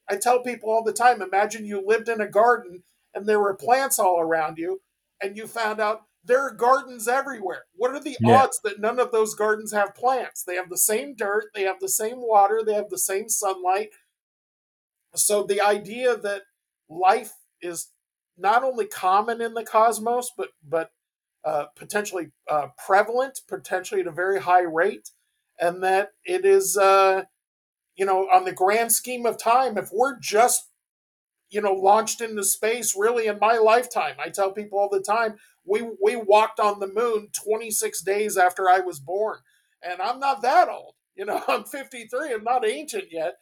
I 0.08 0.16
tell 0.16 0.42
people 0.42 0.70
all 0.70 0.84
the 0.84 0.92
time 0.92 1.22
imagine 1.22 1.64
you 1.64 1.82
lived 1.84 2.08
in 2.08 2.20
a 2.20 2.28
garden 2.28 2.84
and 3.14 3.26
there 3.26 3.40
were 3.40 3.54
plants 3.54 3.98
all 3.98 4.20
around 4.20 4.58
you, 4.58 4.82
and 5.22 5.36
you 5.36 5.46
found 5.46 5.80
out 5.80 6.02
there 6.22 6.42
are 6.42 6.52
gardens 6.52 7.08
everywhere. 7.08 7.62
What 7.74 7.92
are 7.92 8.00
the 8.00 8.16
yeah. 8.20 8.42
odds 8.42 8.60
that 8.62 8.78
none 8.78 8.98
of 9.00 9.10
those 9.10 9.34
gardens 9.34 9.72
have 9.72 9.94
plants? 9.94 10.42
They 10.42 10.56
have 10.56 10.68
the 10.68 10.76
same 10.76 11.14
dirt, 11.14 11.46
they 11.54 11.62
have 11.62 11.80
the 11.80 11.88
same 11.88 12.18
water, 12.18 12.60
they 12.64 12.74
have 12.74 12.90
the 12.90 12.98
same 12.98 13.28
sunlight. 13.28 13.90
So 15.14 15.44
the 15.44 15.62
idea 15.62 16.16
that 16.16 16.42
life 16.88 17.32
is 17.60 17.90
not 18.36 18.64
only 18.64 18.86
common 18.86 19.40
in 19.40 19.54
the 19.54 19.64
cosmos, 19.64 20.30
but 20.36 20.50
but 20.66 20.90
uh, 21.44 21.66
potentially 21.76 22.28
uh, 22.50 22.68
prevalent, 22.84 23.40
potentially 23.48 24.00
at 24.00 24.06
a 24.06 24.12
very 24.12 24.40
high 24.40 24.62
rate, 24.62 25.10
and 25.60 25.82
that 25.82 26.10
it 26.24 26.44
is, 26.44 26.76
uh, 26.76 27.22
you 27.96 28.04
know, 28.04 28.28
on 28.32 28.44
the 28.44 28.52
grand 28.52 28.92
scheme 28.92 29.26
of 29.26 29.38
time, 29.38 29.78
if 29.78 29.90
we're 29.92 30.18
just, 30.18 30.70
you 31.50 31.60
know, 31.60 31.72
launched 31.72 32.20
into 32.20 32.44
space, 32.44 32.96
really 32.96 33.26
in 33.26 33.38
my 33.40 33.58
lifetime, 33.58 34.16
I 34.18 34.28
tell 34.30 34.52
people 34.52 34.78
all 34.78 34.90
the 34.90 35.00
time, 35.00 35.36
we 35.64 35.88
we 36.02 36.16
walked 36.16 36.60
on 36.60 36.80
the 36.80 36.88
moon 36.88 37.28
26 37.32 38.02
days 38.02 38.36
after 38.36 38.68
I 38.68 38.80
was 38.80 38.98
born, 39.00 39.38
and 39.82 40.00
I'm 40.02 40.18
not 40.20 40.42
that 40.42 40.68
old, 40.68 40.94
you 41.14 41.24
know, 41.24 41.42
I'm 41.48 41.64
53, 41.64 42.34
I'm 42.34 42.44
not 42.44 42.66
ancient 42.66 43.06
yet, 43.12 43.34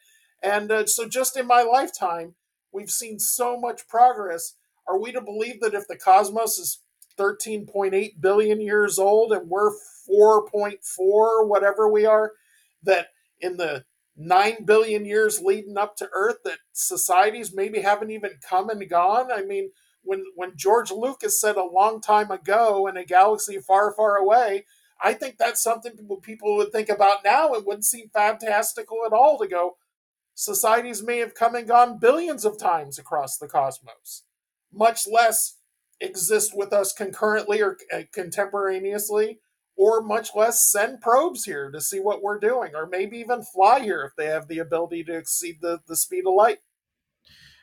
and 0.43 0.71
uh, 0.71 0.87
so 0.87 1.09
just 1.09 1.37
in 1.37 1.47
my 1.47 1.63
lifetime, 1.63 2.35
we've 2.75 2.91
seen 2.91 3.19
so 3.19 3.59
much 3.59 3.87
progress. 3.89 4.55
Are 4.87 4.99
we 4.99 5.13
to 5.13 5.21
believe 5.21 5.61
that 5.61 5.75
if 5.75 5.89
the 5.89 5.97
cosmos 5.97 6.59
is 6.59 6.81
13.8 7.19 8.21
billion 8.21 8.61
years 8.61 8.99
old 8.99 9.33
and 9.33 9.49
we're 9.49 9.71
4.4 10.11 11.47
whatever 11.47 11.89
we 11.89 12.05
are 12.05 12.33
that 12.83 13.09
in 13.41 13.57
the 13.57 13.85
9 14.17 14.65
billion 14.65 15.05
years 15.05 15.41
leading 15.41 15.77
up 15.77 15.97
to 15.97 16.09
earth 16.13 16.39
that 16.45 16.59
societies 16.73 17.55
maybe 17.55 17.81
haven't 17.81 18.11
even 18.11 18.33
come 18.47 18.69
and 18.69 18.89
gone 18.89 19.31
i 19.33 19.43
mean 19.43 19.71
when 20.03 20.25
when 20.37 20.57
george 20.57 20.91
lucas 20.91 21.41
said 21.41 21.57
a 21.57 21.65
long 21.65 22.01
time 22.01 22.31
ago 22.31 22.87
in 22.87 22.97
a 22.97 23.05
galaxy 23.05 23.59
far 23.59 23.93
far 23.93 24.17
away 24.17 24.65
i 25.03 25.13
think 25.13 25.39
that's 25.39 25.63
something 25.63 25.93
people, 25.93 26.17
people 26.17 26.57
would 26.57 26.71
think 26.73 26.89
about 26.89 27.25
now 27.25 27.55
it 27.55 27.67
wouldn't 27.67 27.85
seem 27.85 28.09
fantastical 28.13 28.99
at 29.07 29.13
all 29.13 29.39
to 29.39 29.49
go 29.49 29.77
societies 30.35 31.03
may 31.03 31.19
have 31.19 31.35
come 31.35 31.55
and 31.55 31.69
gone 31.69 31.99
billions 31.99 32.45
of 32.45 32.59
times 32.59 32.99
across 32.99 33.39
the 33.39 33.49
cosmos 33.49 34.25
much 34.75 35.07
less 35.11 35.59
exist 36.01 36.53
with 36.55 36.73
us 36.73 36.93
concurrently 36.93 37.63
or 37.63 37.79
uh, 37.93 38.03
contemporaneously, 38.13 39.39
or 39.77 40.03
much 40.03 40.31
less 40.35 40.65
send 40.65 41.01
probes 41.01 41.45
here 41.45 41.71
to 41.71 41.81
see 41.81 41.99
what 41.99 42.23
we're 42.23 42.39
doing, 42.39 42.73
or 42.75 42.87
maybe 42.87 43.19
even 43.19 43.43
fly 43.43 43.81
here 43.81 44.03
if 44.03 44.15
they 44.17 44.27
have 44.27 44.49
the 44.49 44.59
ability 44.59 45.05
to 45.05 45.17
exceed 45.17 45.59
the, 45.61 45.81
the 45.87 45.97
speed 45.97 46.25
of 46.27 46.35
light. 46.35 46.59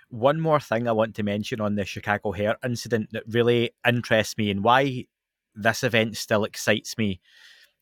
One 0.10 0.42
more 0.42 0.60
thing 0.60 0.88
I 0.88 0.92
want 0.92 1.16
to 1.16 1.24
mention 1.24 1.62
on 1.62 1.76
the 1.76 1.86
Chicago 1.86 2.34
Hare 2.34 2.58
incident 2.64 3.10
that 3.12 3.24
really 3.28 3.72
interests 3.88 4.38
me 4.38 4.52
and 4.52 4.64
why 4.64 5.06
this 5.56 5.84
event 5.84 6.18
still 6.18 6.44
excites 6.44 6.98
me. 6.98 7.22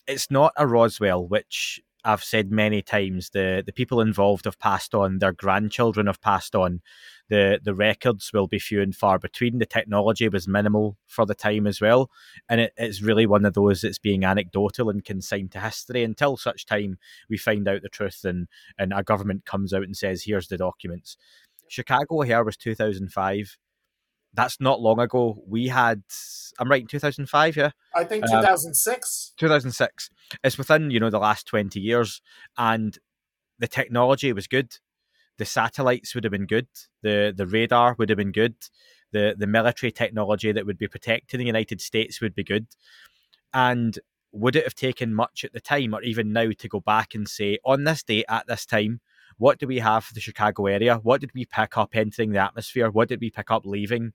It's 0.08 0.30
not 0.30 0.54
a 0.56 0.68
Roswell, 0.68 1.28
which 1.28 1.82
I've 2.04 2.24
said 2.24 2.52
many 2.52 2.82
times, 2.82 3.32
the, 3.32 3.64
the 3.66 3.74
people 3.74 4.02
involved 4.02 4.46
have 4.46 4.60
passed 4.60 4.96
on, 4.96 5.20
their 5.20 5.34
grandchildren 5.34 6.08
have 6.08 6.22
passed 6.22 6.56
on 6.56 6.82
the 7.30 7.60
the 7.64 7.76
records 7.76 8.32
will 8.34 8.48
be 8.48 8.60
few 8.60 8.82
and 8.82 8.96
far 8.96 9.20
between. 9.20 9.60
The 9.60 9.66
technology 9.66 10.28
was 10.28 10.48
minimal 10.48 10.98
for 11.08 11.26
the 11.26 11.36
time 11.36 11.68
as 11.68 11.80
well, 11.80 12.10
and 12.50 12.60
it, 12.60 12.74
it's 12.76 13.02
really 13.02 13.26
one 13.26 13.46
of 13.46 13.54
those 13.54 13.82
that's 13.82 14.00
being 14.00 14.26
anecdotal 14.26 14.90
and 14.90 15.06
consigned 15.06 15.52
to 15.54 15.60
history 15.62 16.04
until 16.04 16.38
such 16.38 16.66
time 16.66 16.98
we 17.30 17.38
find 17.38 17.68
out 17.68 17.82
the 17.84 17.90
truth 17.90 18.26
and 18.26 18.48
and 18.78 18.92
a 18.94 19.04
government 19.04 19.46
comes 19.46 19.74
out 19.74 19.84
and 19.84 19.96
says, 19.96 20.24
"Here's 20.24 20.48
the 20.48 20.58
documents." 20.58 21.18
Chicago 21.70 22.22
here 22.22 22.44
was 22.44 22.58
two 22.58 22.76
thousand 22.76 23.14
five. 23.14 23.58
That's 24.34 24.60
not 24.60 24.80
long 24.80 25.00
ago. 25.00 25.42
We 25.48 25.68
had, 25.68 26.04
I'm 26.60 26.70
right, 26.70 26.82
in 26.82 26.88
2005, 26.88 27.58
yeah? 27.58 27.72
I 27.96 28.04
think 28.04 28.26
2006. 28.26 29.34
Uh, 29.36 29.40
2006. 29.40 30.10
It's 30.44 30.58
within, 30.58 30.92
you 30.92 31.00
know, 31.00 31.10
the 31.10 31.20
last 31.20 31.48
20 31.48 31.80
years. 31.80 32.22
And 32.58 32.98
the 33.58 33.68
technology 33.68 34.32
was 34.32 34.48
good 34.48 34.78
the 35.40 35.46
satellites 35.46 36.14
would 36.14 36.26
have 36.26 36.32
been 36.32 36.46
good, 36.46 36.68
the 37.02 37.34
the 37.36 37.48
radar 37.48 37.96
would 37.98 38.10
have 38.10 38.18
been 38.18 38.34
good, 38.34 38.56
the 39.12 39.34
the 39.36 39.48
military 39.48 39.92
technology 39.92 40.52
that 40.52 40.66
would 40.66 40.78
be 40.78 40.88
protecting 40.88 41.40
the 41.40 41.46
United 41.46 41.82
States 41.82 42.22
would 42.22 42.36
be 42.36 42.44
good, 42.44 42.68
and 43.54 43.98
would 44.32 44.56
it 44.56 44.66
have 44.66 44.76
taken 44.76 45.16
much 45.16 45.44
at 45.44 45.54
the 45.54 45.62
time 45.62 45.96
or 45.96 46.04
even 46.04 46.32
now 46.32 46.52
to 46.56 46.68
go 46.68 46.82
back 46.82 47.16
and 47.16 47.28
say 47.28 47.58
on 47.66 47.86
this 47.86 48.04
date 48.04 48.26
at 48.30 48.46
this 48.48 48.66
time 48.66 49.00
what 49.40 49.58
do 49.58 49.66
we 49.66 49.80
have 49.80 50.06
for 50.06 50.14
the 50.14 50.22
chicago 50.22 50.68
area? 50.68 50.98
What 51.02 51.22
did 51.22 51.32
we 51.34 51.46
pick 51.46 51.78
up 51.78 51.96
entering 51.96 52.32
the 52.32 52.40
atmosphere? 52.40 52.92
What 52.92 53.10
did 53.10 53.20
we 53.20 53.32
pick 53.32 53.50
up 53.50 53.66
leaving? 53.66 54.14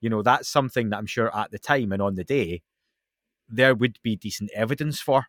You 0.00 0.10
know 0.10 0.20
that's 0.20 0.48
something 0.48 0.90
that 0.90 0.98
i'm 0.98 1.06
sure 1.06 1.34
at 1.34 1.50
the 1.50 1.58
time 1.58 1.90
and 1.90 2.02
on 2.02 2.14
the 2.14 2.24
day 2.24 2.60
there 3.48 3.74
would 3.74 3.98
be 4.02 4.16
decent 4.16 4.50
evidence 4.54 5.00
for. 5.00 5.26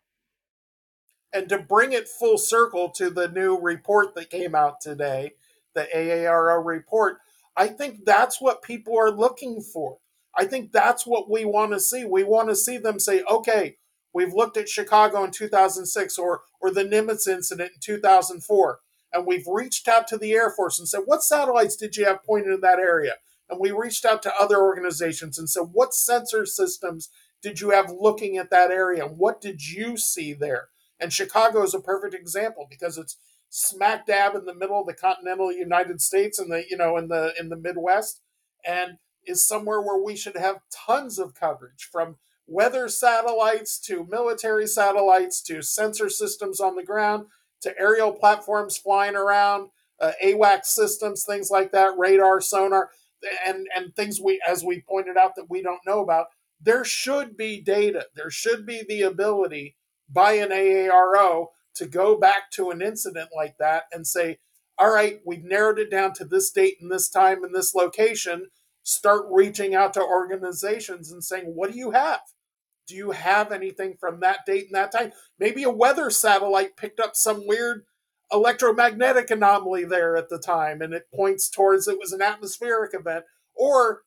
And 1.32 1.48
to 1.48 1.58
bring 1.58 1.92
it 1.92 2.08
full 2.08 2.38
circle 2.38 2.90
to 2.90 3.10
the 3.10 3.28
new 3.28 3.58
report 3.58 4.14
that 4.14 4.30
came 4.30 4.54
out 4.54 4.80
today, 4.80 5.32
the 5.74 5.88
AARO 5.94 6.64
report, 6.64 7.18
I 7.56 7.68
think 7.68 8.04
that's 8.04 8.40
what 8.40 8.62
people 8.62 8.98
are 8.98 9.10
looking 9.10 9.60
for. 9.60 9.98
I 10.36 10.44
think 10.44 10.72
that's 10.72 11.06
what 11.06 11.30
we 11.30 11.44
want 11.44 11.72
to 11.72 11.80
see. 11.80 12.04
We 12.04 12.22
want 12.22 12.48
to 12.50 12.56
see 12.56 12.78
them 12.78 12.98
say, 13.00 13.22
okay, 13.22 13.76
we've 14.12 14.34
looked 14.34 14.56
at 14.56 14.68
Chicago 14.68 15.24
in 15.24 15.30
2006 15.30 16.18
or, 16.18 16.42
or 16.60 16.70
the 16.70 16.84
Nimitz 16.84 17.26
incident 17.26 17.72
in 17.74 17.80
2004, 17.80 18.80
and 19.16 19.26
we've 19.26 19.46
reached 19.46 19.88
out 19.88 20.06
to 20.08 20.18
the 20.18 20.32
Air 20.32 20.50
Force 20.50 20.78
and 20.78 20.86
said, 20.86 21.02
what 21.06 21.22
satellites 21.22 21.74
did 21.74 21.96
you 21.96 22.04
have 22.04 22.22
pointed 22.22 22.52
in 22.52 22.60
that 22.60 22.78
area? 22.78 23.14
And 23.48 23.58
we 23.58 23.70
reached 23.70 24.04
out 24.04 24.22
to 24.24 24.34
other 24.38 24.58
organizations 24.58 25.38
and 25.38 25.48
said, 25.48 25.68
what 25.72 25.94
sensor 25.94 26.44
systems 26.44 27.08
did 27.42 27.60
you 27.60 27.70
have 27.70 27.90
looking 27.90 28.36
at 28.36 28.50
that 28.50 28.70
area? 28.70 29.06
And 29.06 29.16
what 29.16 29.40
did 29.40 29.66
you 29.66 29.96
see 29.96 30.34
there? 30.34 30.68
And 31.00 31.12
Chicago 31.12 31.62
is 31.62 31.74
a 31.74 31.80
perfect 31.80 32.14
example 32.14 32.66
because 32.68 32.98
it's 32.98 33.16
smack 33.48 34.06
dab 34.06 34.34
in 34.34 34.44
the 34.44 34.54
middle 34.54 34.80
of 34.80 34.86
the 34.86 34.92
continental 34.92 35.52
United 35.52 36.00
States 36.00 36.38
and 36.38 36.50
the 36.50 36.64
you 36.68 36.76
know 36.76 36.96
in 36.96 37.08
the 37.08 37.32
in 37.38 37.48
the 37.48 37.56
Midwest 37.56 38.20
and 38.66 38.98
is 39.24 39.46
somewhere 39.46 39.80
where 39.80 40.02
we 40.02 40.16
should 40.16 40.36
have 40.36 40.60
tons 40.70 41.18
of 41.18 41.34
coverage 41.34 41.88
from 41.90 42.16
weather 42.46 42.88
satellites 42.88 43.78
to 43.78 44.06
military 44.10 44.66
satellites 44.66 45.40
to 45.42 45.62
sensor 45.62 46.08
systems 46.08 46.60
on 46.60 46.76
the 46.76 46.84
ground 46.84 47.26
to 47.62 47.74
aerial 47.78 48.12
platforms 48.12 48.76
flying 48.76 49.16
around 49.16 49.70
uh, 50.00 50.12
AWACS 50.24 50.66
systems 50.66 51.24
things 51.24 51.50
like 51.50 51.72
that 51.72 51.96
radar 51.98 52.40
sonar 52.40 52.90
and 53.46 53.66
and 53.74 53.94
things 53.94 54.20
we 54.20 54.40
as 54.46 54.62
we 54.62 54.82
pointed 54.88 55.16
out 55.16 55.32
that 55.36 55.50
we 55.50 55.62
don't 55.62 55.80
know 55.86 56.00
about 56.00 56.26
there 56.60 56.84
should 56.84 57.36
be 57.36 57.60
data 57.60 58.06
there 58.14 58.30
should 58.30 58.66
be 58.66 58.82
the 58.88 59.02
ability 59.02 59.76
by 60.08 60.32
an 60.32 60.50
AARO 60.50 61.48
to 61.74 61.86
go 61.86 62.16
back 62.16 62.50
to 62.52 62.70
an 62.70 62.82
incident 62.82 63.28
like 63.34 63.56
that 63.58 63.84
and 63.92 64.06
say, 64.06 64.38
all 64.78 64.92
right, 64.92 65.20
we've 65.24 65.44
narrowed 65.44 65.78
it 65.78 65.90
down 65.90 66.12
to 66.14 66.24
this 66.24 66.50
date 66.50 66.76
and 66.80 66.90
this 66.90 67.08
time 67.08 67.44
and 67.44 67.54
this 67.54 67.74
location. 67.74 68.48
Start 68.82 69.26
reaching 69.30 69.74
out 69.74 69.94
to 69.94 70.02
organizations 70.02 71.10
and 71.10 71.22
saying, 71.22 71.44
what 71.54 71.72
do 71.72 71.78
you 71.78 71.90
have? 71.90 72.20
Do 72.86 72.94
you 72.94 73.10
have 73.10 73.52
anything 73.52 73.96
from 73.98 74.20
that 74.20 74.40
date 74.46 74.66
and 74.66 74.74
that 74.74 74.92
time? 74.92 75.12
Maybe 75.38 75.62
a 75.62 75.70
weather 75.70 76.10
satellite 76.10 76.76
picked 76.76 77.00
up 77.00 77.16
some 77.16 77.46
weird 77.46 77.84
electromagnetic 78.32 79.30
anomaly 79.30 79.84
there 79.84 80.16
at 80.16 80.28
the 80.28 80.38
time, 80.38 80.80
and 80.82 80.94
it 80.94 81.08
points 81.14 81.48
towards 81.48 81.88
it 81.88 81.98
was 81.98 82.12
an 82.12 82.22
atmospheric 82.22 82.92
event. 82.94 83.24
Or 83.54 84.02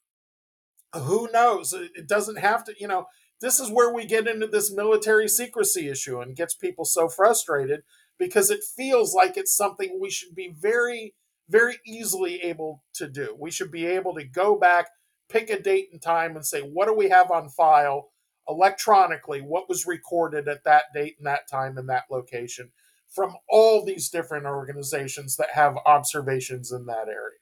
who 0.93 1.29
knows? 1.31 1.73
It 1.73 2.07
doesn't 2.07 2.39
have 2.39 2.63
to, 2.65 2.73
you 2.79 2.87
know, 2.87 3.05
this 3.41 3.59
is 3.59 3.71
where 3.71 3.93
we 3.93 4.05
get 4.05 4.27
into 4.27 4.47
this 4.47 4.71
military 4.71 5.27
secrecy 5.27 5.89
issue 5.89 6.19
and 6.19 6.35
gets 6.35 6.53
people 6.53 6.85
so 6.85 7.07
frustrated 7.07 7.81
because 8.17 8.49
it 8.49 8.63
feels 8.63 9.13
like 9.13 9.37
it's 9.37 9.55
something 9.55 9.97
we 9.99 10.09
should 10.09 10.35
be 10.35 10.53
very, 10.59 11.15
very 11.47 11.77
easily 11.85 12.41
able 12.41 12.83
to 12.95 13.07
do. 13.07 13.35
We 13.39 13.51
should 13.51 13.71
be 13.71 13.85
able 13.85 14.13
to 14.15 14.25
go 14.25 14.57
back, 14.57 14.87
pick 15.29 15.49
a 15.49 15.61
date 15.61 15.87
and 15.93 16.01
time, 16.01 16.35
and 16.35 16.45
say, 16.45 16.61
what 16.61 16.87
do 16.87 16.93
we 16.93 17.09
have 17.09 17.31
on 17.31 17.49
file 17.49 18.09
electronically? 18.49 19.41
What 19.41 19.69
was 19.69 19.85
recorded 19.85 20.47
at 20.47 20.63
that 20.65 20.85
date 20.93 21.15
and 21.17 21.27
that 21.27 21.47
time 21.49 21.77
and 21.77 21.87
that 21.89 22.05
location 22.09 22.71
from 23.07 23.35
all 23.49 23.85
these 23.85 24.09
different 24.09 24.45
organizations 24.45 25.35
that 25.37 25.51
have 25.53 25.77
observations 25.85 26.71
in 26.71 26.85
that 26.87 27.07
area? 27.07 27.37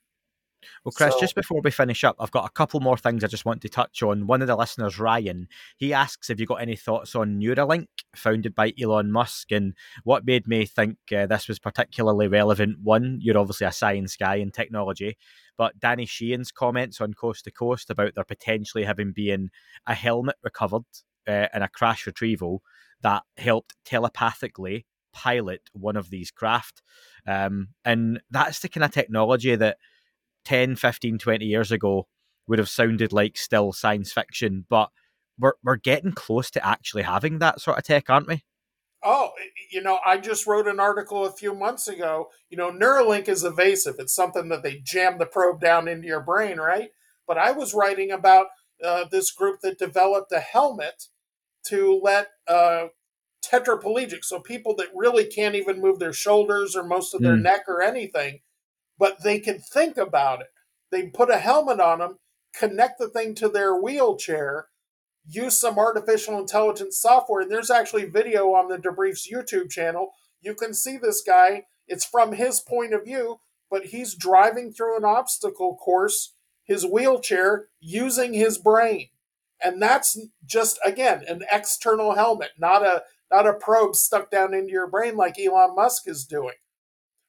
Well, 0.84 0.92
Chris, 0.92 1.14
so, 1.14 1.20
just 1.20 1.36
before 1.36 1.62
we 1.62 1.72
finish 1.72 2.04
up, 2.04 2.16
I've 2.20 2.32
got 2.32 2.46
a 2.46 2.52
couple 2.52 2.80
more 2.80 2.98
things 2.98 3.24
I 3.24 3.28
just 3.28 3.46
want 3.46 3.62
to 3.62 3.70
touch 3.70 4.02
on. 4.02 4.28
One 4.28 4.42
of 4.42 4.48
the 4.48 4.56
listeners, 4.56 5.00
Ryan, 5.00 5.48
he 5.78 5.94
asks 5.94 6.30
if 6.30 6.40
you 6.40 6.46
got 6.46 6.62
any 6.62 6.76
thoughts 6.76 7.16
on 7.16 7.40
Neuralink, 7.40 7.88
founded 8.16 8.56
by 8.56 8.74
Elon 8.82 9.12
Musk, 9.12 9.52
and 9.52 9.74
what 10.04 10.26
made 10.26 10.48
me 10.48 10.66
think 10.66 10.98
uh, 11.16 11.26
this 11.26 11.48
was 11.48 11.60
particularly 11.60 12.28
relevant. 12.28 12.80
One, 12.82 13.20
you're 13.22 13.38
obviously 13.38 13.68
a 13.68 13.72
science 13.72 14.16
guy 14.16 14.36
in 14.36 14.52
technology, 14.52 15.18
but 15.58 15.80
Danny 15.80 16.06
Sheehan's 16.06 16.52
comments 16.52 17.02
on 17.02 17.14
Coast 17.14 17.46
to 17.46 17.52
Coast 17.52 17.90
about 17.90 18.16
there 18.16 18.24
potentially 18.24 18.84
having 18.84 19.12
been 19.12 19.50
a 19.86 19.94
helmet 19.94 20.36
recovered 20.44 20.84
uh, 21.28 21.48
in 21.54 21.62
a 21.62 21.68
crash 21.68 22.06
retrieval 22.06 22.62
that 23.02 23.24
helped 23.38 23.76
telepathically 23.86 24.86
pilot 25.14 25.62
one 25.74 25.98
of 25.98 26.10
these 26.10 26.32
craft. 26.32 26.82
Um, 27.26 27.70
and 27.84 28.22
that's 28.30 28.60
the 28.60 28.70
kind 28.70 28.84
of 28.84 28.92
technology 28.92 29.56
that 29.56 29.78
10, 30.46 30.76
15, 30.76 31.18
20 31.18 31.46
years 31.46 31.72
ago 31.72 32.08
would 32.48 32.60
have 32.60 32.70
sounded 32.70 33.12
like 33.12 33.38
still 33.38 33.74
science 33.74 34.14
fiction, 34.14 34.66
but 34.70 34.90
we're, 35.40 35.54
we're 35.64 35.76
getting 35.76 36.14
close 36.14 36.50
to 36.52 36.66
actually 36.66 37.04
having 37.04 37.40
that 37.40 37.60
sort 37.60 37.78
of 37.78 37.84
tech, 37.84 38.10
aren't 38.10 38.28
we? 38.28 38.44
Oh, 39.04 39.32
you 39.72 39.82
know, 39.82 40.00
I 40.06 40.18
just 40.18 40.48
wrote 40.48 40.68
an 40.68 40.80
article 40.80 41.26
a 41.26 41.32
few 41.32 41.54
months 41.54 41.88
ago. 41.88 42.30
You 42.50 42.58
know, 42.58 42.72
Neuralink 42.72 43.28
is 43.28 43.44
evasive. 43.44 43.96
It's 44.00 44.16
something 44.16 44.50
that 44.50 44.64
they 44.64 44.82
jam 44.84 45.18
the 45.18 45.26
probe 45.26 45.62
down 45.62 45.88
into 45.88 46.08
your 46.08 46.22
brain, 46.22 46.58
right? 46.58 46.90
But 47.28 47.38
I 47.38 47.52
was 47.52 47.74
writing 47.74 48.12
about 48.12 48.48
uh, 48.84 49.06
this 49.10 49.32
group 49.32 49.60
that 49.62 49.80
developed 49.80 50.32
a 50.32 50.40
helmet 50.40 51.06
to 51.68 52.00
let 52.04 52.28
uh, 52.48 52.88
tetraplegic, 53.46 54.24
so 54.24 54.40
people 54.40 54.76
that 54.76 54.88
really 54.96 55.26
can't 55.26 55.56
even 55.56 55.82
move 55.82 56.00
their 56.00 56.14
shoulders 56.14 56.76
or 56.76 56.84
most 56.84 57.14
of 57.14 57.22
their 57.22 57.36
mm. 57.36 57.44
neck 57.44 57.62
or 57.68 57.82
anything, 57.82 58.40
but 58.98 59.24
they 59.24 59.40
can 59.40 59.60
think 59.60 59.98
about 59.98 60.42
it. 60.42 60.48
They 60.92 61.08
put 61.08 61.30
a 61.30 61.38
helmet 61.38 61.80
on 61.80 62.00
them, 62.00 62.18
connect 62.56 63.00
the 63.00 63.10
thing 63.10 63.36
to 63.36 63.50
their 63.50 63.76
wheelchair, 63.76 64.68
use 65.28 65.60
some 65.60 65.78
artificial 65.78 66.40
intelligence 66.40 67.00
software. 67.00 67.42
And 67.42 67.52
there's 67.52 67.70
actually 67.70 68.06
video 68.06 68.54
on 68.54 68.70
the 68.70 68.78
Debrief's 68.78 69.30
YouTube 69.32 69.70
channel. 69.70 70.12
You 70.42 70.56
can 70.56 70.74
see 70.74 70.98
this 70.98 71.22
guy. 71.22 71.66
It's 71.88 72.06
from 72.06 72.34
his 72.34 72.60
point 72.60 72.94
of 72.94 73.06
view, 73.06 73.40
but 73.70 73.88
he's 73.88 74.16
driving 74.16 74.72
through 74.72 74.98
an 74.98 75.06
obstacle 75.06 75.76
course, 75.78 76.34
his 76.64 76.86
wheelchair, 76.86 77.68
using 77.80 78.34
his 78.34 78.58
brain. 78.58 79.10
And 79.64 79.82
that's 79.82 80.20
just 80.46 80.80
again 80.86 81.24
an 81.28 81.44
external 81.52 82.14
helmet, 82.14 82.52
not 82.58 82.84
a 82.84 83.04
not 83.32 83.48
a 83.48 83.54
probe 83.54 83.96
stuck 83.96 84.30
down 84.30 84.54
into 84.54 84.72
your 84.72 84.88
brain 84.88 85.18
like 85.18 85.40
Elon 85.40 85.76
Musk 85.76 86.04
is 86.08 86.26
doing. 86.26 86.56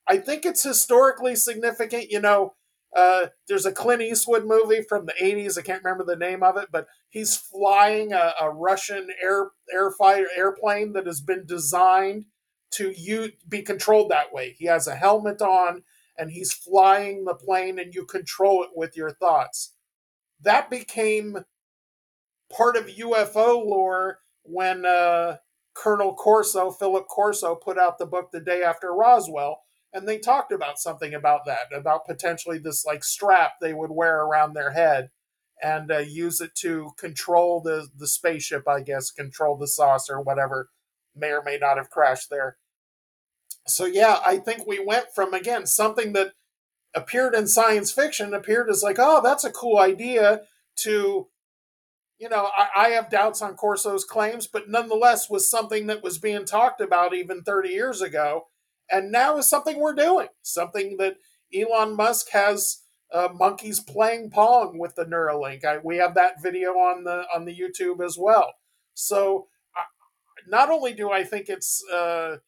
I 0.06 0.18
think 0.18 0.44
it's 0.44 0.62
historically 0.62 1.36
significant. 1.36 2.10
You 2.10 2.20
know, 2.20 2.54
uh, 2.98 3.28
there's 3.46 3.66
a 3.66 3.72
Clint 3.72 4.02
Eastwood 4.02 4.44
movie 4.44 4.82
from 4.82 5.06
the 5.06 5.14
80s. 5.20 5.56
I 5.56 5.62
can't 5.62 5.84
remember 5.84 6.04
the 6.04 6.16
name 6.16 6.42
of 6.42 6.56
it, 6.56 6.68
but 6.72 6.88
he's 7.08 7.36
flying 7.36 8.12
a, 8.12 8.34
a 8.40 8.50
Russian 8.50 9.08
air 9.22 9.50
airfighter 9.74 10.26
airplane 10.36 10.92
that 10.94 11.06
has 11.06 11.20
been 11.20 11.46
designed 11.46 12.26
to 12.72 12.92
you 12.96 13.30
be 13.48 13.62
controlled 13.62 14.10
that 14.10 14.32
way. 14.32 14.54
He 14.58 14.66
has 14.66 14.86
a 14.86 14.96
helmet 14.96 15.40
on 15.40 15.84
and 16.18 16.32
he's 16.32 16.52
flying 16.52 17.24
the 17.24 17.34
plane, 17.34 17.78
and 17.78 17.94
you 17.94 18.04
control 18.04 18.64
it 18.64 18.70
with 18.74 18.96
your 18.96 19.12
thoughts. 19.12 19.74
That 20.40 20.68
became 20.68 21.44
part 22.50 22.76
of 22.76 22.86
UFO 22.86 23.64
lore 23.64 24.18
when 24.42 24.84
uh, 24.84 25.36
Colonel 25.74 26.14
Corso, 26.14 26.72
Philip 26.72 27.06
Corso, 27.06 27.54
put 27.54 27.78
out 27.78 27.98
the 27.98 28.06
book 28.06 28.30
the 28.32 28.40
day 28.40 28.64
after 28.64 28.92
Roswell 28.92 29.62
and 29.92 30.06
they 30.06 30.18
talked 30.18 30.52
about 30.52 30.78
something 30.78 31.14
about 31.14 31.44
that 31.46 31.72
about 31.74 32.06
potentially 32.06 32.58
this 32.58 32.84
like 32.84 33.02
strap 33.04 33.52
they 33.60 33.74
would 33.74 33.90
wear 33.90 34.20
around 34.22 34.52
their 34.52 34.72
head 34.72 35.10
and 35.62 35.90
uh, 35.90 35.98
use 35.98 36.40
it 36.40 36.54
to 36.54 36.90
control 36.98 37.60
the 37.60 37.88
the 37.96 38.06
spaceship 38.06 38.68
i 38.68 38.80
guess 38.80 39.10
control 39.10 39.56
the 39.56 39.66
saucer 39.66 40.20
whatever 40.20 40.68
may 41.18 41.30
or 41.30 41.42
may 41.42 41.58
not 41.58 41.76
have 41.76 41.90
crashed 41.90 42.30
there. 42.30 42.56
So 43.66 43.84
yeah 43.84 44.18
i 44.24 44.38
think 44.38 44.66
we 44.66 44.82
went 44.84 45.06
from 45.14 45.34
again 45.34 45.66
something 45.66 46.12
that 46.14 46.32
appeared 46.94 47.34
in 47.34 47.46
science 47.46 47.92
fiction 47.92 48.32
appeared 48.32 48.70
as 48.70 48.82
like 48.82 48.96
oh 48.98 49.20
that's 49.22 49.44
a 49.44 49.50
cool 49.50 49.78
idea 49.78 50.42
to 50.76 51.28
you 52.18 52.28
know 52.28 52.48
I, 52.56 52.68
I 52.76 52.88
have 52.90 53.10
doubts 53.10 53.42
on 53.42 53.56
corso's 53.56 54.04
claims 54.04 54.46
but 54.46 54.70
nonetheless 54.70 55.28
was 55.28 55.50
something 55.50 55.86
that 55.88 56.02
was 56.02 56.16
being 56.16 56.46
talked 56.46 56.80
about 56.80 57.14
even 57.14 57.42
30 57.42 57.68
years 57.68 58.00
ago 58.00 58.46
and 58.90 59.12
now 59.12 59.38
is 59.38 59.48
something 59.48 59.78
we're 59.78 59.94
doing, 59.94 60.28
something 60.42 60.96
that 60.98 61.16
Elon 61.54 61.96
Musk 61.96 62.30
has 62.30 62.82
uh, 63.12 63.28
monkeys 63.32 63.80
playing 63.80 64.30
pong 64.30 64.78
with 64.78 64.94
the 64.94 65.04
Neuralink. 65.04 65.64
I, 65.64 65.78
we 65.78 65.96
have 65.96 66.14
that 66.14 66.42
video 66.42 66.70
on 66.72 67.04
the 67.04 67.24
on 67.34 67.44
the 67.44 67.56
YouTube 67.56 68.04
as 68.04 68.16
well. 68.18 68.54
So, 68.94 69.48
I, 69.74 69.82
not 70.46 70.70
only 70.70 70.92
do 70.92 71.10
I 71.10 71.24
think 71.24 71.48
it's, 71.48 71.82
uh, 71.92 72.38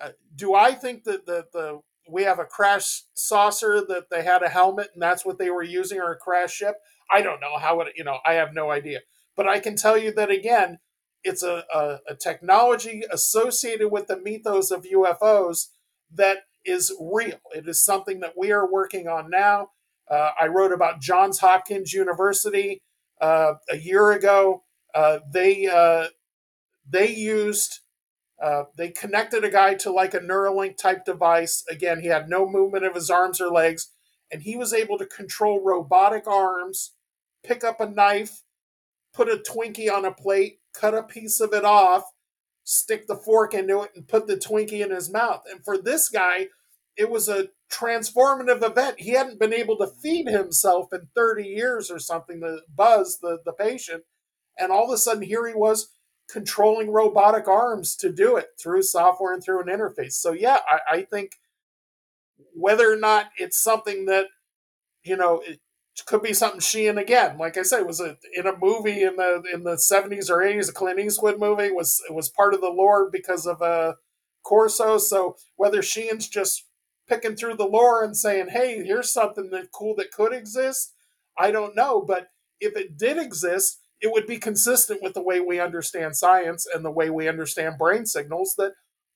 uh, 0.00 0.10
do 0.34 0.54
I 0.54 0.72
think 0.72 1.04
that 1.04 1.26
the 1.26 1.46
the 1.52 1.80
we 2.08 2.22
have 2.22 2.38
a 2.38 2.44
crash 2.44 3.02
saucer 3.14 3.84
that 3.88 4.10
they 4.10 4.22
had 4.22 4.42
a 4.42 4.48
helmet 4.48 4.90
and 4.94 5.02
that's 5.02 5.24
what 5.24 5.38
they 5.38 5.50
were 5.50 5.62
using 5.62 5.98
or 5.98 6.12
a 6.12 6.16
crash 6.16 6.52
ship. 6.52 6.76
I 7.10 7.20
don't 7.22 7.40
know 7.40 7.58
how 7.58 7.80
it. 7.80 7.94
You 7.96 8.04
know, 8.04 8.18
I 8.24 8.34
have 8.34 8.54
no 8.54 8.70
idea. 8.70 9.00
But 9.36 9.48
I 9.48 9.58
can 9.58 9.76
tell 9.76 9.98
you 9.98 10.12
that 10.14 10.30
again, 10.30 10.78
it's 11.24 11.42
a, 11.42 11.64
a, 11.74 11.98
a 12.08 12.14
technology 12.14 13.02
associated 13.10 13.90
with 13.90 14.06
the 14.06 14.16
mythos 14.16 14.70
of 14.70 14.84
UFOs 14.84 15.68
that 16.14 16.38
is 16.64 16.92
real. 17.00 17.38
It 17.54 17.68
is 17.68 17.80
something 17.80 18.20
that 18.20 18.34
we 18.36 18.52
are 18.52 18.70
working 18.70 19.08
on 19.08 19.30
now. 19.30 19.70
Uh, 20.10 20.30
I 20.40 20.46
wrote 20.46 20.72
about 20.72 21.00
Johns 21.00 21.40
Hopkins 21.40 21.92
University 21.92 22.82
uh, 23.20 23.54
a 23.70 23.76
year 23.76 24.12
ago. 24.12 24.64
Uh, 24.94 25.18
they 25.32 25.66
uh, 25.66 26.06
they 26.88 27.08
used 27.14 27.80
uh, 28.42 28.64
they 28.76 28.90
connected 28.90 29.44
a 29.44 29.50
guy 29.50 29.74
to 29.74 29.90
like 29.90 30.14
a 30.14 30.20
Neuralink 30.20 30.76
type 30.76 31.04
device. 31.04 31.64
Again, 31.70 32.00
he 32.00 32.08
had 32.08 32.28
no 32.28 32.48
movement 32.48 32.84
of 32.84 32.94
his 32.94 33.10
arms 33.10 33.40
or 33.40 33.48
legs, 33.48 33.88
and 34.30 34.42
he 34.42 34.56
was 34.56 34.72
able 34.72 34.98
to 34.98 35.06
control 35.06 35.62
robotic 35.64 36.26
arms, 36.26 36.92
pick 37.42 37.64
up 37.64 37.80
a 37.80 37.88
knife, 37.88 38.42
put 39.14 39.28
a 39.28 39.36
Twinkie 39.36 39.90
on 39.90 40.04
a 40.04 40.12
plate, 40.12 40.60
cut 40.74 40.94
a 40.94 41.02
piece 41.02 41.40
of 41.40 41.52
it 41.52 41.64
off, 41.64 42.04
stick 42.66 43.06
the 43.06 43.14
fork 43.14 43.54
into 43.54 43.80
it 43.82 43.92
and 43.94 44.08
put 44.08 44.26
the 44.26 44.36
Twinkie 44.36 44.84
in 44.84 44.90
his 44.90 45.10
mouth. 45.10 45.44
And 45.48 45.64
for 45.64 45.78
this 45.78 46.08
guy, 46.08 46.48
it 46.96 47.08
was 47.08 47.28
a 47.28 47.48
transformative 47.70 48.62
event. 48.62 48.98
He 48.98 49.10
hadn't 49.10 49.38
been 49.38 49.52
able 49.52 49.78
to 49.78 49.86
feed 49.86 50.26
himself 50.26 50.92
in 50.92 51.08
30 51.14 51.44
years 51.44 51.92
or 51.92 52.00
something, 52.00 52.40
the 52.40 52.62
Buzz, 52.74 53.18
the, 53.22 53.38
the 53.44 53.52
patient. 53.52 54.02
And 54.58 54.72
all 54.72 54.86
of 54.86 54.90
a 54.92 54.98
sudden, 54.98 55.22
here 55.22 55.46
he 55.46 55.54
was 55.54 55.92
controlling 56.28 56.90
robotic 56.90 57.46
arms 57.46 57.94
to 57.96 58.10
do 58.10 58.36
it 58.36 58.48
through 58.60 58.82
software 58.82 59.32
and 59.32 59.44
through 59.44 59.60
an 59.60 59.68
interface. 59.68 60.14
So, 60.14 60.32
yeah, 60.32 60.58
I, 60.68 60.96
I 60.96 61.02
think 61.02 61.36
whether 62.52 62.92
or 62.92 62.96
not 62.96 63.26
it's 63.36 63.62
something 63.62 64.06
that, 64.06 64.26
you 65.04 65.16
know, 65.16 65.40
it, 65.46 65.60
could 66.04 66.22
be 66.22 66.34
something 66.34 66.60
Sheehan 66.60 66.98
again. 66.98 67.38
Like 67.38 67.56
I 67.56 67.62
said, 67.62 67.86
was 67.86 68.00
a, 68.00 68.18
in 68.34 68.46
a 68.46 68.56
movie 68.56 69.02
in 69.02 69.16
the 69.16 69.42
in 69.52 69.64
the 69.64 69.78
seventies 69.78 70.28
or 70.28 70.42
eighties, 70.42 70.68
a 70.68 70.72
Clint 70.72 71.00
Eastwood 71.00 71.38
movie 71.38 71.70
was 71.70 72.02
it 72.08 72.12
was 72.12 72.28
part 72.28 72.52
of 72.52 72.60
the 72.60 72.68
lore 72.68 73.08
because 73.10 73.46
of 73.46 73.62
a 73.62 73.64
uh, 73.64 73.92
Corso. 74.42 74.98
So 74.98 75.36
whether 75.56 75.82
Sheehan's 75.82 76.28
just 76.28 76.66
picking 77.08 77.36
through 77.36 77.56
the 77.56 77.66
lore 77.66 78.04
and 78.04 78.16
saying, 78.16 78.48
"Hey, 78.50 78.84
here's 78.84 79.12
something 79.12 79.50
that 79.50 79.72
cool 79.72 79.94
that 79.96 80.12
could 80.12 80.32
exist," 80.32 80.92
I 81.38 81.50
don't 81.50 81.74
know. 81.74 82.02
But 82.02 82.28
if 82.60 82.76
it 82.76 82.98
did 82.98 83.16
exist, 83.16 83.80
it 84.00 84.12
would 84.12 84.26
be 84.26 84.38
consistent 84.38 85.02
with 85.02 85.14
the 85.14 85.22
way 85.22 85.40
we 85.40 85.58
understand 85.60 86.16
science 86.16 86.66
and 86.72 86.84
the 86.84 86.90
way 86.90 87.08
we 87.08 87.28
understand 87.28 87.78
brain 87.78 88.04
signals. 88.04 88.54
That 88.58 88.72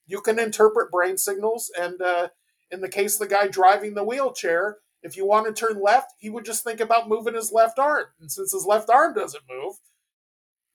you 0.07 0.21
can 0.23 0.39
interpret 0.39 0.91
brain 0.91 1.19
signals, 1.19 1.71
and 1.79 2.01
uh, 2.01 2.29
in 2.71 2.81
the 2.81 2.89
case 2.89 3.21
of 3.21 3.29
the 3.29 3.35
guy 3.35 3.49
driving 3.49 3.95
the 3.95 4.05
wheelchair 4.05 4.79
if 5.03 5.17
you 5.17 5.27
want 5.27 5.47
to 5.47 5.53
turn 5.53 5.83
left, 5.83 6.13
he 6.19 6.31
would 6.31 6.45
just 6.45 6.65
think 6.65 6.81
about 6.81 7.09
moving 7.09 7.35
his 7.35 7.53
left 7.53 7.79
arm. 7.79 8.07
And 8.21 8.31
since 8.31 8.53
his 8.53 8.67
left 8.67 8.91
arm 8.91 9.15
doesn't 9.15 9.45
move, 9.49 9.77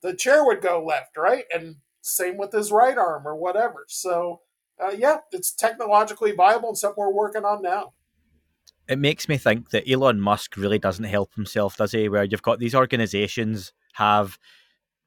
the 0.01 0.13
chair 0.13 0.45
would 0.45 0.61
go 0.61 0.83
left, 0.83 1.17
right? 1.17 1.45
And 1.53 1.77
same 2.01 2.37
with 2.37 2.51
his 2.51 2.71
right 2.71 2.97
arm 2.97 3.27
or 3.27 3.35
whatever. 3.35 3.85
So 3.87 4.41
uh, 4.81 4.91
yeah, 4.97 5.17
it's 5.31 5.53
technologically 5.53 6.31
viable 6.31 6.69
and 6.69 6.77
something 6.77 7.03
we're 7.03 7.13
working 7.13 7.45
on 7.45 7.61
now. 7.61 7.93
It 8.87 8.99
makes 8.99 9.27
me 9.27 9.37
think 9.37 9.71
that 9.71 9.89
Elon 9.89 10.19
Musk 10.19 10.57
really 10.57 10.77
doesn't 10.77 11.05
help 11.05 11.33
himself, 11.33 11.77
does 11.77 11.91
he? 11.91 12.07
Where 12.07 12.23
you've 12.23 12.43
got 12.43 12.59
these 12.59 12.75
organizations 12.75 13.73
have 13.93 14.37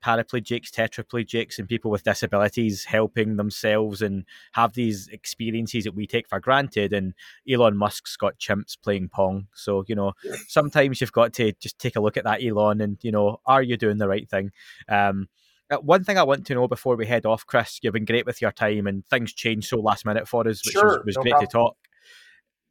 paraplegics, 0.05 0.70
tetraplegics, 0.70 1.59
and 1.59 1.68
people 1.68 1.90
with 1.90 2.05
disabilities 2.05 2.84
helping 2.84 3.36
themselves 3.36 4.03
and 4.03 4.24
have 4.53 4.74
these 4.74 5.09
experiences 5.09 5.84
that 5.84 5.94
we 5.94 6.07
take 6.07 6.28
for 6.28 6.40
granted. 6.40 6.92
And 6.92 7.14
Elon 7.49 7.76
Musk's 7.76 8.16
got 8.16 8.38
chimps 8.38 8.76
playing 8.80 9.09
pong. 9.09 9.49
So, 9.55 9.84
you 9.86 9.94
know, 9.94 10.12
sometimes 10.49 11.01
you've 11.01 11.12
got 11.12 11.32
to 11.34 11.53
just 11.61 11.78
take 11.78 11.96
a 11.96 12.01
look 12.01 12.16
at 12.16 12.24
that, 12.24 12.42
Elon, 12.42 12.80
and, 12.80 12.99
you 13.03 13.12
know, 13.12 13.40
are 13.46 13.62
you 13.62 13.76
doing 13.76 13.99
the 13.99 14.09
right 14.09 14.28
thing? 14.28 14.53
Um, 14.88 15.28
uh, 15.70 15.76
one 15.78 16.03
thing 16.03 16.16
I 16.16 16.22
want 16.22 16.46
to 16.46 16.55
know 16.55 16.66
before 16.66 16.96
we 16.96 17.07
head 17.07 17.26
off, 17.26 17.46
Chris, 17.46 17.78
you've 17.82 17.92
been 17.92 18.07
great 18.07 18.24
with 18.24 18.40
your 18.40 18.53
time 18.53 18.86
and 18.86 19.07
things 19.09 19.32
changed 19.32 19.68
so 19.68 19.78
last 19.78 20.07
minute 20.07 20.26
for 20.26 20.49
us, 20.49 20.64
which 20.64 20.72
sure, 20.72 20.86
was, 20.86 21.03
was 21.05 21.16
no 21.16 21.22
great 21.22 21.30
problem. 21.32 21.46
to 21.46 21.53
talk. 21.53 21.76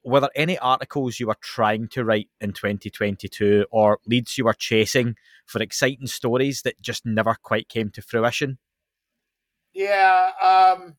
Were 0.08 0.22
there 0.22 0.30
any 0.38 0.58
articles 0.60 1.20
you 1.20 1.28
were 1.28 1.38
trying 1.42 1.90
to 1.90 2.06
write 2.06 2.30
in 2.40 2.54
2022 2.54 3.66
or 3.70 4.00
leads 4.08 4.38
you 4.38 4.46
were 4.46 4.54
chasing 4.54 5.18
for 5.46 5.62
exciting 5.62 6.08
stories 6.08 6.62
that 6.62 6.82
just 6.82 7.06
never 7.06 7.36
quite 7.36 7.68
came 7.68 7.90
to 7.90 8.02
fruition? 8.02 8.58
Yeah, 9.74 10.32
um, 10.42 10.96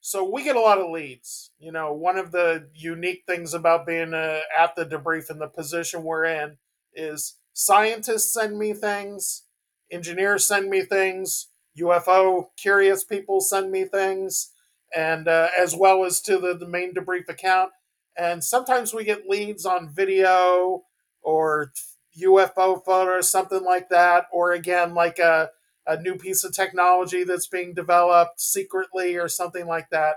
so 0.00 0.22
we 0.22 0.44
get 0.44 0.54
a 0.54 0.60
lot 0.60 0.78
of 0.78 0.92
leads. 0.92 1.50
You 1.58 1.72
know, 1.72 1.92
one 1.92 2.16
of 2.18 2.30
the 2.30 2.68
unique 2.72 3.24
things 3.26 3.52
about 3.52 3.84
being 3.84 4.14
uh, 4.14 4.42
at 4.56 4.76
the 4.76 4.86
debrief 4.86 5.28
in 5.28 5.40
the 5.40 5.48
position 5.48 6.04
we're 6.04 6.24
in 6.24 6.58
is 6.94 7.34
scientists 7.52 8.32
send 8.32 8.56
me 8.56 8.74
things, 8.74 9.42
engineers 9.90 10.46
send 10.46 10.70
me 10.70 10.82
things, 10.82 11.48
UFO 11.76 12.44
curious 12.56 13.02
people 13.02 13.40
send 13.40 13.72
me 13.72 13.86
things, 13.86 14.52
and 14.94 15.26
uh, 15.26 15.48
as 15.58 15.74
well 15.74 16.04
as 16.04 16.20
to 16.20 16.38
the, 16.38 16.56
the 16.56 16.68
main 16.68 16.94
debrief 16.94 17.28
account. 17.28 17.72
And 18.16 18.42
sometimes 18.44 18.92
we 18.92 19.04
get 19.04 19.28
leads 19.28 19.64
on 19.64 19.88
video 19.90 20.84
or 21.22 21.72
UFO 22.14 22.76
photos, 22.76 23.30
something 23.30 23.64
like 23.64 23.88
that, 23.90 24.26
or 24.32 24.52
again, 24.52 24.94
like 24.94 25.18
a, 25.18 25.50
a 25.86 26.00
new 26.00 26.16
piece 26.16 26.44
of 26.44 26.52
technology 26.52 27.24
that's 27.24 27.46
being 27.46 27.74
developed 27.74 28.40
secretly 28.40 29.16
or 29.16 29.28
something 29.28 29.66
like 29.66 29.90
that. 29.90 30.16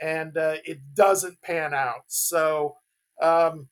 And 0.00 0.36
uh, 0.36 0.56
it 0.64 0.80
doesn't 0.94 1.42
pan 1.42 1.74
out. 1.74 2.02
So 2.08 2.76
um, 3.22 3.68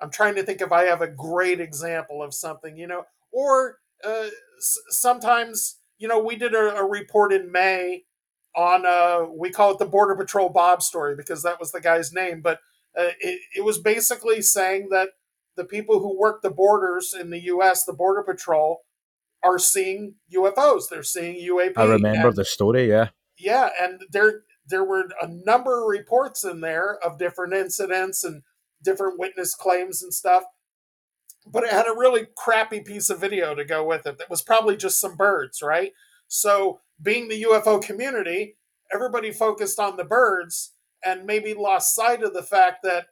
I'm 0.00 0.10
trying 0.10 0.34
to 0.36 0.42
think 0.42 0.60
if 0.60 0.72
I 0.72 0.84
have 0.84 1.02
a 1.02 1.08
great 1.08 1.60
example 1.60 2.22
of 2.22 2.34
something, 2.34 2.76
you 2.76 2.86
know, 2.86 3.04
or 3.32 3.78
uh, 4.04 4.28
s- 4.58 4.78
sometimes, 4.90 5.78
you 5.98 6.08
know, 6.08 6.20
we 6.22 6.36
did 6.36 6.54
a, 6.54 6.76
a 6.76 6.84
report 6.88 7.32
in 7.32 7.50
May 7.50 8.04
on, 8.56 8.86
uh, 8.86 9.26
we 9.30 9.50
call 9.50 9.72
it 9.72 9.78
the 9.78 9.86
Border 9.86 10.14
Patrol 10.14 10.48
Bob 10.50 10.82
story 10.82 11.16
because 11.16 11.42
that 11.42 11.58
was 11.58 11.72
the 11.72 11.80
guy's 11.80 12.12
name, 12.12 12.40
but 12.40 12.60
uh, 12.96 13.10
it, 13.20 13.40
it 13.56 13.64
was 13.64 13.78
basically 13.78 14.42
saying 14.42 14.88
that 14.90 15.10
the 15.56 15.64
people 15.64 16.00
who 16.00 16.18
work 16.18 16.42
the 16.42 16.50
borders 16.50 17.14
in 17.18 17.30
the 17.30 17.42
U.S., 17.44 17.84
the 17.84 17.92
Border 17.92 18.22
Patrol, 18.22 18.82
are 19.42 19.58
seeing 19.58 20.14
UFOs. 20.34 20.88
They're 20.88 21.02
seeing 21.02 21.36
UAP. 21.36 21.72
I 21.76 21.84
remember 21.84 22.28
and, 22.28 22.36
the 22.36 22.44
story. 22.44 22.88
Yeah, 22.88 23.10
yeah, 23.38 23.70
and 23.80 24.02
there 24.10 24.42
there 24.66 24.84
were 24.84 25.08
a 25.20 25.28
number 25.28 25.80
of 25.80 25.88
reports 25.88 26.44
in 26.44 26.60
there 26.60 26.98
of 27.04 27.18
different 27.18 27.54
incidents 27.54 28.22
and 28.22 28.42
different 28.82 29.18
witness 29.18 29.54
claims 29.54 30.02
and 30.02 30.12
stuff 30.12 30.44
but 31.50 31.64
it 31.64 31.70
had 31.70 31.86
a 31.86 31.96
really 31.96 32.26
crappy 32.36 32.80
piece 32.80 33.10
of 33.10 33.20
video 33.20 33.54
to 33.54 33.64
go 33.64 33.84
with 33.84 34.06
it 34.06 34.18
that 34.18 34.30
was 34.30 34.42
probably 34.42 34.76
just 34.76 35.00
some 35.00 35.16
birds, 35.16 35.62
right? 35.62 35.92
So, 36.26 36.80
being 37.00 37.28
the 37.28 37.42
UFO 37.44 37.80
community, 37.80 38.56
everybody 38.92 39.32
focused 39.32 39.78
on 39.78 39.96
the 39.96 40.04
birds 40.04 40.74
and 41.04 41.24
maybe 41.24 41.54
lost 41.54 41.94
sight 41.94 42.22
of 42.22 42.34
the 42.34 42.42
fact 42.42 42.82
that 42.82 43.06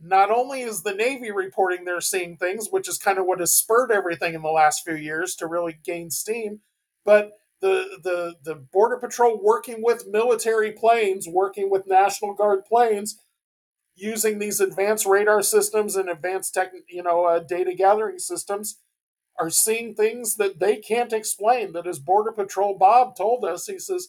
not 0.00 0.30
only 0.30 0.62
is 0.62 0.82
the 0.82 0.94
Navy 0.94 1.30
reporting 1.30 1.84
they're 1.84 2.00
seeing 2.00 2.36
things, 2.36 2.68
which 2.70 2.88
is 2.88 2.98
kind 2.98 3.18
of 3.18 3.26
what 3.26 3.40
has 3.40 3.54
spurred 3.54 3.92
everything 3.92 4.34
in 4.34 4.42
the 4.42 4.48
last 4.48 4.82
few 4.84 4.96
years 4.96 5.36
to 5.36 5.46
really 5.46 5.78
gain 5.84 6.10
steam, 6.10 6.60
but 7.04 7.32
the 7.60 8.00
the 8.02 8.34
the 8.42 8.56
border 8.56 8.96
patrol 8.96 9.40
working 9.40 9.82
with 9.82 10.08
military 10.08 10.72
planes, 10.72 11.28
working 11.28 11.70
with 11.70 11.86
National 11.86 12.34
Guard 12.34 12.64
planes, 12.64 13.20
using 13.94 14.38
these 14.38 14.60
advanced 14.60 15.06
radar 15.06 15.42
systems 15.42 15.96
and 15.96 16.08
advanced 16.08 16.54
tech, 16.54 16.72
you 16.88 17.02
know, 17.02 17.24
uh, 17.24 17.38
data 17.38 17.72
gathering 17.74 18.18
systems 18.18 18.78
are 19.38 19.50
seeing 19.50 19.94
things 19.94 20.36
that 20.36 20.58
they 20.58 20.76
can't 20.76 21.12
explain. 21.12 21.72
That 21.72 21.86
as 21.86 21.98
Border 21.98 22.32
Patrol 22.32 22.76
Bob 22.76 23.16
told 23.16 23.44
us, 23.44 23.66
he 23.66 23.78
says, 23.78 24.08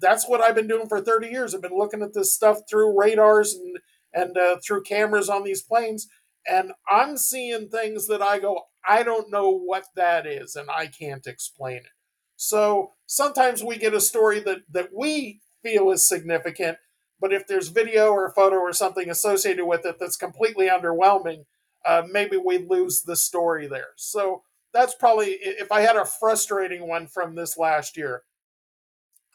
"That's 0.00 0.28
what 0.28 0.40
I've 0.40 0.54
been 0.54 0.68
doing 0.68 0.88
for 0.88 1.00
30 1.00 1.28
years. 1.28 1.54
I've 1.54 1.62
been 1.62 1.76
looking 1.76 2.02
at 2.02 2.14
this 2.14 2.34
stuff 2.34 2.60
through 2.68 2.98
radars 2.98 3.54
and 3.54 3.78
and 4.14 4.38
uh, 4.38 4.56
through 4.66 4.82
cameras 4.82 5.28
on 5.28 5.44
these 5.44 5.62
planes, 5.62 6.08
and 6.46 6.72
I'm 6.90 7.18
seeing 7.18 7.68
things 7.68 8.06
that 8.06 8.22
I 8.22 8.38
go, 8.38 8.62
I 8.88 9.02
don't 9.02 9.30
know 9.30 9.50
what 9.50 9.84
that 9.94 10.26
is, 10.26 10.56
and 10.56 10.70
I 10.70 10.86
can't 10.86 11.26
explain 11.26 11.78
it." 11.78 11.92
So 12.36 12.92
sometimes 13.06 13.62
we 13.64 13.76
get 13.78 13.94
a 13.94 14.00
story 14.00 14.40
that 14.40 14.60
that 14.70 14.90
we 14.94 15.40
feel 15.62 15.90
is 15.90 16.08
significant, 16.08 16.78
but 17.20 17.32
if 17.32 17.46
there's 17.46 17.68
video 17.68 18.10
or 18.10 18.32
photo 18.32 18.56
or 18.56 18.72
something 18.72 19.10
associated 19.10 19.66
with 19.66 19.84
it 19.84 19.96
that's 19.98 20.16
completely 20.16 20.68
underwhelming, 20.68 21.44
uh, 21.84 22.02
maybe 22.10 22.36
we 22.36 22.58
lose 22.58 23.02
the 23.02 23.16
story 23.16 23.66
there. 23.66 23.90
So 23.96 24.42
that's 24.72 24.94
probably 24.94 25.38
if 25.40 25.72
I 25.72 25.80
had 25.80 25.96
a 25.96 26.04
frustrating 26.04 26.86
one 26.86 27.06
from 27.06 27.34
this 27.34 27.56
last 27.56 27.96
year. 27.96 28.22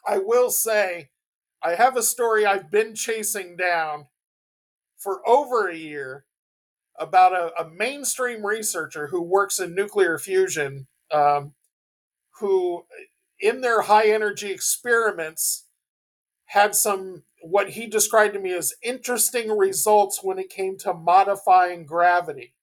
I 0.06 0.18
will 0.18 0.50
say 0.50 1.10
I 1.62 1.74
have 1.74 1.96
a 1.96 2.02
story 2.02 2.44
I've 2.44 2.70
been 2.70 2.94
chasing 2.94 3.56
down 3.56 4.06
for 4.98 5.20
over 5.28 5.68
a 5.68 5.76
year 5.76 6.24
about 6.98 7.32
a, 7.32 7.52
a 7.60 7.70
mainstream 7.70 8.44
researcher 8.44 9.08
who 9.08 9.22
works 9.22 9.58
in 9.58 9.74
nuclear 9.74 10.18
fusion, 10.18 10.86
um, 11.12 11.54
who 12.40 12.84
in 13.40 13.60
their 13.60 13.82
high 13.82 14.08
energy 14.08 14.50
experiments 14.50 15.66
had 16.46 16.74
some 16.74 17.24
what 17.42 17.70
he 17.70 17.86
described 17.86 18.34
to 18.34 18.40
me 18.40 18.52
as 18.54 18.74
interesting 18.82 19.50
results 19.56 20.20
when 20.22 20.38
it 20.38 20.48
came 20.48 20.78
to 20.78 20.94
modifying 20.94 21.84
gravity. 21.84 22.54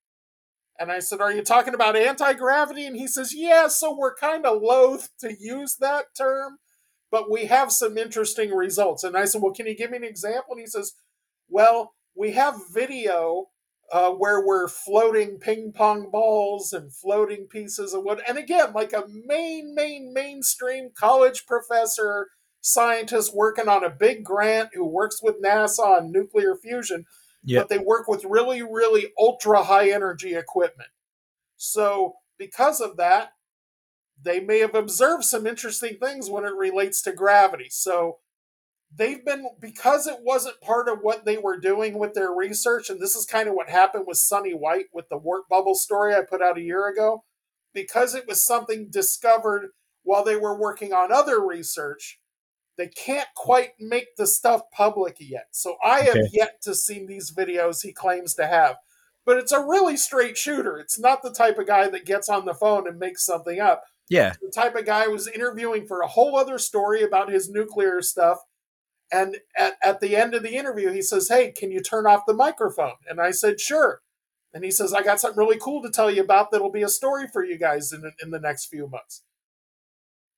And 0.80 0.92
I 0.92 1.00
said, 1.00 1.20
Are 1.20 1.34
you 1.34 1.44
talking 1.44 1.74
about 1.74 1.98
anti 1.98 2.34
gravity? 2.34 2.86
And 2.86 2.96
he 2.96 3.08
says, 3.08 3.34
Yeah, 3.36 3.68
so 3.68 3.96
we're 3.96 4.16
kind 4.16 4.46
of 4.46 4.62
loath 4.62 5.10
to 5.20 5.36
use 5.38 5.76
that 5.82 6.16
term, 6.18 6.60
but 7.12 7.32
we 7.32 7.46
have 7.46 7.72
some 7.72 7.98
interesting 7.98 8.52
results. 8.52 9.04
And 9.04 9.18
I 9.18 9.26
said, 9.26 9.42
Well, 9.42 9.54
can 9.54 9.68
you 9.68 9.76
give 9.76 9.92
me 9.92 9.98
an 9.98 10.04
example? 10.04 10.52
And 10.52 10.62
he 10.62 10.68
says, 10.68 10.94
Well, 11.48 11.94
we 12.16 12.32
have 12.32 12.56
video 12.74 13.48
uh, 13.92 14.12
where 14.12 14.46
we're 14.46 14.68
floating 14.68 15.40
ping 15.40 15.72
pong 15.74 16.10
balls 16.12 16.74
and 16.74 16.94
floating 16.94 17.48
pieces 17.48 17.94
of 17.94 18.04
wood. 18.04 18.22
And 18.28 18.38
again, 18.38 18.74
like 18.74 18.94
a 18.94 19.06
main, 19.26 19.74
main, 19.74 20.14
mainstream 20.14 20.90
college 20.94 21.46
professor 21.48 22.28
scientist 22.62 23.36
working 23.36 23.68
on 23.68 23.84
a 23.84 23.90
big 23.90 24.24
grant 24.24 24.70
who 24.74 24.86
works 24.86 25.24
with 25.24 25.42
NASA 25.42 25.80
on 25.80 26.12
nuclear 26.12 26.56
fusion, 26.56 27.06
yep. 27.44 27.64
but 27.64 27.70
they 27.70 27.84
work 27.84 28.08
with 28.08 28.26
really, 28.26 28.62
really 28.62 29.12
ultra 29.18 29.64
high 29.64 29.90
energy 29.90 30.36
equipment. 30.36 30.90
So, 31.58 32.16
because 32.38 32.80
of 32.80 32.98
that, 32.98 33.32
they 34.22 34.40
may 34.40 34.60
have 34.60 34.76
observed 34.76 35.24
some 35.24 35.48
interesting 35.48 35.98
things 36.02 36.30
when 36.30 36.46
it 36.46 36.56
relates 36.56 37.02
to 37.04 37.12
gravity. 37.12 37.68
So, 37.70 38.18
they've 38.96 39.24
been, 39.24 39.48
because 39.60 40.08
it 40.08 40.20
wasn't 40.22 40.62
part 40.62 40.90
of 40.90 41.00
what 41.02 41.24
they 41.24 41.38
were 41.38 41.60
doing 41.60 42.00
with 42.00 42.16
their 42.16 42.32
research, 42.32 42.90
and 42.90 43.00
this 43.00 43.16
is 43.16 43.26
kind 43.26 43.48
of 43.48 43.54
what 43.54 43.70
happened 43.70 44.06
with 44.08 44.18
Sonny 44.18 44.54
White 44.54 44.88
with 44.94 45.10
the 45.10 45.18
warp 45.18 45.48
bubble 45.48 45.76
story 45.76 46.16
I 46.16 46.22
put 46.28 46.42
out 46.42 46.58
a 46.58 46.62
year 46.62 46.88
ago, 46.88 47.24
because 47.74 48.16
it 48.16 48.28
was 48.28 48.42
something 48.42 48.90
discovered 48.90 49.70
while 50.04 50.24
they 50.24 50.36
were 50.36 50.58
working 50.58 50.92
on 50.92 51.12
other 51.12 51.46
research, 51.46 52.20
they 52.78 52.88
can't 52.88 53.28
quite 53.36 53.72
make 53.80 54.16
the 54.18 54.26
stuff 54.26 54.62
public 54.72 55.18
yet. 55.20 55.48
So 55.52 55.76
I 55.84 56.00
have 56.00 56.16
okay. 56.16 56.30
yet 56.32 56.62
to 56.64 56.74
see 56.74 57.06
these 57.06 57.32
videos 57.32 57.84
he 57.84 57.92
claims 57.92 58.34
to 58.36 58.48
have. 58.48 58.78
But 59.26 59.38
it's 59.38 59.52
a 59.52 59.64
really 59.64 59.98
straight 59.98 60.38
shooter. 60.38 60.78
It's 60.78 60.98
not 60.98 61.22
the 61.22 61.32
type 61.32 61.60
of 61.60 61.68
guy 61.68 61.90
that 61.90 62.06
gets 62.06 62.30
on 62.30 62.46
the 62.46 62.54
phone 62.54 62.88
and 62.88 62.98
makes 62.98 63.24
something 63.24 63.60
up. 63.60 63.84
Yeah. 64.10 64.34
The 64.42 64.52
type 64.52 64.76
of 64.76 64.86
guy 64.86 65.08
was 65.08 65.28
interviewing 65.28 65.86
for 65.86 66.02
a 66.02 66.08
whole 66.08 66.36
other 66.36 66.58
story 66.58 67.04
about 67.04 67.32
his 67.32 67.50
nuclear 67.50 68.02
stuff. 68.02 68.40
And 69.12 69.38
at, 69.58 69.74
at 69.84 70.00
the 70.02 70.16
end 70.16 70.34
of 70.34 70.44
the 70.44 70.56
interview, 70.56 70.92
he 70.92 71.02
says, 71.02 71.30
Hey, 71.30 71.52
can 71.52 71.72
you 71.72 71.82
turn 71.82 72.06
off 72.06 72.26
the 72.28 72.34
microphone? 72.34 72.96
And 73.08 73.22
I 73.22 73.32
said, 73.32 73.60
Sure. 73.60 74.02
And 74.54 74.64
he 74.64 74.72
says, 74.72 74.94
I 74.94 75.04
got 75.04 75.20
something 75.20 75.38
really 75.38 75.60
cool 75.60 75.84
to 75.84 75.92
tell 75.92 76.10
you 76.10 76.24
about 76.24 76.52
that'll 76.52 76.72
be 76.72 76.82
a 76.82 76.90
story 76.90 77.28
for 77.32 77.44
you 77.44 77.58
guys 77.58 77.94
in, 77.94 78.12
in 78.22 78.32
the 78.32 78.40
next 78.40 78.66
few 78.66 78.88
months. 78.88 79.24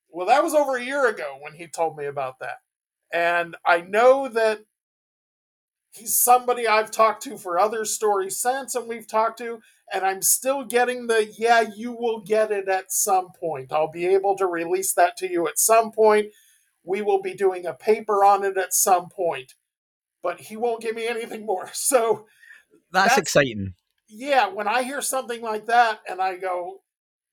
Well, 0.09 0.28
that 0.28 0.43
was 0.43 0.53
over 0.53 0.76
a 0.76 0.84
year 0.84 1.07
ago 1.07 1.38
when 1.39 1.53
he 1.53 1.67
told 1.67 1.95
me 1.95 2.05
about 2.05 2.39
that. 2.39 2.57
And 3.13 3.55
I 3.65 3.82
know 3.82 4.28
that 4.28 4.59
he's 5.91 6.17
somebody 6.19 6.67
I've 6.67 6.91
talked 6.91 7.23
to 7.23 7.37
for 7.37 7.59
other 7.59 7.85
stories 7.85 8.37
since, 8.37 8.75
and 8.75 8.87
we've 8.87 9.07
talked 9.07 9.37
to, 9.39 9.59
and 9.93 10.05
I'm 10.05 10.21
still 10.21 10.63
getting 10.63 11.07
the 11.07 11.25
yeah, 11.37 11.65
you 11.75 11.91
will 11.91 12.21
get 12.21 12.51
it 12.51 12.67
at 12.67 12.91
some 12.91 13.29
point. 13.39 13.71
I'll 13.73 13.91
be 13.91 14.05
able 14.07 14.35
to 14.37 14.47
release 14.47 14.93
that 14.93 15.17
to 15.17 15.29
you 15.29 15.47
at 15.47 15.59
some 15.59 15.91
point. 15.91 16.27
we 16.83 17.01
will 17.01 17.21
be 17.21 17.33
doing 17.33 17.65
a 17.65 17.73
paper 17.73 18.23
on 18.25 18.43
it 18.43 18.57
at 18.57 18.73
some 18.73 19.09
point. 19.09 19.53
But 20.23 20.39
he 20.41 20.57
won't 20.57 20.81
give 20.81 20.95
me 20.95 21.07
anything 21.07 21.45
more. 21.45 21.69
So 21.73 22.25
that's, 22.91 23.15
that's 23.15 23.21
exciting. 23.21 23.73
Yeah, 24.09 24.47
when 24.49 24.67
I 24.67 24.83
hear 24.83 25.01
something 25.01 25.41
like 25.41 25.67
that 25.67 26.01
and 26.09 26.21
I 26.21 26.37
go, 26.37 26.81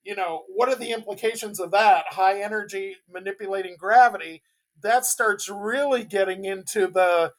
you 0.04 0.14
know, 0.14 0.44
what 0.48 0.68
are 0.68 0.76
the 0.76 0.92
implications 0.92 1.58
of 1.58 1.72
that? 1.72 2.04
High 2.10 2.40
energy 2.40 2.96
manipulating 3.12 3.76
gravity, 3.78 4.42
that 4.82 5.04
starts 5.04 5.48
really 5.48 6.04
getting 6.04 6.44
into 6.44 6.86
the 6.86 7.32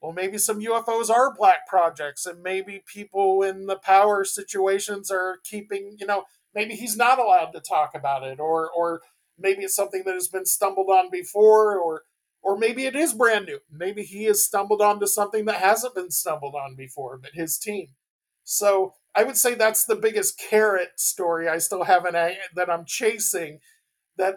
well, 0.00 0.12
maybe 0.12 0.38
some 0.38 0.60
UFOs 0.60 1.10
are 1.10 1.34
black 1.34 1.66
projects, 1.68 2.24
and 2.24 2.42
maybe 2.42 2.82
people 2.86 3.42
in 3.42 3.66
the 3.66 3.76
power 3.76 4.24
situations 4.24 5.10
are 5.10 5.38
keeping, 5.44 5.96
you 5.98 6.06
know, 6.06 6.24
maybe 6.54 6.74
he's 6.74 6.96
not 6.96 7.18
allowed 7.18 7.50
to 7.52 7.60
talk 7.60 7.90
about 7.94 8.22
it, 8.22 8.40
or 8.40 8.70
or 8.70 9.02
maybe 9.38 9.62
it's 9.62 9.74
something 9.74 10.02
that 10.06 10.14
has 10.14 10.28
been 10.28 10.46
stumbled 10.46 10.88
on 10.88 11.10
before, 11.10 11.78
or 11.78 12.04
or 12.42 12.56
maybe 12.56 12.86
it 12.86 12.96
is 12.96 13.12
brand 13.12 13.46
new. 13.46 13.58
Maybe 13.70 14.02
he 14.02 14.24
has 14.24 14.42
stumbled 14.42 14.80
onto 14.80 15.06
something 15.06 15.44
that 15.44 15.56
hasn't 15.60 15.94
been 15.94 16.10
stumbled 16.10 16.54
on 16.54 16.74
before, 16.76 17.18
but 17.18 17.32
his 17.34 17.58
team. 17.58 17.88
So 18.44 18.94
I 19.14 19.24
would 19.24 19.36
say 19.36 19.54
that's 19.54 19.84
the 19.84 19.96
biggest 19.96 20.38
carrot 20.38 20.92
story 20.96 21.48
I 21.48 21.58
still 21.58 21.84
haven't 21.84 22.14
that 22.14 22.70
I'm 22.70 22.86
chasing. 22.86 23.58
That 24.16 24.36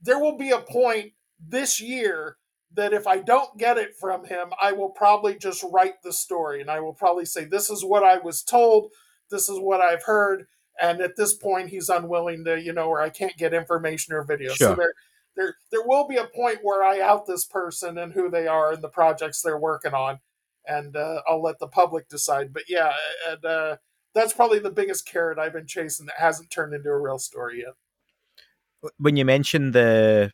there 0.00 0.18
will 0.18 0.36
be 0.36 0.50
a 0.50 0.60
point 0.60 1.12
this 1.40 1.80
year 1.80 2.36
that 2.74 2.92
if 2.92 3.06
I 3.06 3.18
don't 3.18 3.56
get 3.58 3.78
it 3.78 3.96
from 3.98 4.24
him, 4.26 4.52
I 4.60 4.72
will 4.72 4.90
probably 4.90 5.36
just 5.36 5.64
write 5.70 6.02
the 6.02 6.12
story 6.12 6.60
and 6.60 6.70
I 6.70 6.80
will 6.80 6.92
probably 6.92 7.24
say, 7.24 7.44
This 7.44 7.70
is 7.70 7.84
what 7.84 8.04
I 8.04 8.18
was 8.18 8.42
told, 8.42 8.90
this 9.30 9.48
is 9.48 9.58
what 9.58 9.80
I've 9.80 10.04
heard. 10.04 10.46
And 10.80 11.00
at 11.00 11.16
this 11.16 11.34
point, 11.34 11.70
he's 11.70 11.88
unwilling 11.88 12.44
to, 12.44 12.60
you 12.60 12.72
know, 12.72 12.86
or 12.86 13.00
I 13.00 13.10
can't 13.10 13.36
get 13.36 13.52
information 13.52 14.14
or 14.14 14.22
video. 14.22 14.54
Sure. 14.54 14.68
So 14.68 14.74
there, 14.76 14.92
there, 15.36 15.56
there 15.72 15.86
will 15.86 16.06
be 16.06 16.16
a 16.16 16.24
point 16.24 16.58
where 16.62 16.84
I 16.84 17.00
out 17.00 17.26
this 17.26 17.44
person 17.44 17.98
and 17.98 18.12
who 18.12 18.30
they 18.30 18.46
are 18.46 18.72
and 18.72 18.82
the 18.82 18.88
projects 18.88 19.40
they're 19.40 19.58
working 19.58 19.94
on, 19.94 20.20
and 20.66 20.96
uh, 20.96 21.22
I'll 21.26 21.42
let 21.42 21.58
the 21.58 21.66
public 21.66 22.08
decide. 22.08 22.52
But 22.52 22.64
yeah, 22.68 22.92
and 23.28 23.44
uh, 23.44 23.76
that's 24.14 24.32
probably 24.32 24.58
the 24.58 24.70
biggest 24.70 25.06
carrot 25.06 25.38
I've 25.38 25.52
been 25.52 25.66
chasing 25.66 26.06
that 26.06 26.16
hasn't 26.18 26.50
turned 26.50 26.74
into 26.74 26.90
a 26.90 27.00
real 27.00 27.18
story 27.18 27.64
yet. 27.64 28.92
When 28.98 29.16
you 29.16 29.24
mentioned 29.24 29.72
the 29.72 30.32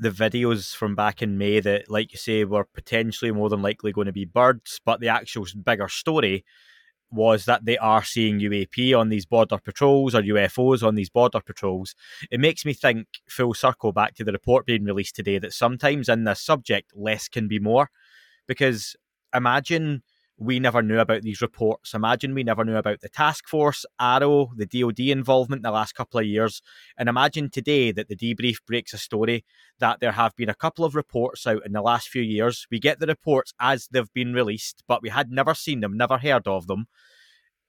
the 0.00 0.10
videos 0.10 0.74
from 0.74 0.94
back 0.94 1.20
in 1.20 1.36
May 1.36 1.60
that, 1.60 1.90
like 1.90 2.12
you 2.12 2.18
say, 2.18 2.44
were 2.44 2.64
potentially 2.64 3.30
more 3.30 3.50
than 3.50 3.60
likely 3.60 3.92
going 3.92 4.06
to 4.06 4.12
be 4.12 4.24
birds, 4.24 4.80
but 4.84 5.00
the 5.00 5.08
actual 5.08 5.46
bigger 5.62 5.88
story 5.88 6.44
was 7.12 7.44
that 7.44 7.64
they 7.64 7.76
are 7.78 8.02
seeing 8.02 8.38
UAP 8.38 8.98
on 8.98 9.10
these 9.10 9.26
border 9.26 9.58
patrols 9.58 10.14
or 10.14 10.22
UFOs 10.22 10.82
on 10.82 10.94
these 10.94 11.10
border 11.10 11.40
patrols. 11.40 11.94
It 12.30 12.40
makes 12.40 12.64
me 12.64 12.72
think, 12.72 13.08
full 13.28 13.52
circle 13.52 13.92
back 13.92 14.14
to 14.14 14.24
the 14.24 14.32
report 14.32 14.64
being 14.64 14.84
released 14.84 15.16
today, 15.16 15.38
that 15.38 15.52
sometimes 15.52 16.08
in 16.08 16.24
this 16.24 16.40
subject, 16.40 16.92
less 16.94 17.28
can 17.28 17.46
be 17.46 17.58
more. 17.58 17.90
Because 18.46 18.96
imagine 19.34 20.02
we 20.40 20.58
never 20.58 20.82
knew 20.82 20.98
about 20.98 21.20
these 21.20 21.42
reports. 21.42 21.92
Imagine 21.92 22.32
we 22.32 22.42
never 22.42 22.64
knew 22.64 22.76
about 22.76 23.02
the 23.02 23.10
task 23.10 23.46
force, 23.46 23.84
AARO, 24.00 24.48
the 24.56 24.64
DoD 24.64 25.00
involvement 25.00 25.60
in 25.60 25.64
the 25.64 25.70
last 25.70 25.94
couple 25.94 26.18
of 26.18 26.24
years. 26.24 26.62
And 26.96 27.10
imagine 27.10 27.50
today 27.50 27.92
that 27.92 28.08
the 28.08 28.16
debrief 28.16 28.56
breaks 28.66 28.94
a 28.94 28.98
story 28.98 29.44
that 29.80 30.00
there 30.00 30.12
have 30.12 30.34
been 30.36 30.48
a 30.48 30.54
couple 30.54 30.86
of 30.86 30.94
reports 30.94 31.46
out 31.46 31.64
in 31.66 31.72
the 31.72 31.82
last 31.82 32.08
few 32.08 32.22
years. 32.22 32.66
We 32.70 32.80
get 32.80 33.00
the 33.00 33.06
reports 33.06 33.52
as 33.60 33.86
they've 33.92 34.12
been 34.14 34.32
released, 34.32 34.82
but 34.88 35.02
we 35.02 35.10
had 35.10 35.30
never 35.30 35.54
seen 35.54 35.80
them, 35.80 35.98
never 35.98 36.16
heard 36.16 36.48
of 36.48 36.66
them. 36.66 36.86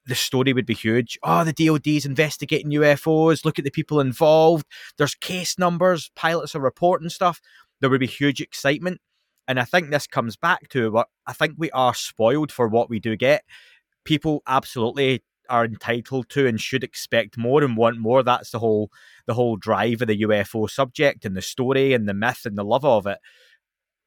The 0.05 0.15
story 0.15 0.53
would 0.53 0.65
be 0.65 0.73
huge. 0.73 1.19
Oh, 1.23 1.43
the 1.43 1.53
DoD's 1.53 2.05
investigating 2.05 2.71
UFOs. 2.71 3.43
Look 3.43 3.59
at 3.59 3.65
the 3.65 3.69
people 3.69 3.99
involved. 3.99 4.65
There's 4.97 5.13
case 5.13 5.59
numbers. 5.59 6.09
Pilots 6.15 6.55
are 6.55 6.61
reporting 6.61 7.09
stuff. 7.09 7.41
There 7.81 7.89
would 7.89 7.99
be 7.99 8.07
huge 8.07 8.39
excitement 8.39 9.01
and 9.47 9.59
I 9.59 9.65
think 9.65 9.89
this 9.89 10.07
comes 10.07 10.35
back 10.35 10.69
to 10.69 10.91
what 10.91 11.07
I 11.27 11.33
think 11.33 11.55
we 11.57 11.71
are 11.71 11.93
spoiled 11.93 12.51
for 12.51 12.67
what 12.67 12.89
we 12.89 12.99
do 12.99 13.15
get. 13.15 13.43
People 14.05 14.41
absolutely 14.47 15.23
are 15.49 15.65
entitled 15.65 16.29
to 16.29 16.47
and 16.47 16.59
should 16.59 16.83
expect 16.83 17.37
more 17.37 17.63
and 17.63 17.75
want 17.75 17.97
more. 17.97 18.23
That's 18.23 18.51
the 18.51 18.59
whole 18.59 18.89
the 19.27 19.33
whole 19.33 19.57
drive 19.57 20.01
of 20.01 20.07
the 20.07 20.21
UFO 20.21 20.69
subject 20.69 21.25
and 21.25 21.35
the 21.35 21.41
story 21.41 21.93
and 21.93 22.07
the 22.07 22.13
myth 22.13 22.45
and 22.45 22.57
the 22.57 22.63
love 22.63 22.85
of 22.85 23.05
it. 23.05 23.19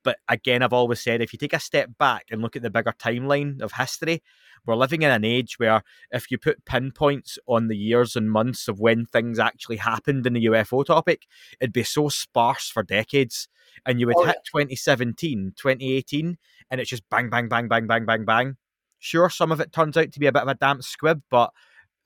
But 0.05 0.19
again, 0.29 0.63
I've 0.63 0.73
always 0.73 1.01
said 1.01 1.21
if 1.21 1.33
you 1.33 1.39
take 1.39 1.55
a 1.55 1.61
step 1.61 1.91
back 1.99 2.27
and 2.31 2.43
look 2.43 2.55
at 2.55 2.63
the 2.63 2.71
bigger 2.71 2.95
timeline 2.97 3.61
of 3.61 3.73
history, 3.73 4.23
we're 4.67 4.77
living 4.77 5.03
in 5.03 5.11
an 5.11 5.25
age 5.25 5.59
where 5.59 5.83
if 6.11 6.31
you 6.31 6.39
put 6.39 6.65
pinpoints 6.65 7.39
on 7.47 7.69
the 7.69 7.77
years 7.77 8.17
and 8.17 8.31
months 8.31 8.69
of 8.69 8.81
when 8.81 9.07
things 9.07 9.39
actually 9.39 9.77
happened 9.77 10.27
in 10.27 10.35
the 10.35 10.47
UFO 10.47 10.85
topic, 10.85 11.27
it'd 11.61 11.73
be 11.73 11.83
so 11.83 12.09
sparse 12.09 12.69
for 12.69 12.83
decades. 12.83 13.49
And 13.85 13.99
you 13.99 14.07
would 14.07 14.17
oh, 14.17 14.25
hit 14.25 14.37
yeah. 14.55 14.63
2017, 14.63 15.55
2018, 15.57 16.39
and 16.71 16.81
it's 16.81 16.91
just 16.91 17.09
bang, 17.11 17.29
bang, 17.29 17.49
bang, 17.49 17.69
bang, 17.69 17.87
bang, 17.87 18.07
bang, 18.07 18.25
bang. 18.25 18.57
Sure, 18.99 19.29
some 19.29 19.53
of 19.53 19.61
it 19.61 19.73
turns 19.73 19.97
out 19.97 20.13
to 20.13 20.21
be 20.21 20.27
a 20.27 20.33
bit 20.33 20.43
of 20.43 20.49
a 20.49 20.55
damp 20.55 20.83
squib, 20.83 21.23
but 21.31 21.51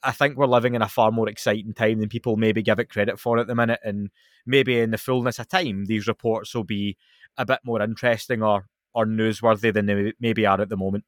I 0.02 0.12
think 0.12 0.36
we're 0.36 0.46
living 0.46 0.74
in 0.74 0.82
a 0.82 0.88
far 0.88 1.10
more 1.10 1.28
exciting 1.28 1.74
time 1.74 2.00
than 2.00 2.08
people 2.08 2.36
maybe 2.36 2.62
give 2.62 2.78
it 2.78 2.90
credit 2.90 3.18
for 3.18 3.38
at 3.38 3.46
the 3.46 3.54
minute. 3.54 3.80
And 3.82 4.10
maybe 4.46 4.78
in 4.78 4.90
the 4.90 4.98
fullness 4.98 5.38
of 5.38 5.48
time, 5.48 5.86
these 5.86 6.06
reports 6.06 6.54
will 6.54 6.64
be 6.64 6.96
a 7.36 7.44
bit 7.44 7.60
more 7.64 7.82
interesting 7.82 8.42
or 8.42 8.66
or 8.94 9.06
newsworthy 9.06 9.72
than 9.72 9.86
they 9.86 10.12
maybe 10.18 10.46
are 10.46 10.60
at 10.60 10.68
the 10.68 10.76
moment. 10.76 11.04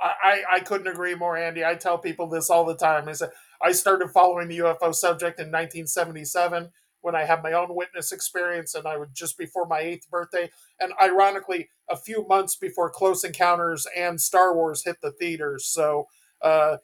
I, 0.00 0.42
I 0.50 0.60
couldn't 0.60 0.86
agree 0.86 1.14
more, 1.14 1.36
Andy. 1.36 1.64
I 1.64 1.74
tell 1.74 1.98
people 1.98 2.28
this 2.28 2.50
all 2.50 2.64
the 2.64 2.76
time. 2.76 3.08
Is 3.08 3.22
I 3.62 3.72
started 3.72 4.10
following 4.10 4.48
the 4.48 4.58
UFO 4.58 4.94
subject 4.94 5.40
in 5.40 5.46
1977 5.46 6.70
when 7.00 7.14
I 7.14 7.24
had 7.24 7.42
my 7.42 7.52
own 7.52 7.74
witness 7.74 8.12
experience, 8.12 8.74
and 8.74 8.86
I 8.86 8.96
was 8.96 9.08
just 9.12 9.38
before 9.38 9.66
my 9.66 9.80
eighth 9.80 10.08
birthday, 10.10 10.50
and 10.78 10.92
ironically, 11.00 11.70
a 11.88 11.96
few 11.96 12.26
months 12.28 12.56
before 12.56 12.90
Close 12.90 13.24
Encounters 13.24 13.86
and 13.96 14.20
Star 14.20 14.54
Wars 14.54 14.84
hit 14.84 15.00
the 15.00 15.12
theaters. 15.12 15.66
So, 15.66 16.06
uh, 16.42 16.78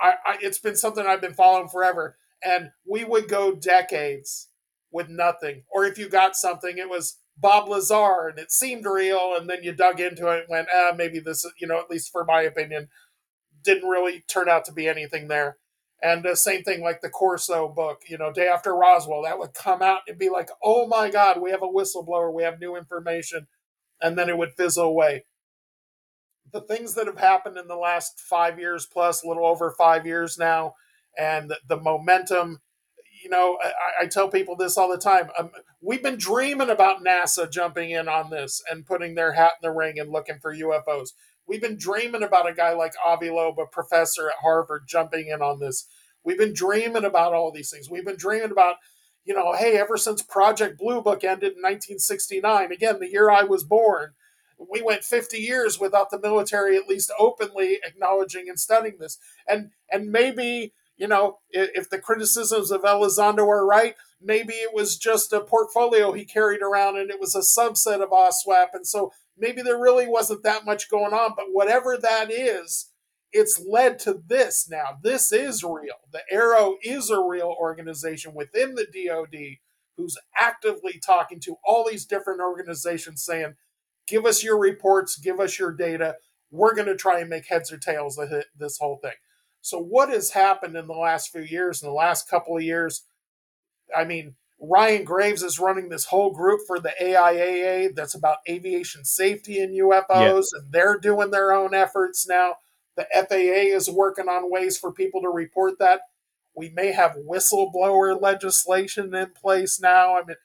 I, 0.00 0.14
I, 0.26 0.38
it's 0.40 0.58
been 0.58 0.76
something 0.76 1.06
I've 1.06 1.20
been 1.20 1.34
following 1.34 1.68
forever, 1.68 2.16
and 2.44 2.70
we 2.88 3.04
would 3.04 3.28
go 3.28 3.54
decades 3.54 4.48
with 4.90 5.08
nothing. 5.08 5.62
Or 5.70 5.84
if 5.84 5.98
you 5.98 6.08
got 6.08 6.36
something, 6.36 6.78
it 6.78 6.88
was 6.88 7.18
Bob 7.36 7.68
Lazar 7.68 8.28
and 8.28 8.38
it 8.38 8.50
seemed 8.50 8.86
real. 8.86 9.34
And 9.38 9.48
then 9.48 9.62
you 9.62 9.72
dug 9.72 10.00
into 10.00 10.28
it 10.28 10.40
and 10.40 10.48
went, 10.48 10.68
ah, 10.74 10.92
maybe 10.96 11.18
this, 11.18 11.46
you 11.58 11.66
know, 11.66 11.78
at 11.78 11.90
least 11.90 12.10
for 12.10 12.24
my 12.24 12.42
opinion, 12.42 12.88
didn't 13.62 13.88
really 13.88 14.24
turn 14.28 14.48
out 14.48 14.64
to 14.66 14.72
be 14.72 14.88
anything 14.88 15.28
there. 15.28 15.58
And 16.02 16.22
the 16.22 16.36
same 16.36 16.62
thing 16.62 16.82
like 16.82 17.00
the 17.00 17.08
Corso 17.08 17.68
book, 17.68 18.02
you 18.08 18.18
know, 18.18 18.32
Day 18.32 18.48
After 18.48 18.74
Roswell, 18.74 19.22
that 19.22 19.38
would 19.38 19.54
come 19.54 19.82
out 19.82 20.00
and 20.06 20.18
be 20.18 20.28
like, 20.28 20.50
oh 20.62 20.86
my 20.86 21.10
God, 21.10 21.40
we 21.40 21.50
have 21.50 21.62
a 21.62 21.66
whistleblower, 21.66 22.32
we 22.32 22.42
have 22.42 22.60
new 22.60 22.76
information. 22.76 23.46
And 24.00 24.16
then 24.18 24.28
it 24.28 24.36
would 24.36 24.52
fizzle 24.52 24.84
away. 24.84 25.24
The 26.56 26.62
things 26.62 26.94
that 26.94 27.06
have 27.06 27.18
happened 27.18 27.58
in 27.58 27.68
the 27.68 27.76
last 27.76 28.18
five 28.18 28.58
years 28.58 28.86
plus, 28.86 29.22
a 29.22 29.28
little 29.28 29.44
over 29.44 29.74
five 29.76 30.06
years 30.06 30.38
now, 30.38 30.72
and 31.18 31.52
the, 31.68 31.76
momentum 31.78 32.60
you 33.22 33.28
know, 33.28 33.58
I, 33.62 34.04
I, 34.04 34.06
tell 34.06 34.28
people 34.28 34.56
this 34.56 34.78
all 34.78 34.88
the 34.88 34.96
time. 34.96 35.28
Um, 35.38 35.50
we've 35.82 36.02
been 36.02 36.16
dreaming 36.16 36.70
about 36.70 37.04
NASA 37.04 37.50
jumping 37.50 37.90
in 37.90 38.08
on 38.08 38.30
this 38.30 38.62
and 38.70 38.86
putting 38.86 39.14
their 39.14 39.32
hat 39.32 39.52
in 39.60 39.68
the 39.68 39.74
ring 39.74 39.98
and 39.98 40.10
looking 40.10 40.38
for 40.40 40.54
UFOs. 40.54 41.10
We've 41.46 41.60
been 41.60 41.76
dreaming 41.76 42.22
about 42.22 42.48
a 42.48 42.54
guy 42.54 42.72
like 42.72 42.94
Avi 43.04 43.28
Loeb, 43.28 43.58
a 43.58 43.66
professor 43.66 44.28
at 44.30 44.36
Harvard, 44.40 44.84
jumping 44.86 45.28
in 45.28 45.42
on 45.42 45.60
this. 45.60 45.86
We've 46.24 46.38
been 46.38 46.54
dreaming 46.54 47.04
about 47.04 47.34
all 47.34 47.52
these 47.52 47.70
things. 47.70 47.90
We've 47.90 48.06
been 48.06 48.16
dreaming 48.16 48.50
about, 48.50 48.76
you 49.26 49.34
know, 49.34 49.52
hey, 49.52 49.76
ever 49.76 49.98
since 49.98 50.22
Project 50.22 50.78
Blue 50.78 51.02
Book 51.02 51.22
ended 51.22 51.52
in 51.52 51.62
1969, 51.62 52.72
again, 52.72 52.98
the 52.98 53.10
year 53.10 53.30
I 53.30 53.42
was 53.42 53.62
born, 53.62 54.14
we 54.58 54.82
went 54.82 55.04
50 55.04 55.38
years 55.38 55.78
without 55.78 56.10
the 56.10 56.20
military 56.20 56.76
at 56.76 56.88
least 56.88 57.12
openly 57.18 57.78
acknowledging 57.84 58.48
and 58.48 58.58
studying 58.58 58.98
this. 58.98 59.18
And 59.46 59.70
and 59.90 60.10
maybe 60.10 60.72
you 60.96 61.06
know, 61.06 61.38
if 61.50 61.90
the 61.90 61.98
criticisms 61.98 62.70
of 62.70 62.82
Elizondo 62.82 63.46
are 63.48 63.66
right, 63.66 63.94
maybe 64.20 64.54
it 64.54 64.74
was 64.74 64.96
just 64.96 65.32
a 65.32 65.40
portfolio 65.40 66.12
he 66.12 66.24
carried 66.24 66.62
around 66.62 66.96
and 66.96 67.10
it 67.10 67.20
was 67.20 67.34
a 67.34 67.40
subset 67.40 68.02
of 68.02 68.10
AAWSAP. 68.10 68.68
And 68.72 68.86
so 68.86 69.12
maybe 69.36 69.62
there 69.62 69.78
really 69.78 70.06
wasn't 70.06 70.42
that 70.44 70.64
much 70.64 70.90
going 70.90 71.12
on. 71.12 71.32
But 71.36 71.46
whatever 71.52 71.98
that 71.98 72.30
is, 72.30 72.90
it's 73.32 73.60
led 73.68 73.98
to 74.00 74.22
this 74.26 74.68
now. 74.70 74.98
This 75.02 75.32
is 75.32 75.62
real. 75.62 75.96
The 76.12 76.22
AARO 76.32 76.76
is 76.82 77.10
a 77.10 77.20
real 77.20 77.54
organization 77.60 78.32
within 78.34 78.74
the 78.74 78.86
DoD 78.86 79.58
who's 79.98 80.16
actively 80.38 81.00
talking 81.04 81.40
to 81.40 81.56
all 81.64 81.86
these 81.86 82.06
different 82.06 82.40
organizations 82.40 83.22
saying, 83.22 83.54
give 84.06 84.24
us 84.26 84.42
your 84.42 84.58
reports, 84.58 85.18
give 85.18 85.40
us 85.40 85.58
your 85.58 85.72
data. 85.72 86.16
We're 86.50 86.74
going 86.74 86.88
to 86.88 86.96
try 86.96 87.20
and 87.20 87.30
make 87.30 87.46
heads 87.46 87.72
or 87.72 87.78
tails 87.78 88.18
of 88.18 88.32
this 88.56 88.78
whole 88.78 88.98
thing. 89.02 89.12
So, 89.60 89.80
what 89.80 90.10
has 90.10 90.30
happened 90.30 90.76
in 90.76 90.86
the 90.86 90.94
last 90.94 91.32
few 91.32 91.42
years, 91.42 91.82
in 91.82 91.88
the 91.88 91.94
last 91.94 92.30
couple 92.30 92.56
of 92.56 92.62
years? 92.62 93.02
I 93.96 94.04
mean, 94.04 94.36
Ryan 94.60 95.04
Graves 95.04 95.42
is 95.42 95.58
running 95.58 95.88
this 95.88 96.06
whole 96.06 96.32
group 96.32 96.60
for 96.66 96.78
the 96.78 96.94
AIAA 97.00 97.94
that's 97.94 98.14
about 98.14 98.38
aviation 98.48 99.04
safety 99.04 99.60
and 99.60 99.74
UFOs, 99.74 100.46
and 100.52 100.72
they're 100.72 100.98
doing 100.98 101.30
their 101.30 101.52
own 101.52 101.74
efforts 101.74 102.26
now. 102.28 102.56
The 102.96 103.06
FAA 103.12 103.76
is 103.76 103.90
working 103.90 104.28
on 104.28 104.50
ways 104.50 104.78
for 104.78 104.92
people 104.92 105.20
to 105.22 105.28
report 105.28 105.78
that. 105.80 106.00
We 106.54 106.70
may 106.70 106.92
have 106.92 107.16
whistleblower 107.28 108.20
legislation 108.20 109.14
in 109.14 109.30
place 109.30 109.78
now. 109.78 110.16
I 110.16 110.22
mean, 110.24 110.36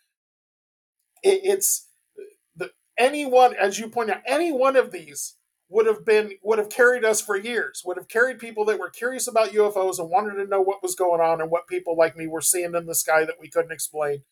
it, 1.24 1.40
it's 1.44 1.88
anyone, 3.02 3.56
as 3.56 3.80
you 3.80 3.90
point 3.90 4.12
out, 4.12 4.22
any 4.26 4.52
one 4.52 4.76
of 4.76 4.92
these 4.92 5.36
would 5.70 5.88
have 5.88 6.06
been 6.06 6.34
would 6.44 6.60
have 6.60 6.70
carried 6.70 7.04
us 7.04 7.22
for 7.22 7.36
years. 7.36 7.82
Would 7.86 7.98
have 7.98 8.08
carried 8.08 8.40
people 8.40 8.66
that 8.66 8.80
were 8.80 8.90
curious 8.90 9.28
about 9.28 9.52
UFOs 9.52 10.00
and 10.00 10.10
wanted 10.10 10.36
to 10.36 10.50
know 10.50 10.62
what 10.62 10.84
was 10.84 10.96
going 10.96 11.22
on 11.22 11.42
and 11.42 11.50
what 11.50 11.68
people 11.68 11.98
like 11.98 12.16
me 12.16 12.28
were 12.28 12.42
seeing 12.42 12.76
in 12.76 12.86
the 12.86 12.96
sky 12.96 13.26
that 13.26 13.40
we 13.40 13.50
couldn't 13.50 13.72
explain. 13.72 14.24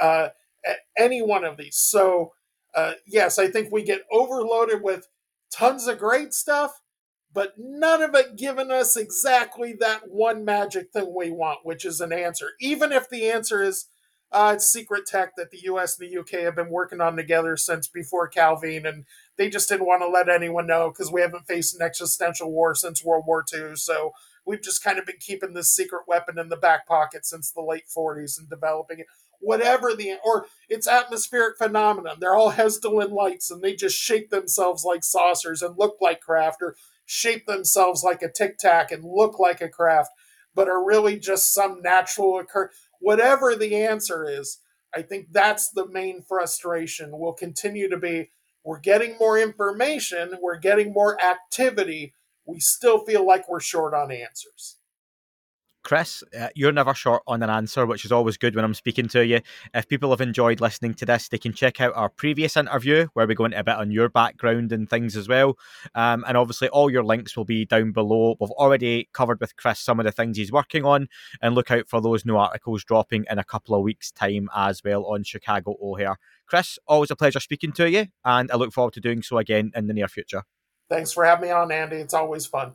Uh, 0.00 0.28
any 0.96 1.22
one 1.22 1.44
of 1.44 1.56
these. 1.56 1.76
So 1.76 2.32
uh, 2.74 2.94
yes, 3.06 3.38
I 3.38 3.48
think 3.48 3.70
we 3.70 3.82
get 3.82 4.02
overloaded 4.10 4.82
with 4.82 5.08
tons 5.52 5.86
of 5.86 5.98
great 5.98 6.32
stuff, 6.32 6.80
but 7.32 7.54
none 7.58 8.02
of 8.02 8.14
it 8.14 8.36
giving 8.36 8.70
us 8.70 8.96
exactly 8.96 9.74
that 9.80 10.08
one 10.08 10.44
magic 10.44 10.90
thing 10.92 11.12
we 11.14 11.30
want, 11.30 11.60
which 11.64 11.84
is 11.84 12.00
an 12.00 12.12
answer. 12.12 12.50
Even 12.60 12.92
if 12.92 13.08
the 13.08 13.30
answer 13.30 13.62
is 13.62 13.86
uh, 14.32 14.52
it's 14.54 14.66
secret 14.66 15.06
tech 15.06 15.36
that 15.36 15.50
the 15.50 15.60
US 15.64 15.98
and 15.98 16.08
the 16.08 16.18
UK 16.18 16.44
have 16.44 16.56
been 16.56 16.70
working 16.70 17.00
on 17.00 17.16
together 17.16 17.56
since 17.56 17.86
before 17.86 18.28
Calvine, 18.28 18.86
and 18.86 19.04
they 19.36 19.50
just 19.50 19.68
didn't 19.68 19.86
want 19.86 20.02
to 20.02 20.08
let 20.08 20.28
anyone 20.28 20.66
know 20.66 20.90
because 20.90 21.12
we 21.12 21.20
haven't 21.20 21.46
faced 21.46 21.74
an 21.74 21.82
existential 21.82 22.50
war 22.50 22.74
since 22.74 23.04
World 23.04 23.24
War 23.26 23.44
II. 23.52 23.76
So 23.76 24.12
we've 24.46 24.62
just 24.62 24.82
kind 24.82 24.98
of 24.98 25.06
been 25.06 25.18
keeping 25.20 25.54
this 25.54 25.70
secret 25.70 26.02
weapon 26.08 26.38
in 26.38 26.48
the 26.48 26.56
back 26.56 26.86
pocket 26.86 27.24
since 27.26 27.50
the 27.50 27.62
late 27.62 27.84
40s 27.94 28.38
and 28.38 28.48
developing 28.48 29.00
it. 29.00 29.06
Whatever 29.40 29.94
the, 29.94 30.18
or 30.24 30.46
it's 30.68 30.86
atmospheric 30.86 31.58
phenomenon. 31.58 32.18
They're 32.20 32.36
all 32.36 32.52
Hessdalen 32.52 33.10
lights 33.10 33.50
and 33.50 33.60
they 33.60 33.74
just 33.74 33.96
shape 33.96 34.30
themselves 34.30 34.84
like 34.84 35.02
saucers 35.02 35.62
and 35.62 35.76
look 35.76 35.96
like 36.00 36.20
craft, 36.20 36.58
or 36.62 36.76
shape 37.04 37.46
themselves 37.46 38.02
like 38.04 38.22
a 38.22 38.30
tic 38.30 38.58
tac 38.58 38.92
and 38.92 39.04
look 39.04 39.38
like 39.38 39.60
a 39.60 39.68
craft, 39.68 40.10
but 40.54 40.68
are 40.68 40.84
really 40.84 41.18
just 41.18 41.52
some 41.52 41.80
natural 41.82 42.38
occur. 42.38 42.70
Whatever 43.00 43.56
the 43.56 43.76
answer 43.76 44.28
is, 44.28 44.58
I 44.94 45.02
think 45.02 45.28
that's 45.32 45.70
the 45.70 45.88
main 45.88 46.22
frustration. 46.22 47.18
Will 47.18 47.32
continue 47.32 47.88
to 47.88 47.96
be 47.96 48.30
we're 48.64 48.78
getting 48.78 49.16
more 49.18 49.38
information, 49.38 50.38
we're 50.40 50.58
getting 50.58 50.92
more 50.92 51.18
activity. 51.22 52.14
We 52.46 52.60
still 52.60 53.04
feel 53.04 53.26
like 53.26 53.48
we're 53.48 53.60
short 53.60 53.94
on 53.94 54.12
answers. 54.12 54.76
Chris, 55.82 56.22
uh, 56.38 56.48
you're 56.54 56.72
never 56.72 56.94
short 56.94 57.22
on 57.26 57.42
an 57.42 57.50
answer, 57.50 57.84
which 57.84 58.04
is 58.04 58.12
always 58.12 58.36
good 58.36 58.54
when 58.54 58.64
I'm 58.64 58.74
speaking 58.74 59.08
to 59.08 59.26
you. 59.26 59.40
If 59.74 59.88
people 59.88 60.10
have 60.10 60.20
enjoyed 60.20 60.60
listening 60.60 60.94
to 60.94 61.06
this, 61.06 61.28
they 61.28 61.38
can 61.38 61.52
check 61.52 61.80
out 61.80 61.92
our 61.96 62.08
previous 62.08 62.56
interview 62.56 63.08
where 63.14 63.26
we 63.26 63.34
go 63.34 63.44
into 63.44 63.58
a 63.58 63.64
bit 63.64 63.74
on 63.74 63.90
your 63.90 64.08
background 64.08 64.70
and 64.72 64.88
things 64.88 65.16
as 65.16 65.28
well. 65.28 65.58
Um, 65.94 66.24
and 66.26 66.36
obviously, 66.36 66.68
all 66.68 66.90
your 66.90 67.02
links 67.02 67.36
will 67.36 67.44
be 67.44 67.64
down 67.64 67.90
below. 67.92 68.36
We've 68.40 68.50
already 68.50 69.08
covered 69.12 69.40
with 69.40 69.56
Chris 69.56 69.80
some 69.80 69.98
of 69.98 70.04
the 70.04 70.12
things 70.12 70.36
he's 70.36 70.52
working 70.52 70.84
on, 70.84 71.08
and 71.40 71.54
look 71.54 71.70
out 71.70 71.88
for 71.88 72.00
those 72.00 72.24
new 72.24 72.36
articles 72.36 72.84
dropping 72.84 73.26
in 73.28 73.38
a 73.38 73.44
couple 73.44 73.74
of 73.74 73.82
weeks' 73.82 74.12
time 74.12 74.48
as 74.54 74.82
well 74.84 75.04
on 75.06 75.24
Chicago 75.24 75.76
O'Hare. 75.82 76.16
Chris, 76.46 76.78
always 76.86 77.10
a 77.10 77.16
pleasure 77.16 77.40
speaking 77.40 77.72
to 77.72 77.90
you, 77.90 78.06
and 78.24 78.50
I 78.52 78.56
look 78.56 78.72
forward 78.72 78.94
to 78.94 79.00
doing 79.00 79.22
so 79.22 79.38
again 79.38 79.72
in 79.74 79.88
the 79.88 79.94
near 79.94 80.08
future. 80.08 80.44
Thanks 80.88 81.12
for 81.12 81.24
having 81.24 81.48
me 81.48 81.50
on, 81.50 81.72
Andy. 81.72 81.96
It's 81.96 82.14
always 82.14 82.46
fun. 82.46 82.74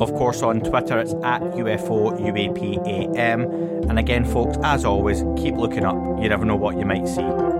of 0.00 0.12
course, 0.14 0.42
on 0.42 0.60
Twitter, 0.60 0.98
it's 0.98 1.12
at 1.22 1.42
UFO 1.42 2.18
UAPAM. 2.18 3.88
And 3.88 3.98
again, 3.98 4.24
folks, 4.24 4.56
as 4.62 4.84
always, 4.84 5.24
keep 5.36 5.56
looking 5.56 5.84
up. 5.84 5.96
You 6.22 6.28
never 6.28 6.44
know 6.44 6.56
what 6.56 6.78
you 6.78 6.86
might 6.86 7.06
see. 7.06 7.59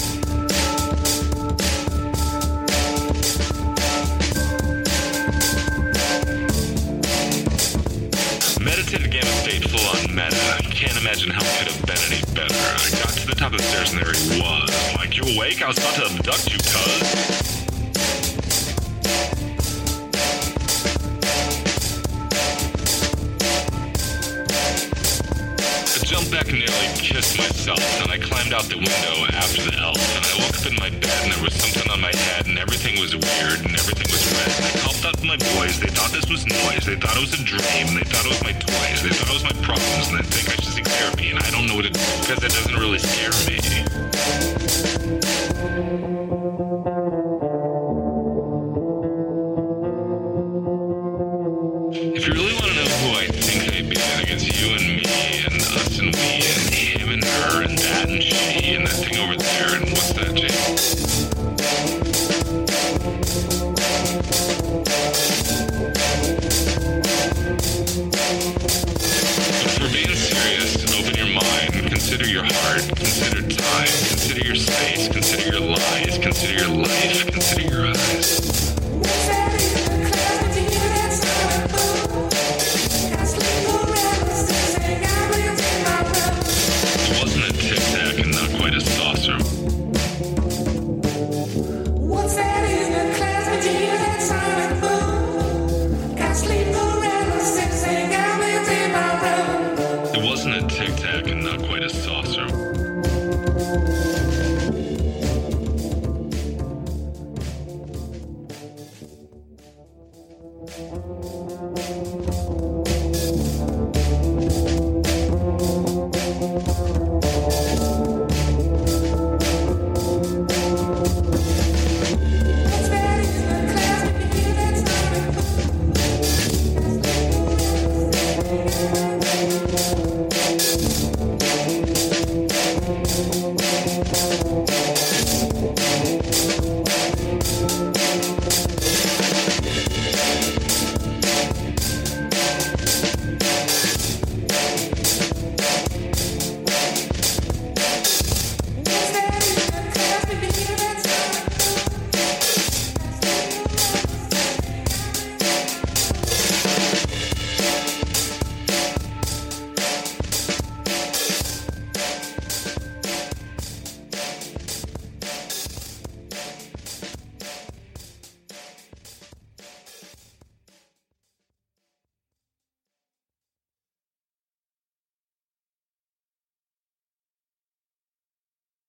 Meditative 8.81 9.11
Gamma 9.11 9.31
State 9.43 9.69
full 9.69 9.87
on 9.89 10.15
meta. 10.15 10.57
I 10.57 10.61
can't 10.63 10.97
imagine 10.97 11.29
how 11.29 11.43
it 11.43 11.59
could 11.59 11.71
have 11.71 11.85
been 11.85 12.01
any 12.09 12.19
better. 12.33 12.55
I 12.55 12.89
got 12.97 13.13
to 13.13 13.27
the 13.27 13.35
top 13.35 13.51
of 13.51 13.59
the 13.59 13.63
stairs 13.63 13.93
and 13.93 14.01
there 14.01 14.11
he 14.11 14.41
was. 14.41 14.95
Like, 14.95 15.15
you 15.15 15.21
awake? 15.37 15.61
I 15.61 15.67
was 15.67 15.77
about 15.77 15.93
to 15.97 16.05
abduct 16.05 16.51
you, 16.51 16.57
cuz. 16.57 17.51
I 25.91 25.99
jumped 26.07 26.31
back 26.31 26.47
and 26.47 26.59
nearly 26.59 26.87
kissed 26.95 27.37
myself, 27.37 27.83
and 27.99 28.09
I 28.09 28.17
climbed 28.17 28.53
out 28.53 28.63
the 28.71 28.79
window 28.79 29.27
after 29.35 29.59
the 29.59 29.75
elf, 29.75 29.99
and 30.15 30.23
I 30.23 30.31
woke 30.39 30.55
up 30.55 30.65
in 30.65 30.75
my 30.79 30.87
bed 30.87 31.19
and 31.27 31.33
there 31.33 31.43
was 31.43 31.51
something 31.51 31.83
on 31.91 31.99
my 31.99 32.15
head, 32.31 32.47
and 32.47 32.57
everything 32.57 32.95
was 32.95 33.11
weird, 33.11 33.59
and 33.67 33.75
everything 33.75 34.07
was 34.07 34.23
red. 34.31 34.55
And 34.55 34.71
I 34.71 34.73
called 34.79 35.03
out 35.03 35.19
my 35.19 35.35
boys, 35.59 35.83
they 35.83 35.91
thought 35.91 36.15
this 36.15 36.31
was 36.31 36.47
noise, 36.47 36.87
they 36.87 36.95
thought 36.95 37.19
it 37.19 37.23
was 37.27 37.35
a 37.35 37.43
dream, 37.43 37.91
they 37.91 38.07
thought 38.07 38.23
it 38.23 38.31
was 38.31 38.39
my 38.39 38.55
toys, 38.55 39.03
they 39.03 39.11
thought 39.11 39.27
it 39.27 39.35
was 39.35 39.43
my 39.43 39.51
problems, 39.59 40.07
and 40.07 40.15
they 40.15 40.23
think 40.31 40.47
I 40.47 40.55
should 40.63 40.71
seek 40.79 40.87
therapy, 40.87 41.35
and 41.35 41.39
I 41.43 41.51
don't 41.51 41.67
know 41.67 41.75
what 41.75 41.83
to 41.83 41.91
do, 41.91 41.99
because 42.23 42.39
it 42.39 42.55
doesn't 42.55 42.79
really 42.79 42.99
scare 43.03 43.35
me. 43.51 43.59